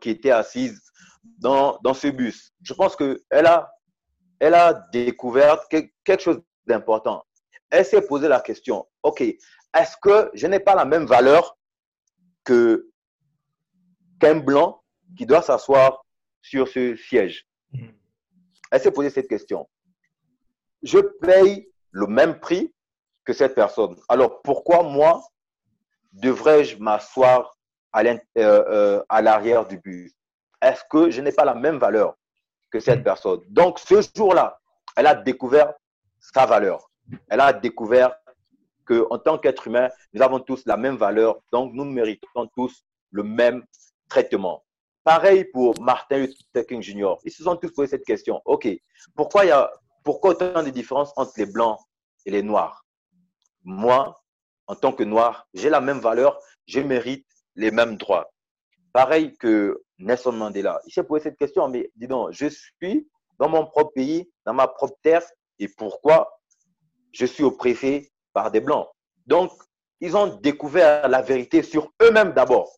qui 0.01 0.11
était 0.11 0.31
assise 0.31 0.81
dans, 1.39 1.79
dans 1.83 1.95
ce 1.95 2.09
bus, 2.09 2.53
je 2.63 2.75
pense 2.75 2.97
qu'elle 2.97 3.47
a, 3.47 3.73
elle 4.39 4.55
a 4.55 4.75
découvert 4.93 5.67
quelque 5.69 6.19
chose 6.19 6.43
d'important. 6.67 7.25
Elle 7.71 7.85
s'est 7.85 8.03
posé 8.03 8.29
la 8.29 8.41
question, 8.41 8.87
OK, 9.03 9.23
est-ce 9.75 9.97
que 10.01 10.31
je 10.35 10.47
n'ai 10.47 10.61
pas 10.61 10.75
la 10.75 10.85
même 10.85 11.07
valeur 11.07 11.57
que 12.45 12.91
qu'un 14.19 14.37
blanc 14.37 14.83
qui 15.17 15.27
doit 15.27 15.43
s'asseoir 15.43 16.05
sur 16.43 16.69
ce 16.69 16.97
siège. 16.97 17.47
Elle 18.71 18.81
s'est 18.81 18.93
posé 18.93 19.11
cette 19.11 19.29
question? 19.29 19.69
Je 20.83 20.99
paye 20.99 21.69
le 21.91 22.07
même 22.07 22.39
prix 22.39 22.73
que 23.25 23.33
cette 23.33 23.55
personne. 23.55 23.97
Alors 24.09 24.43
pourquoi 24.43 24.83
moi 24.83 25.23
devrais-je 26.13 26.77
m'asseoir 26.79 27.57
à 27.93 28.03
euh, 28.03 28.19
euh, 28.37 29.03
l'arrière 29.21 29.67
du 29.67 29.79
bus 29.79 30.13
Est-ce 30.63 30.83
que 30.89 31.11
je 31.11 31.21
n'ai 31.21 31.33
pas 31.33 31.45
la 31.45 31.55
même 31.55 31.79
valeur 31.79 32.17
que 32.71 32.81
cette 32.81 33.01
mm-hmm. 33.01 33.05
personne? 33.05 33.41
Donc 33.49 33.79
ce 33.79 34.01
jour-là, 34.15 34.59
elle 34.97 35.07
a 35.07 35.15
découvert 35.15 35.75
sa 36.21 36.47
valeur. 36.47 36.91
Elle 37.29 37.41
a 37.41 37.53
découvert 37.53 38.15
en 39.11 39.19
tant 39.19 39.39
qu'être 39.39 39.67
humain, 39.67 39.89
nous 40.13 40.23
avons 40.23 40.41
tous 40.41 40.65
la 40.67 40.77
même 40.77 40.97
valeur, 40.97 41.41
donc 41.53 41.73
nous 41.75 41.85
méritons 41.85 42.47
tous 42.57 42.85
le 43.11 43.23
même 43.23 43.65
traitement. 44.09 44.65
Pareil 45.05 45.45
pour 45.45 45.81
Martin 45.81 46.19
Luther 46.19 46.67
King 46.67 46.83
Jr. 46.83 47.15
Ils 47.25 47.33
se 47.33 47.43
sont 47.43 47.57
tous 47.57 47.73
posé 47.73 47.89
cette 47.89 48.05
question. 48.05 48.41
OK, 48.45 48.69
pourquoi 49.15 49.45
il 49.45 49.49
y 49.49 49.53
a 49.53 49.71
pourquoi 50.05 50.31
autant 50.31 50.63
de 50.63 50.71
différences 50.71 51.13
entre 51.17 51.33
les 51.37 51.47
blancs 51.47 51.79
et 52.25 52.31
les 52.31 52.43
noirs? 52.43 52.85
Moi, 53.65 54.19
en 54.67 54.75
tant 54.75 54.93
que 54.93 55.05
noir, 55.05 55.47
j'ai 55.53 55.69
la 55.69 55.81
même 55.81 55.99
valeur, 55.99 56.39
je 56.67 56.81
mérite 56.81 57.27
les 57.55 57.71
mêmes 57.71 57.97
droits. 57.97 58.31
Pareil 58.93 59.37
que 59.37 59.83
Nelson 59.99 60.33
Mandela. 60.33 60.81
Il 60.87 60.93
s'est 60.93 61.05
posé 61.05 61.25
cette 61.25 61.37
question, 61.37 61.69
mais 61.69 61.91
dis 61.97 62.07
donc, 62.07 62.33
je 62.33 62.47
suis 62.47 63.09
dans 63.39 63.49
mon 63.49 63.67
propre 63.67 63.93
pays, 63.93 64.31
dans 64.45 64.55
ma 64.55 64.69
propre 64.69 64.97
terre, 65.03 65.23
et 65.59 65.69
pourquoi 65.69 66.31
je 67.13 67.27
suis 67.27 67.45
oppressé 67.45 68.10
par 68.33 68.51
des 68.51 68.61
Blancs. 68.61 68.89
Donc, 69.27 69.53
ils 70.01 70.17
ont 70.17 70.39
découvert 70.39 71.09
la 71.09 71.23
vérité 71.23 71.63
sur 71.63 71.93
eux-mêmes 72.03 72.33
d'abord. 72.33 72.73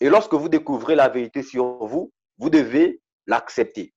Et 0.00 0.08
lorsque 0.08 0.34
vous 0.34 0.48
découvrez 0.48 0.94
la 0.94 1.08
vérité 1.08 1.42
sur 1.42 1.84
vous, 1.86 2.12
vous 2.38 2.50
devez 2.50 3.00
l'accepter. 3.26 3.94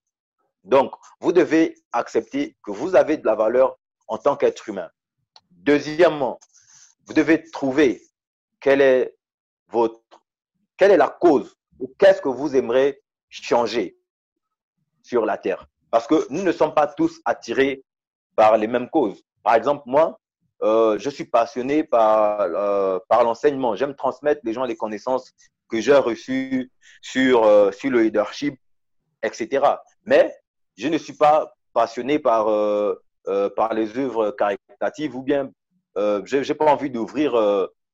Donc, 0.63 0.93
vous 1.19 1.31
devez 1.31 1.75
accepter 1.91 2.57
que 2.63 2.71
vous 2.71 2.95
avez 2.95 3.17
de 3.17 3.25
la 3.25 3.35
valeur 3.35 3.77
en 4.07 4.17
tant 4.17 4.35
qu'être 4.35 4.69
humain. 4.69 4.89
Deuxièmement, 5.51 6.39
vous 7.05 7.13
devez 7.13 7.43
trouver 7.51 8.01
quelle 8.59 8.81
est 8.81 9.15
votre, 9.69 10.01
quelle 10.77 10.91
est 10.91 10.97
la 10.97 11.09
cause 11.09 11.55
ou 11.79 11.93
qu'est-ce 11.97 12.21
que 12.21 12.29
vous 12.29 12.55
aimeriez 12.55 13.01
changer 13.29 13.97
sur 15.03 15.25
la 15.25 15.37
terre. 15.37 15.67
Parce 15.91 16.07
que 16.07 16.27
nous 16.29 16.43
ne 16.43 16.51
sommes 16.51 16.73
pas 16.73 16.87
tous 16.87 17.19
attirés 17.25 17.83
par 18.35 18.57
les 18.57 18.67
mêmes 18.67 18.89
causes. 18.89 19.23
Par 19.43 19.55
exemple, 19.55 19.83
moi, 19.85 20.19
euh, 20.61 20.99
je 20.99 21.09
suis 21.09 21.23
passionné 21.25 21.83
par, 21.83 22.41
euh, 22.41 22.99
par 23.07 23.23
l'enseignement. 23.23 23.75
J'aime 23.75 23.95
transmettre 23.95 24.41
les 24.43 24.53
gens 24.53 24.65
les 24.65 24.75
connaissances 24.75 25.31
que 25.69 25.79
j'ai 25.79 25.95
reçues 25.95 26.69
sur, 27.01 27.45
euh, 27.45 27.71
sur 27.71 27.89
le 27.91 28.01
leadership, 28.01 28.59
etc. 29.23 29.65
Mais 30.05 30.35
je 30.77 30.89
ne 30.89 30.97
suis 30.97 31.13
pas 31.13 31.53
passionné 31.73 32.19
par, 32.19 32.47
par 33.55 33.73
les 33.73 33.97
œuvres 33.97 34.31
caritatives 34.31 35.15
ou 35.15 35.21
bien 35.21 35.49
je 35.95 36.47
n'ai 36.47 36.55
pas 36.55 36.65
envie 36.65 36.89
d'ouvrir 36.89 37.33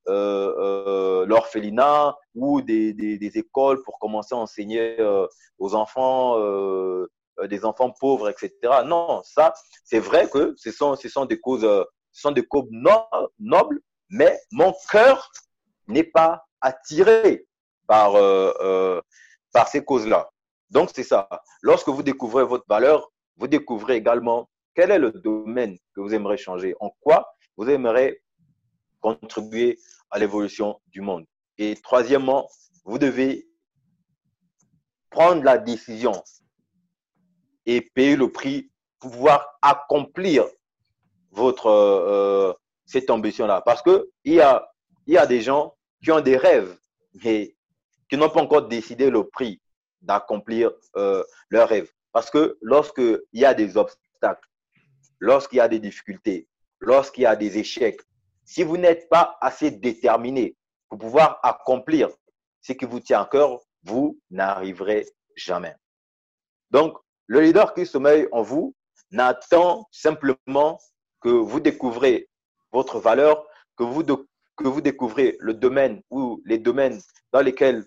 l'orphelinat 0.06 2.16
ou 2.34 2.62
des, 2.62 2.94
des, 2.94 3.18
des, 3.18 3.38
écoles 3.38 3.82
pour 3.82 3.98
commencer 3.98 4.34
à 4.34 4.38
enseigner 4.38 4.96
aux 5.58 5.74
enfants, 5.74 6.38
des 7.48 7.64
enfants 7.64 7.90
pauvres, 7.90 8.30
etc. 8.30 8.52
Non, 8.86 9.20
ça, 9.24 9.52
c'est 9.84 9.98
vrai 9.98 10.28
que 10.28 10.54
ce 10.56 10.70
sont, 10.72 10.96
ce 10.96 11.08
sont 11.08 11.26
des 11.26 11.38
causes 11.38 11.68
sont 12.20 12.30
des 12.30 12.44
causes 12.46 12.68
nobles, 13.38 13.80
mais 14.08 14.38
mon 14.52 14.74
cœur 14.90 15.30
n'est 15.86 16.04
pas 16.04 16.44
attiré 16.60 17.46
par, 17.86 18.14
euh, 18.14 18.52
euh, 18.60 19.00
par 19.52 19.68
ces 19.68 19.84
causes-là. 19.84 20.28
Donc, 20.70 20.90
c'est 20.94 21.04
ça. 21.04 21.28
Lorsque 21.62 21.88
vous 21.88 22.02
découvrez 22.02 22.44
votre 22.44 22.64
valeur, 22.68 23.10
vous 23.36 23.46
découvrez 23.46 23.96
également 23.96 24.48
quel 24.74 24.90
est 24.90 24.98
le 24.98 25.12
domaine 25.12 25.76
que 25.94 26.00
vous 26.00 26.12
aimeriez 26.14 26.38
changer, 26.38 26.74
en 26.80 26.90
quoi 27.00 27.28
vous 27.56 27.68
aimeriez 27.68 28.20
contribuer 29.00 29.78
à 30.10 30.18
l'évolution 30.18 30.80
du 30.88 31.00
monde. 31.00 31.24
Et 31.58 31.76
troisièmement, 31.82 32.48
vous 32.84 32.98
devez 32.98 33.48
prendre 35.10 35.42
la 35.42 35.58
décision 35.58 36.12
et 37.64 37.80
payer 37.80 38.16
le 38.16 38.30
prix 38.30 38.70
pour 38.98 39.10
pouvoir 39.10 39.46
accomplir 39.62 40.44
votre, 41.36 41.68
euh, 41.68 42.52
cette 42.86 43.10
ambition-là. 43.10 43.60
Parce 43.60 43.82
qu'il 43.82 44.02
y 44.24 44.40
a, 44.40 44.68
y 45.06 45.16
a 45.16 45.26
des 45.26 45.42
gens 45.42 45.74
qui 46.02 46.10
ont 46.10 46.20
des 46.20 46.36
rêves, 46.36 46.76
mais 47.22 47.54
qui 48.08 48.16
n'ont 48.16 48.30
pas 48.30 48.40
encore 48.40 48.66
décidé 48.68 49.10
le 49.10 49.24
prix 49.24 49.60
d'accomplir 50.00 50.72
euh, 50.96 51.22
leurs 51.50 51.68
rêves. 51.68 51.90
Parce 52.12 52.30
que 52.30 52.56
lorsqu'il 52.62 53.20
y 53.32 53.44
a 53.44 53.54
des 53.54 53.76
obstacles, 53.76 54.48
lorsqu'il 55.20 55.58
y 55.58 55.60
a 55.60 55.68
des 55.68 55.78
difficultés, 55.78 56.48
lorsqu'il 56.80 57.24
y 57.24 57.26
a 57.26 57.36
des 57.36 57.58
échecs, 57.58 58.00
si 58.44 58.62
vous 58.62 58.76
n'êtes 58.76 59.08
pas 59.08 59.36
assez 59.40 59.70
déterminé 59.70 60.56
pour 60.88 60.98
pouvoir 60.98 61.40
accomplir 61.42 62.08
ce 62.60 62.72
qui 62.72 62.84
vous 62.84 63.00
tient 63.00 63.22
à 63.22 63.26
cœur, 63.26 63.60
vous 63.82 64.18
n'arriverez 64.30 65.06
jamais. 65.36 65.74
Donc, 66.70 66.96
le 67.26 67.40
leader 67.40 67.74
qui 67.74 67.84
sommeille 67.86 68.28
en 68.32 68.42
vous 68.42 68.74
n'attend 69.10 69.86
simplement 69.90 70.78
que 71.26 71.32
vous 71.32 71.58
découvrez 71.58 72.28
votre 72.70 73.00
valeur, 73.00 73.44
que 73.76 73.82
vous, 73.82 74.04
que 74.04 74.68
vous 74.68 74.80
découvrez 74.80 75.36
le 75.40 75.54
domaine 75.54 76.00
ou 76.08 76.40
les 76.44 76.58
domaines 76.58 77.00
dans 77.32 77.40
lesquels 77.40 77.84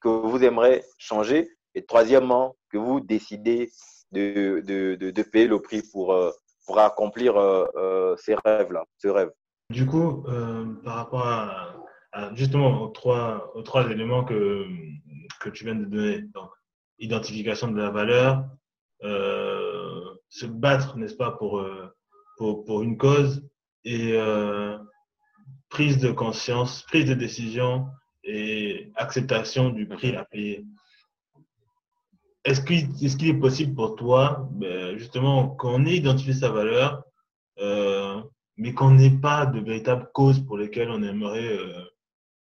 que 0.00 0.08
vous 0.08 0.44
aimeriez 0.44 0.82
changer. 0.96 1.50
Et 1.74 1.84
troisièmement, 1.84 2.54
que 2.70 2.78
vous 2.78 3.00
décidez 3.00 3.72
de, 4.12 4.62
de, 4.64 4.94
de, 4.94 5.22
payer 5.22 5.48
le 5.48 5.60
prix 5.60 5.82
pour, 5.92 6.12
euh, 6.12 6.30
pour 6.64 6.78
accomplir 6.78 7.36
euh, 7.36 7.66
euh, 7.74 8.16
ces 8.18 8.36
rêves-là, 8.44 8.84
ce 8.98 9.08
rêve. 9.08 9.32
Du 9.68 9.84
coup, 9.84 10.24
par 10.84 10.94
rapport 10.94 11.26
à, 11.26 11.74
justement 12.34 12.82
aux 12.84 12.88
trois, 12.90 13.50
aux 13.56 13.62
trois 13.62 13.90
éléments 13.90 14.24
que, 14.24 14.64
que 15.40 15.50
tu 15.50 15.64
viens 15.64 15.74
de 15.74 15.86
donner, 15.86 16.22
donc 16.36 16.50
identification 17.00 17.66
de 17.66 17.78
la 17.82 17.90
valeur, 17.90 18.44
se 19.02 20.46
battre, 20.46 20.96
n'est-ce 20.96 21.16
pas, 21.16 21.32
pour, 21.32 21.60
pour, 22.36 22.64
pour, 22.64 22.82
une 22.82 22.96
cause 22.96 23.42
et 23.84 24.18
prise 25.68 25.98
de 25.98 26.10
conscience, 26.10 26.82
prise 26.82 27.06
de 27.06 27.14
décision 27.14 27.86
et 28.24 28.90
acceptation 28.96 29.70
du 29.70 29.86
prix 29.86 30.14
à 30.16 30.24
payer. 30.24 30.64
Est-ce 32.44 32.60
qu'il 32.60 33.28
est, 33.28 33.40
possible 33.40 33.74
pour 33.74 33.96
toi, 33.96 34.48
ben, 34.52 34.96
justement, 34.96 35.48
qu'on 35.48 35.84
ait 35.84 35.96
identifié 35.96 36.32
sa 36.32 36.48
valeur, 36.48 37.02
euh, 37.58 38.22
mais 38.56 38.72
qu'on 38.72 38.92
n'ait 38.92 39.18
pas 39.18 39.46
de 39.46 39.58
véritable 39.60 40.08
cause 40.14 40.38
pour 40.44 40.56
lesquelles 40.56 40.90
on 40.90 41.02
aimerait 41.02 41.58
euh, 41.58 41.82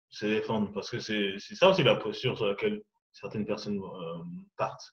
se 0.10 0.26
défendre 0.26 0.72
Parce 0.74 0.90
que 0.90 1.00
c'est 1.00 1.38
ça 1.40 1.70
aussi 1.70 1.84
la 1.84 1.96
posture 1.96 2.36
sur 2.36 2.48
laquelle 2.48 2.82
certaines 3.12 3.46
personnes 3.46 3.78
euh, 3.78 4.24
partent. 4.58 4.92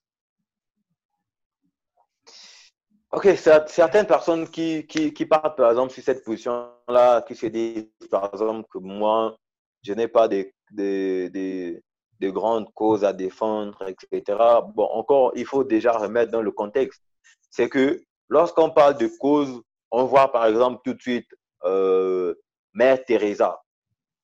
Ok, 3.11 3.27
certaines 3.37 4.07
personnes 4.07 4.47
qui, 4.49 4.87
qui, 4.87 5.15
qui, 5.15 5.25
partent, 5.25 5.57
par 5.57 5.71
exemple, 5.71 5.93
sur 5.93 6.03
cette 6.03 6.23
position-là, 6.25 7.23
qui 7.23 7.35
se 7.35 7.47
disent, 7.47 7.89
par 8.11 8.31
exemple, 8.33 8.69
que 8.71 8.79
moi, 8.79 9.35
je 9.83 9.95
n'ai 9.95 10.09
pas 10.09 10.29
des, 10.29 10.53
des, 10.71 11.83
de 12.21 12.31
grandes 12.31 12.73
causes 12.75 13.05
à 13.05 13.15
défendre, 13.15 13.79
etc. 13.89 14.39
Bon, 14.75 14.85
encore, 14.93 15.33
il 15.35 15.47
faut 15.47 15.65
déjà 15.65 15.93
remettre 15.93 16.33
dans 16.33 16.43
le 16.43 16.51
contexte. 16.51 17.03
C'est 17.51 17.71
que 17.71 18.03
lorsqu'on 18.29 18.71
parle 18.71 18.99
de 18.99 19.09
causes, 19.19 19.63
on 19.91 20.05
voit 20.05 20.31
par 20.31 20.47
exemple 20.47 20.83
tout 20.85 20.93
de 20.93 21.01
suite 21.01 21.29
euh, 21.65 22.35
Mère 22.75 23.03
Teresa. 23.05 23.63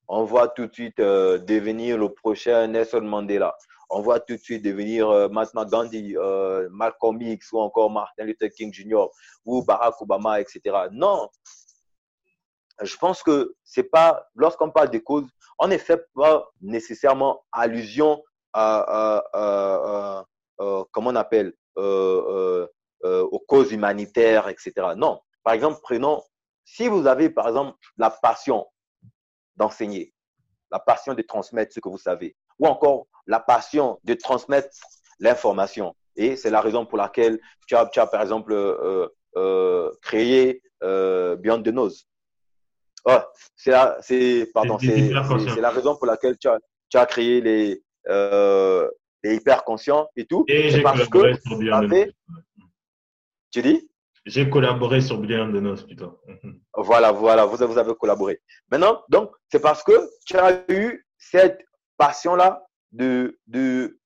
On 0.07 0.23
voit 0.23 0.49
tout 0.49 0.67
de 0.67 0.73
suite 0.73 0.99
euh, 0.99 1.39
devenir 1.39 1.97
le 1.97 2.09
prochain 2.09 2.67
Nelson 2.67 3.01
Mandela. 3.01 3.55
On 3.89 4.01
voit 4.01 4.19
tout 4.19 4.33
de 4.33 4.41
suite 4.41 4.63
devenir 4.63 5.09
euh, 5.09 5.27
Gandhi, 5.65 6.15
euh, 6.17 6.67
Malcolm 6.71 7.21
X 7.21 7.51
ou 7.51 7.59
encore 7.59 7.89
Martin 7.89 8.23
Luther 8.23 8.49
King 8.49 8.73
Jr. 8.73 9.05
ou 9.45 9.63
Barack 9.63 10.01
Obama, 10.01 10.39
etc. 10.41 10.61
Non, 10.91 11.29
je 12.81 12.95
pense 12.97 13.23
que 13.23 13.55
c'est 13.63 13.83
pas, 13.83 14.27
lorsqu'on 14.35 14.71
parle 14.71 14.89
des 14.89 15.01
causes, 15.01 15.27
on 15.59 15.67
ne 15.67 15.77
fait 15.77 16.05
pas 16.13 16.49
nécessairement 16.61 17.43
allusion 17.51 18.23
à, 18.53 19.23
comment 20.91 21.09
on 21.09 21.15
appelle, 21.15 21.53
euh, 21.77 22.67
euh, 23.03 23.23
aux 23.31 23.39
causes 23.39 23.71
humanitaires, 23.71 24.47
etc. 24.47 24.73
Non. 24.97 25.19
Par 25.43 25.53
exemple, 25.53 25.79
prenons, 25.83 26.23
si 26.63 26.87
vous 26.87 27.05
avez, 27.05 27.29
par 27.29 27.47
exemple, 27.47 27.77
la 27.97 28.09
passion 28.09 28.65
d'enseigner, 29.55 30.11
la 30.71 30.79
passion 30.79 31.13
de 31.13 31.21
transmettre 31.21 31.73
ce 31.73 31.79
que 31.79 31.89
vous 31.89 31.99
savez, 31.99 32.35
ou 32.57 32.65
encore 32.65 33.05
la 33.27 33.39
passion 33.39 33.99
de 34.03 34.13
transmettre 34.13 34.69
l'information. 35.19 35.95
Et 36.15 36.35
c'est 36.35 36.49
la 36.49 36.61
raison 36.61 36.85
pour 36.85 36.97
laquelle 36.97 37.39
tu 37.67 37.75
as, 37.75 37.85
tu 37.87 37.99
as 37.99 38.07
par 38.07 38.21
exemple, 38.21 38.53
euh, 38.53 39.91
créé 40.01 40.61
Beyond 40.81 41.61
the 41.63 41.69
Nose 41.69 42.07
c'est 43.55 43.71
la, 43.71 43.97
c'est, 44.01 44.49
pardon, 44.53 44.77
c'est, 44.79 45.11
la 45.11 45.69
raison 45.69 45.95
pour 45.95 46.07
laquelle 46.07 46.37
tu 46.37 46.47
as, 46.47 46.59
tu 46.89 46.97
as 46.97 47.05
créé 47.05 47.41
les, 47.41 47.81
euh, 48.07 48.89
les 49.23 49.35
hyper 49.35 49.63
conscients 49.63 50.07
et 50.15 50.25
tout. 50.25 50.45
Et 50.47 50.69
j'ai 50.69 50.81
collaboré 50.81 51.35
sur 51.45 51.57
Beyond 51.57 51.89
Tu 53.51 53.61
dis? 53.61 53.89
J'ai 54.25 54.49
collaboré 54.49 55.01
sur 55.01 55.19
Beyond 55.19 55.49
de 55.49 55.59
Nos 55.59 55.75
plutôt. 55.75 56.19
Voilà, 56.77 57.11
voilà, 57.13 57.45
vous, 57.45 57.55
vous 57.55 57.77
avez 57.77 57.95
collaboré. 57.95 58.41
Maintenant, 58.69 59.01
donc, 59.07 59.31
c'est 59.49 59.61
parce 59.61 59.81
que 59.81 59.93
tu 60.25 60.35
as 60.35 60.65
eu 60.67 61.05
cette 61.17 61.63
passion-là 61.97 62.64
de, 62.95 63.99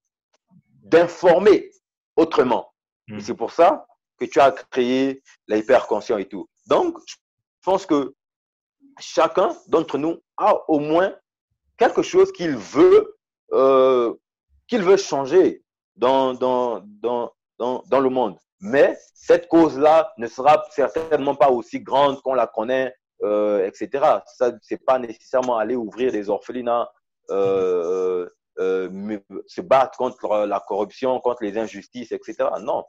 d'informer 0.84 1.72
autrement. 2.16 2.74
Et 3.08 3.14
hmm. 3.14 3.20
c'est 3.20 3.34
pour 3.34 3.52
ça 3.52 3.86
que 4.20 4.26
tu 4.26 4.40
as 4.40 4.52
créé 4.52 5.24
l'hyper 5.48 5.88
conscient 5.88 6.18
et 6.18 6.28
tout. 6.28 6.48
Donc, 6.68 6.98
je 7.06 7.16
pense 7.64 7.86
que 7.86 8.14
chacun 9.00 9.56
d'entre 9.68 9.98
nous 9.98 10.20
a 10.38 10.70
au 10.70 10.80
moins 10.80 11.16
quelque 11.78 12.02
chose 12.02 12.32
qu'il 12.32 12.56
veut, 12.58 13.18
euh, 13.54 14.14
qu'il 14.68 14.84
veut 14.84 14.98
changer 14.98 15.64
dans, 15.96 16.34
dans, 16.34 16.82
dans, 17.02 17.32
dans, 17.58 17.84
dans 17.88 18.00
le 18.00 18.10
monde. 18.10 18.38
Mais 18.62 18.98
cette 19.14 19.48
cause-là 19.48 20.14
ne 20.18 20.28
sera 20.28 20.66
certainement 20.72 21.36
pas 21.36 21.50
aussi 21.50 21.80
grande 21.80 22.22
qu'on 22.22 22.34
la 22.34 22.48
connaît, 22.48 22.94
euh, 23.24 23.66
etc. 23.66 24.20
Ça, 24.26 24.52
c'est 24.62 24.84
pas 24.84 25.00
nécessairement 25.00 25.58
aller 25.58 25.76
ouvrir 25.76 26.12
des 26.12 26.30
orphelinats, 26.30 26.92
euh, 27.30 28.28
se 28.60 29.62
battre 29.62 29.98
contre 29.98 30.46
la 30.46 30.60
corruption, 30.60 31.20
contre 31.20 31.44
les 31.44 31.58
injustices, 31.58 32.12
etc. 32.12 32.50
Non, 32.62 32.84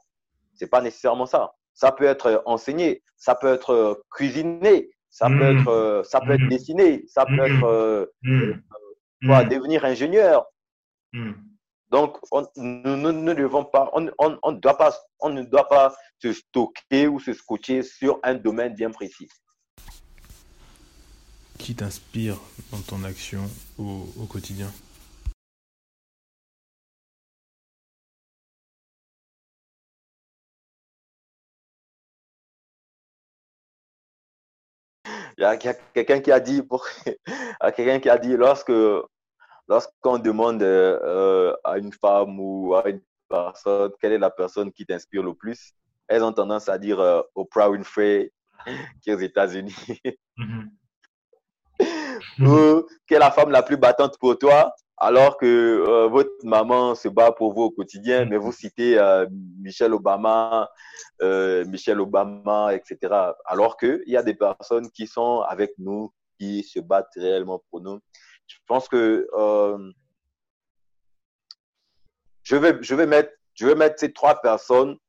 c'est 0.53 0.67
pas 0.67 0.81
nécessairement 0.81 1.25
ça. 1.25 1.53
Ça 1.73 1.91
peut 1.91 2.05
être 2.05 2.43
enseigné, 2.45 3.01
ça 3.17 3.35
peut 3.35 3.53
être 3.53 4.03
cuisiné, 4.11 4.89
ça 5.11 5.27
peut 5.27 5.53
hmm. 5.53 5.59
être, 5.59 5.67
euh, 5.67 6.03
ça 6.03 6.21
peut 6.21 6.31
être 6.33 6.41
hmm. 6.41 6.49
dessiné, 6.49 7.03
ça 7.07 7.25
peut 7.25 7.39
être 7.39 7.63
euh, 7.65 8.05
euh, 8.25 9.43
devenir 9.45 9.85
ingénieur. 9.85 10.45
Donc, 11.91 12.17
on, 12.31 12.47
nous, 12.55 13.11
ne 13.11 13.33
devons 13.33 13.65
pas, 13.65 13.89
on, 13.93 14.09
on, 14.17 14.39
on, 14.41 14.51
doit 14.53 14.77
pas, 14.77 14.97
on 15.19 15.29
ne 15.29 15.43
doit 15.43 15.67
pas 15.67 15.93
se 16.19 16.31
stocker 16.31 17.09
ou 17.09 17.19
se 17.19 17.33
scotcher 17.33 17.83
sur 17.83 18.19
un 18.23 18.35
domaine 18.35 18.73
bien 18.73 18.89
précis. 18.89 19.27
Qui 21.57 21.75
t'inspire 21.75 22.37
dans 22.71 22.79
ton 22.79 23.03
action 23.03 23.41
au, 23.77 24.07
au 24.17 24.25
quotidien? 24.25 24.71
Il 35.41 35.43
y 35.43 35.47
a, 35.47 35.57
quelqu'un 35.57 36.19
qui 36.19 36.31
a 36.31 36.39
dit, 36.39 36.61
pour, 36.61 36.85
quelqu'un 37.75 37.99
qui 37.99 38.09
a 38.09 38.19
dit, 38.19 38.37
lorsque 38.37 38.71
lorsqu'on 39.67 40.19
demande 40.19 40.61
euh, 40.61 41.55
à 41.63 41.79
une 41.79 41.91
femme 41.93 42.39
ou 42.39 42.75
à 42.75 42.87
une 42.87 43.01
personne 43.27 43.91
quelle 43.99 44.11
est 44.11 44.19
la 44.19 44.29
personne 44.29 44.71
qui 44.71 44.85
t'inspire 44.85 45.23
le 45.23 45.33
plus, 45.33 45.73
elles 46.07 46.23
ont 46.23 46.31
tendance 46.33 46.69
à 46.69 46.77
dire 46.77 46.99
euh, 46.99 47.23
Oprah 47.33 47.71
Winfrey 47.71 48.31
qui 49.01 49.09
est 49.09 49.15
aux 49.15 49.19
États-Unis. 49.19 49.75
Mm-hmm. 50.37 50.69
ou 52.45 52.85
qui 53.07 53.15
est 53.15 53.19
la 53.19 53.31
femme 53.31 53.49
la 53.49 53.63
plus 53.63 53.77
battante 53.77 54.19
pour 54.19 54.37
toi? 54.37 54.75
Alors 55.03 55.37
que 55.37 55.47
euh, 55.47 56.07
votre 56.07 56.45
maman 56.45 56.93
se 56.93 57.07
bat 57.07 57.31
pour 57.31 57.53
vous 57.53 57.63
au 57.63 57.71
quotidien, 57.71 58.25
mais 58.25 58.37
vous 58.37 58.51
citez 58.51 58.99
euh, 58.99 59.25
Michelle 59.59 59.95
Obama, 59.95 60.69
euh, 61.23 61.65
Michelle 61.65 61.99
Obama, 61.99 62.75
etc. 62.75 63.11
Alors 63.45 63.77
qu'il 63.77 64.03
y 64.05 64.15
a 64.15 64.21
des 64.21 64.35
personnes 64.35 64.91
qui 64.91 65.07
sont 65.07 65.41
avec 65.41 65.73
nous, 65.79 66.13
qui 66.37 66.61
se 66.61 66.79
battent 66.79 67.15
réellement 67.15 67.63
pour 67.71 67.81
nous. 67.81 67.99
Je 68.45 68.57
pense 68.67 68.87
que 68.87 69.27
je, 72.43 72.55
vais, 72.55 72.77
je, 72.81 72.93
vais 72.93 73.07
mettre, 73.07 73.31
je 73.55 73.65
vais 73.65 73.75
mettre 73.75 73.99
ces 73.99 74.13
trois 74.13 74.39
personnes 74.39 74.99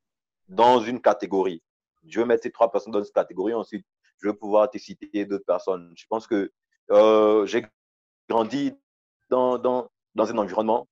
dans 0.49 0.81
une 0.81 1.03
catégorie. 1.03 1.63
Je 2.07 2.21
vais 2.21 2.27
mettre 2.27 2.45
ces 2.45 2.51
trois 2.51 2.73
personnes 2.73 2.95
dans 2.95 3.05
une 3.05 3.13
catégorie. 3.13 3.53
Ensuite, 3.53 3.85
je 4.23 4.29
vais 4.29 4.35
pouvoir 4.35 4.71
te 4.71 4.79
citer 4.79 5.27
d'autres 5.27 5.45
personnes. 5.45 5.93
Je 5.99 6.07
pense 6.09 6.27
que 6.27 6.51
j'ai 7.45 7.67
grandi 8.31 8.73
dans, 9.33 9.59
dans, 9.59 9.91
dans 10.15 10.31
un 10.31 10.39
environnement. 10.39 10.87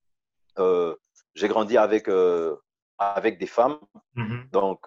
Euh, 0.59 0.97
j'ai 1.35 1.49
grandi 1.49 1.77
avec, 1.77 2.09
euh, 2.09 2.57
avec 2.99 3.39
des 3.39 3.47
femmes. 3.47 3.79
Mm-hmm. 4.17 4.51
Donc, 4.51 4.81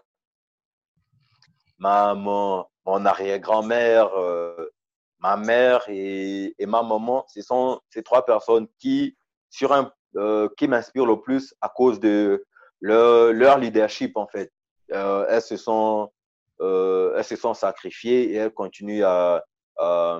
ma, 1.77 2.15
mon, 2.15 2.65
mon 2.85 3.05
arrière-grand-mère, 3.05 4.07
euh, 4.17 4.65
ma 5.19 5.37
mère 5.37 5.81
et, 5.87 6.55
et, 6.57 6.65
ma 6.65 6.81
maman, 6.81 7.25
ce 7.33 7.41
sont 7.41 7.79
ces 7.91 8.03
trois 8.03 8.25
personnes 8.25 8.67
qui, 8.79 9.15
sur 9.49 9.71
un, 9.71 9.91
qui 10.57 10.67
m'inspirent 10.67 11.07
le 11.07 11.19
plus 11.21 11.55
à 11.61 11.69
cause 11.69 11.99
de 11.99 12.43
leur, 12.81 13.33
leur 13.33 13.57
leadership, 13.57 14.17
en 14.17 14.27
fait. 14.27 14.51
elles, 14.89 15.41
se 15.41 15.57
sont, 15.57 16.11
elles 16.59 17.23
se 17.31 17.35
sont 17.35 17.55
sacrifiées 17.55 18.31
et 18.31 18.35
elles 18.35 18.53
continuent 18.53 19.05
à, 19.05 19.43
à, 19.77 20.19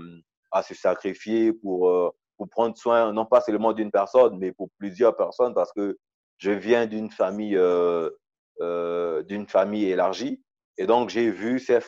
à 0.52 0.64
se 0.64 0.74
sacrifier 0.74 1.54
pour 1.54 2.16
pour 2.38 2.50
prendre 2.50 2.78
soin 2.78 3.12
non 3.14 3.26
pas 3.26 3.42
seulement 3.42 3.74
d'une 3.74 3.92
personne, 3.92 4.38
mais 4.38 4.52
pour 4.52 4.70
plusieurs 4.78 5.16
personnes 5.16 5.54
parce 5.54 5.72
que 5.72 5.98
je 6.44 6.52
viens 6.52 6.86
d'une 6.86 7.10
famille, 7.10 7.56
euh, 7.56 8.10
euh, 8.60 9.24
d'une 9.24 9.48
famille 9.48 9.86
élargie. 9.86 10.44
Et 10.78 10.86
donc, 10.86 11.10
j'ai 11.10 11.30
vu 11.32 11.60
ces 11.60 11.80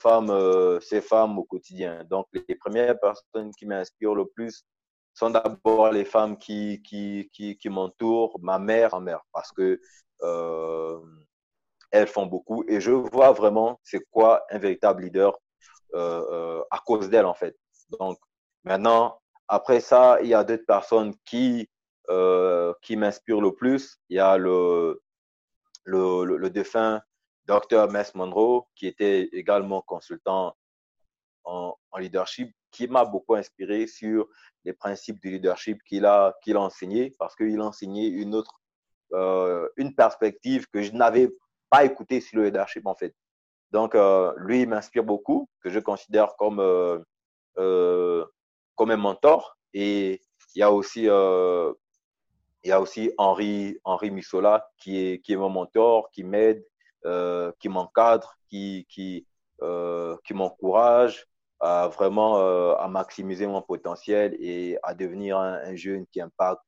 femmes, 0.00 0.30
euh, 0.30 0.80
ces 0.80 1.00
femmes 1.00 1.38
au 1.38 1.44
quotidien. 1.44 2.04
Donc, 2.04 2.26
les 2.48 2.54
premières 2.56 2.98
personnes 3.00 3.52
qui 3.56 3.64
m'inspirent 3.64 4.14
le 4.14 4.26
plus 4.26 4.64
sont 5.14 5.30
d'abord 5.30 5.90
les 5.90 6.04
femmes 6.04 6.36
qui, 6.36 6.82
qui, 6.82 7.30
qui, 7.32 7.68
m'entourent, 7.70 8.38
ma 8.42 8.58
mère, 8.58 8.90
ma 8.94 9.00
mère, 9.00 9.20
parce 9.32 9.50
que 9.52 9.80
elles 11.90 12.06
font 12.06 12.26
beaucoup. 12.26 12.64
Et 12.68 12.80
je 12.80 12.90
vois 12.90 13.32
vraiment 13.32 13.80
c'est 13.82 14.00
quoi 14.10 14.44
un 14.50 14.58
véritable 14.58 15.04
leader 15.04 15.38
à 15.94 16.78
cause 16.86 17.08
d'elles, 17.08 17.26
en 17.26 17.34
fait. 17.34 17.56
Donc, 17.98 18.18
maintenant, 18.64 19.21
après 19.48 19.80
ça, 19.80 20.18
il 20.22 20.28
y 20.28 20.34
a 20.34 20.44
d'autres 20.44 20.66
personnes 20.66 21.14
qui, 21.24 21.68
euh, 22.10 22.72
qui 22.82 22.96
m'inspirent 22.96 23.40
le 23.40 23.54
plus. 23.54 23.98
Il 24.08 24.16
y 24.16 24.20
a 24.20 24.36
le, 24.36 25.02
le, 25.84 26.24
le, 26.24 26.50
défunt 26.50 27.00
Dr. 27.46 27.88
Mess 27.90 28.14
Monroe, 28.14 28.66
qui 28.74 28.86
était 28.86 29.28
également 29.32 29.82
consultant 29.82 30.56
en, 31.44 31.76
leadership, 31.98 32.52
qui 32.70 32.88
m'a 32.88 33.04
beaucoup 33.04 33.34
inspiré 33.34 33.86
sur 33.86 34.26
les 34.64 34.72
principes 34.72 35.20
du 35.20 35.30
leadership 35.30 35.82
qu'il 35.84 36.06
a, 36.06 36.34
qu'il 36.42 36.56
a 36.56 36.60
enseigné, 36.60 37.14
parce 37.18 37.36
qu'il 37.36 37.60
a 37.60 37.64
enseigné 37.64 38.06
une 38.06 38.34
autre, 38.34 38.60
euh, 39.12 39.68
une 39.76 39.94
perspective 39.94 40.66
que 40.72 40.82
je 40.82 40.92
n'avais 40.92 41.28
pas 41.68 41.84
écoutée 41.84 42.20
sur 42.20 42.38
le 42.38 42.46
leadership, 42.46 42.86
en 42.86 42.94
fait. 42.94 43.14
Donc, 43.70 43.94
euh, 43.94 44.32
lui, 44.38 44.62
il 44.62 44.68
m'inspire 44.68 45.04
beaucoup, 45.04 45.48
que 45.62 45.70
je 45.70 45.78
considère 45.78 46.36
comme, 46.36 46.60
comme 48.76 48.90
un 48.90 48.96
mentor. 48.96 49.56
Et 49.74 50.20
il 50.54 50.58
y 50.58 50.62
a 50.62 50.70
aussi, 50.70 51.02
il 51.04 52.68
y 52.68 52.72
a 52.72 52.80
aussi 52.80 53.12
Henri, 53.18 53.78
Henri 53.84 54.10
Missola, 54.10 54.68
qui 54.78 54.98
est, 54.98 55.18
qui 55.20 55.32
est 55.32 55.36
mon 55.36 55.48
mentor, 55.48 56.10
qui 56.10 56.24
m'aide, 56.24 56.64
qui 57.58 57.68
m'encadre, 57.68 58.36
qui, 58.48 58.86
qui, 58.88 59.26
qui 60.24 60.34
m'encourage, 60.34 61.26
à 61.62 61.86
vraiment 61.86 62.38
euh, 62.38 62.74
à 62.74 62.88
maximiser 62.88 63.46
mon 63.46 63.62
potentiel 63.62 64.36
et 64.40 64.76
à 64.82 64.94
devenir 64.94 65.38
un, 65.38 65.76
jeune 65.76 66.06
qui 66.08 66.20
impacte 66.20 66.60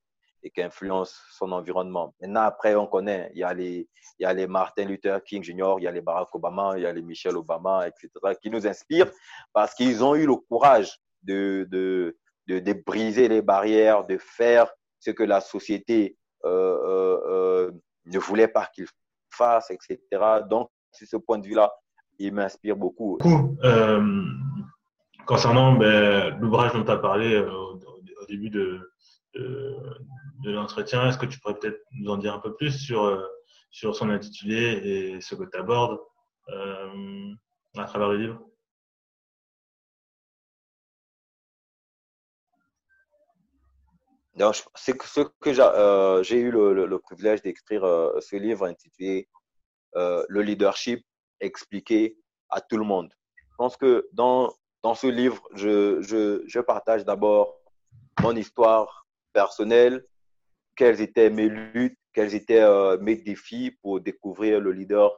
et 0.44 0.50
qui 0.50 0.62
influence 0.62 1.20
son 1.32 1.50
environnement. 1.50 2.14
Maintenant, 2.20 2.42
après, 2.42 2.76
on 2.76 2.86
connaît, 2.86 3.30
il 3.34 3.40
y 3.40 3.42
a 3.42 3.52
les, 3.52 3.88
il 4.18 4.22
y 4.22 4.24
a 4.24 4.32
les 4.32 4.46
Martin 4.46 4.84
Luther 4.84 5.20
King 5.24 5.42
Jr., 5.42 5.74
il 5.78 5.84
y 5.84 5.88
a 5.88 5.90
les 5.90 6.00
Barack 6.00 6.32
Obama, 6.32 6.74
il 6.76 6.84
y 6.84 6.86
a 6.86 6.92
les 6.92 7.02
Michelle 7.02 7.36
Obama, 7.36 7.88
etc., 7.88 8.10
qui 8.40 8.50
nous 8.50 8.66
inspirent 8.66 9.10
parce 9.52 9.74
qu'ils 9.74 10.04
ont 10.04 10.14
eu 10.14 10.26
le 10.26 10.36
courage 10.36 11.00
de, 11.24 11.66
de, 11.70 12.16
de, 12.46 12.58
de, 12.58 12.72
briser 12.72 13.28
les 13.28 13.42
barrières, 13.42 14.06
de 14.06 14.18
faire 14.18 14.70
ce 15.00 15.10
que 15.10 15.22
la 15.22 15.40
société 15.40 16.16
euh, 16.44 16.50
euh, 16.50 17.20
euh 17.28 17.70
ne 18.06 18.18
voulait 18.18 18.48
pas 18.48 18.66
qu'ils 18.74 18.86
fassent, 19.30 19.70
etc. 19.70 19.98
Donc, 20.50 20.68
sur 20.92 21.08
ce 21.08 21.16
point 21.16 21.38
de 21.38 21.46
vue-là, 21.46 21.72
il 22.18 22.34
m'inspire 22.34 22.76
beaucoup. 22.76 23.16
Concernant 25.26 25.72
ben, 25.72 26.38
l'ouvrage 26.38 26.74
dont 26.74 26.84
tu 26.84 26.90
as 26.90 26.98
parlé 26.98 27.38
au, 27.38 27.80
début 28.28 28.50
de, 28.50 28.92
de, 29.34 30.50
l'entretien, 30.50 31.08
est-ce 31.08 31.16
que 31.16 31.24
tu 31.24 31.38
pourrais 31.40 31.54
peut-être 31.54 31.80
nous 31.92 32.10
en 32.10 32.18
dire 32.18 32.34
un 32.34 32.40
peu 32.40 32.54
plus 32.54 32.72
sur, 32.72 33.26
sur 33.70 33.96
son 33.96 34.10
intitulé 34.10 35.14
et 35.16 35.20
ce 35.22 35.34
que 35.34 35.44
tu 35.44 35.58
abordes 35.58 35.98
à 36.48 37.84
travers 37.84 38.08
le 38.08 38.18
livre? 38.18 38.40
C'est 44.74 45.00
ce 45.02 45.20
que 45.40 45.52
j'ai 46.22 46.38
eu 46.38 46.50
le, 46.50 46.98
privilège 46.98 47.42
d'écrire 47.42 47.82
ce 48.20 48.36
livre 48.36 48.66
intitulé 48.66 49.28
Le 49.94 50.40
leadership 50.40 51.04
expliqué 51.40 52.16
à 52.50 52.60
tout 52.60 52.76
le 52.76 52.84
monde. 52.84 53.12
Je 53.36 53.56
pense 53.56 53.76
que 53.76 54.08
dans 54.12 54.52
dans 54.84 54.94
ce 54.94 55.06
livre, 55.06 55.42
je, 55.54 56.02
je, 56.02 56.44
je 56.46 56.60
partage 56.60 57.06
d'abord 57.06 57.56
mon 58.20 58.36
histoire 58.36 59.06
personnelle, 59.32 60.04
quelles 60.76 61.00
étaient 61.00 61.30
mes 61.30 61.48
luttes, 61.48 61.98
quels 62.12 62.34
étaient 62.34 62.60
euh, 62.60 62.98
mes 63.00 63.16
défis 63.16 63.70
pour 63.80 64.00
découvrir 64.00 64.60
le 64.60 64.72
leader 64.72 65.10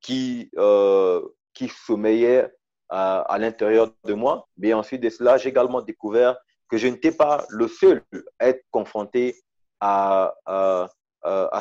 qui, 0.00 0.48
euh, 0.58 1.20
qui 1.54 1.68
sommeillait 1.68 2.48
à, 2.88 3.22
à 3.22 3.38
l'intérieur 3.38 3.92
de 4.04 4.14
moi. 4.14 4.48
Mais 4.58 4.72
ensuite 4.72 5.02
de 5.02 5.10
cela, 5.10 5.38
j'ai 5.38 5.48
également 5.48 5.82
découvert 5.82 6.36
que 6.74 6.78
je 6.78 6.88
n'étais 6.88 7.12
pas 7.12 7.46
le 7.50 7.68
seul 7.68 8.02
à 8.40 8.48
être 8.48 8.64
confronté 8.72 9.36
à, 9.78 10.34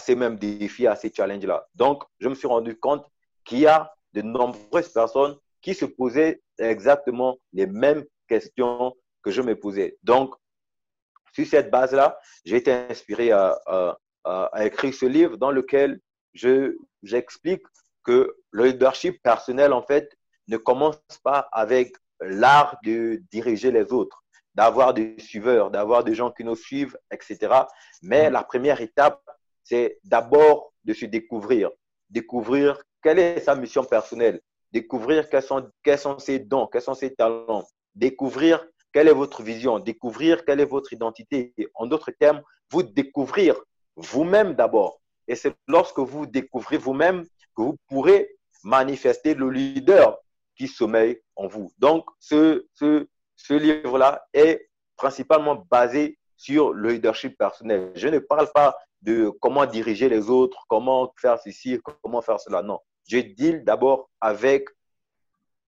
ces 0.02 0.16
mêmes 0.16 0.38
défis, 0.38 0.88
à 0.88 0.96
ces 0.96 1.14
challenges-là. 1.14 1.68
Donc, 1.76 2.04
je 2.20 2.28
me 2.30 2.34
suis 2.34 2.48
rendu 2.48 2.76
compte 2.80 3.06
qu'il 3.46 3.60
y 3.60 3.68
a 3.68 3.94
de 4.14 4.24
nombreuses 4.24 4.90
personnes 4.90 5.38
qui 5.62 5.76
se 5.76 5.86
posaient 5.86 6.42
exactement 6.58 7.38
les 7.52 7.68
mêmes 7.68 8.04
questions 8.28 8.96
que 9.22 9.30
je 9.30 9.44
me 9.44 9.56
posais. 9.56 10.00
Donc, 10.02 10.34
sur 11.32 11.46
cette 11.46 11.70
base-là, 11.70 12.20
j'ai 12.44 12.56
été 12.56 12.72
inspiré 12.72 13.32
à, 13.32 13.56
à, 13.68 13.98
à, 14.24 14.66
écrire 14.66 14.96
ce 14.96 15.06
livre 15.06 15.38
dans 15.38 15.52
lequel 15.52 16.00
je 16.34 16.76
j'explique 17.04 17.62
que 18.04 18.36
le 18.50 18.66
leadership 18.66 19.22
personnel, 19.22 19.74
en 19.74 19.84
fait, 19.84 20.10
ne 20.48 20.58
commence 20.58 20.98
pas 21.24 21.48
avec 21.52 21.94
l'art 22.20 22.78
de 22.84 23.22
diriger 23.32 23.70
les 23.70 23.94
autres, 23.94 24.23
d'avoir 24.56 24.94
des 24.94 25.16
suiveurs, 25.20 25.72
d'avoir 25.72 26.04
des 26.04 26.16
gens 26.16 26.32
qui 26.32 26.44
nous 26.44 26.56
suivent, 26.56 26.98
etc. 27.12 27.54
Mais 28.02 28.30
la 28.30 28.44
première 28.44 28.82
étape, 28.82 29.22
c'est 29.64 30.00
d'abord 30.04 30.74
de 30.84 30.94
se 30.94 31.06
découvrir, 31.06 31.70
découvrir 32.10 32.82
quelle 33.02 33.20
est 33.20 33.40
sa 33.40 33.56
mission 33.56 33.84
personnelle, 33.84 34.42
découvrir 34.72 35.30
quels 35.30 35.44
sont, 35.44 35.70
quels 35.84 36.00
sont 36.00 36.20
ses 36.20 36.40
dons, 36.40 36.68
quels 36.68 36.82
sont 36.82 36.94
ses 36.94 37.14
talents, 37.14 37.66
découvrir 37.96 38.66
quelle 38.92 39.08
est 39.08 39.14
votre 39.14 39.42
vision, 39.42 39.80
découvrir 39.80 40.46
quelle 40.46 40.60
est 40.60 40.66
votre 40.66 40.94
identité. 40.94 41.54
En 41.74 41.88
d'autres 41.88 42.12
termes, 42.12 42.42
vous 42.72 42.84
découvrir 42.84 43.56
vous-même 43.96 44.54
d'abord. 44.54 45.02
Et 45.28 45.36
c'est 45.36 45.54
lorsque 45.68 46.00
vous 46.00 46.26
découvrez 46.26 46.78
vous-même 46.78 47.24
que 47.56 47.62
vous 47.62 47.78
pourrez 47.88 48.36
manifester 48.64 49.34
le 49.34 49.50
leader 49.50 50.18
qui 50.56 50.68
sommeille 50.68 51.20
en 51.36 51.48
vous. 51.48 51.72
Donc, 51.80 52.06
ce, 52.20 52.66
ce, 52.74 53.08
ce 53.44 53.54
livre-là 53.54 54.26
est 54.34 54.70
principalement 54.96 55.66
basé 55.70 56.18
sur 56.38 56.74
le 56.74 56.92
leadership 56.92 57.38
personnel. 57.38 57.92
Je 57.96 58.08
ne 58.08 58.20
parle 58.20 58.50
pas 58.54 58.76
de 59.02 59.30
comment 59.42 59.66
diriger 59.66 60.08
les 60.08 60.30
autres, 60.30 60.64
comment 60.70 61.14
faire 61.20 61.38
ceci, 61.40 61.78
comment 62.02 62.22
faire 62.22 62.40
cela. 62.40 62.62
Non 62.62 62.80
je 63.08 63.18
deal 63.18 63.64
d'abord 63.64 64.10
avec, 64.22 64.68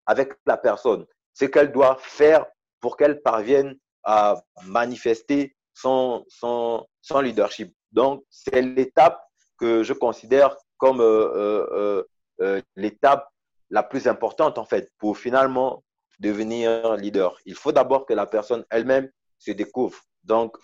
avec 0.06 0.34
la 0.46 0.58
personne, 0.58 1.06
ce 1.34 1.46
qu'elle 1.46 1.72
doit 1.72 1.98
faire 2.00 2.46
pour 2.80 2.98
qu'elle 2.98 3.22
parvienne 3.22 3.78
à 4.04 4.42
manifester 4.64 5.56
son, 5.74 6.24
son, 6.30 6.86
son 7.02 7.20
leadership. 7.20 7.76
Donc, 7.92 8.24
c'est 8.30 8.62
l'étape 8.62 9.20
que 9.58 9.84
je 9.84 9.94
considère 9.94 10.56
comme 10.78 11.02
euh, 11.02 11.66
euh, 11.72 12.04
euh, 12.42 12.62
l'étape 12.76 13.28
la 13.70 13.84
plus 13.84 14.08
importante, 14.08 14.58
en 14.58 14.66
fait, 14.66 14.92
pour 15.00 15.18
finalement 15.18 15.84
devenir 16.20 16.96
leader. 16.96 17.38
Il 17.46 17.56
faut 17.56 17.72
d'abord 17.72 18.06
que 18.06 18.14
la 18.14 18.26
personne 18.26 18.66
elle-même 18.70 19.10
se 19.38 19.52
découvre. 19.52 20.00
Donc, 20.24 20.56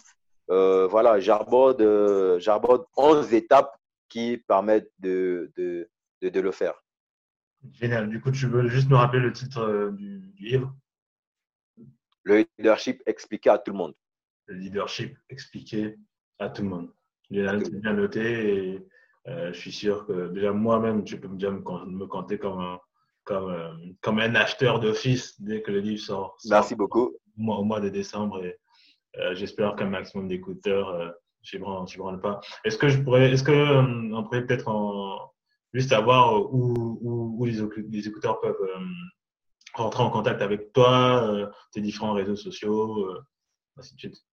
euh, 0.50 0.88
voilà, 0.88 1.20
j'aborde, 1.20 1.82
j'aborde 2.40 2.86
11 2.98 3.34
étapes 3.34 3.76
qui 4.12 4.38
permettent 4.48 4.92
de, 5.00 5.52
de, 5.56 5.90
de, 6.22 6.40
le 6.40 6.52
faire. 6.52 6.84
Génial. 7.72 8.10
Du 8.10 8.20
coup, 8.20 8.32
tu 8.32 8.48
veux 8.48 8.68
juste 8.68 8.90
nous 8.90 8.98
rappeler 8.98 9.22
le 9.22 9.32
titre 9.32 9.62
euh, 9.62 9.92
du, 9.92 10.34
livre? 10.40 10.76
Le 12.24 12.46
leadership 12.58 13.02
expliqué 13.06 13.50
à 13.50 13.58
tout 13.58 13.72
le 13.72 13.78
monde. 13.78 13.94
Le 14.48 14.56
leadership 14.56 15.18
expliqué 15.30 15.98
à 16.40 16.50
tout 16.50 16.64
le 16.64 16.70
monde. 16.70 16.94
J'ai 17.30 17.46
bien 17.72 17.94
noté 17.94 18.74
et 18.74 18.88
euh, 19.28 19.54
je 19.54 19.60
suis 19.60 19.72
sûr 19.72 20.06
que 20.06 20.28
déjà 20.28 20.52
moi-même, 20.52 21.06
tu 21.06 21.18
peux 21.20 21.30
me, 21.30 21.38
dire, 21.38 21.54
me 21.54 22.06
compter 22.06 22.38
comme 22.38 22.60
un, 22.60 22.80
comme, 23.32 23.52
euh, 23.52 23.72
comme 24.02 24.20
un 24.20 24.36
acheteur 24.36 24.80
d'office 24.80 25.40
dès 25.42 25.62
que 25.62 25.72
le 25.72 25.80
livre 25.80 26.02
sort. 26.02 26.38
Merci 26.50 26.76
beaucoup. 26.76 27.16
Au 27.38 27.42
mois, 27.42 27.58
au 27.58 27.64
mois 27.64 27.80
de 27.80 27.90
décembre 27.90 28.44
et 28.44 28.58
j'espère 29.34 29.76
qu'un 29.76 29.90
maximum 29.90 30.28
d'écouteurs 30.28 31.16
je 31.44 31.58
ne 31.58 31.98
branle 31.98 32.22
pas. 32.22 32.40
Est-ce 32.64 32.78
que 32.78 32.88
je 32.88 33.02
pourrais, 33.02 33.32
est-ce 33.32 33.44
que 33.44 34.14
on 34.14 34.24
pourrait 34.24 34.46
peut-être 34.46 34.70
juste 35.74 35.90
savoir 35.90 36.36
euh, 36.36 36.48
où, 36.52 37.36
où, 37.38 37.46
les, 37.46 37.60
écouteurs 38.08 38.40
peuvent 38.42 38.62
euh, 38.62 38.86
rentrer 39.74 40.04
en 40.04 40.12
contact 40.12 40.42
avec 40.42 40.74
toi, 40.74 41.24
euh, 41.24 41.48
tes 41.72 41.80
différents 41.82 42.14
réseaux 42.14 42.36
sociaux, 42.36 43.08
ainsi 43.78 43.96
de 43.96 44.00
suite? 44.00 44.24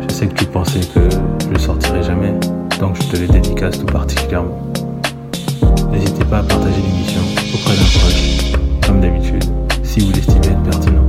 je 0.00 0.08
sais 0.12 0.28
que 0.28 0.34
tu 0.34 0.46
pensais 0.46 0.80
que 0.80 1.08
je 1.10 1.48
ne 1.50 1.58
sortirais 1.58 2.02
jamais, 2.02 2.32
donc 2.80 2.96
je 2.96 3.10
te 3.10 3.16
les 3.16 3.28
dédicace 3.28 3.78
tout 3.78 3.86
particulièrement. 3.86 4.72
N'hésitez 5.90 6.24
pas 6.24 6.38
à 6.38 6.42
partager 6.42 6.80
l'émission 6.82 7.20
auprès 7.54 7.76
d'un 7.76 7.90
proche, 8.00 8.86
comme 8.86 9.00
d'habitude, 9.00 9.44
si 9.94 10.00
vous 10.00 10.10
l'estimez 10.10 10.48
être 10.48 10.62
pertinent. 10.64 11.04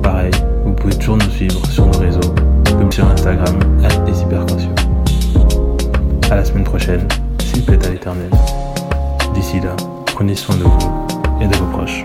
Pareil, 0.00 0.30
vous 0.64 0.72
pouvez 0.74 0.94
toujours 0.94 1.16
nous 1.16 1.30
suivre 1.30 1.60
sur 1.66 1.86
nos 1.86 1.98
réseaux, 1.98 2.32
comme 2.66 2.92
sur 2.92 3.04
Instagram, 3.08 3.58
des 4.06 4.20
hyperconscients. 4.20 4.74
À 6.30 6.36
la 6.36 6.44
semaine 6.44 6.62
prochaine, 6.62 7.08
s'il 7.42 7.64
plaît 7.64 7.84
à 7.84 7.90
l'éternel. 7.90 8.30
D'ici 9.34 9.58
là, 9.58 9.74
prenez 10.06 10.36
soin 10.36 10.54
de 10.54 10.62
vous 10.62 11.06
et 11.40 11.48
de 11.48 11.56
vos 11.56 11.66
proches. 11.66 12.04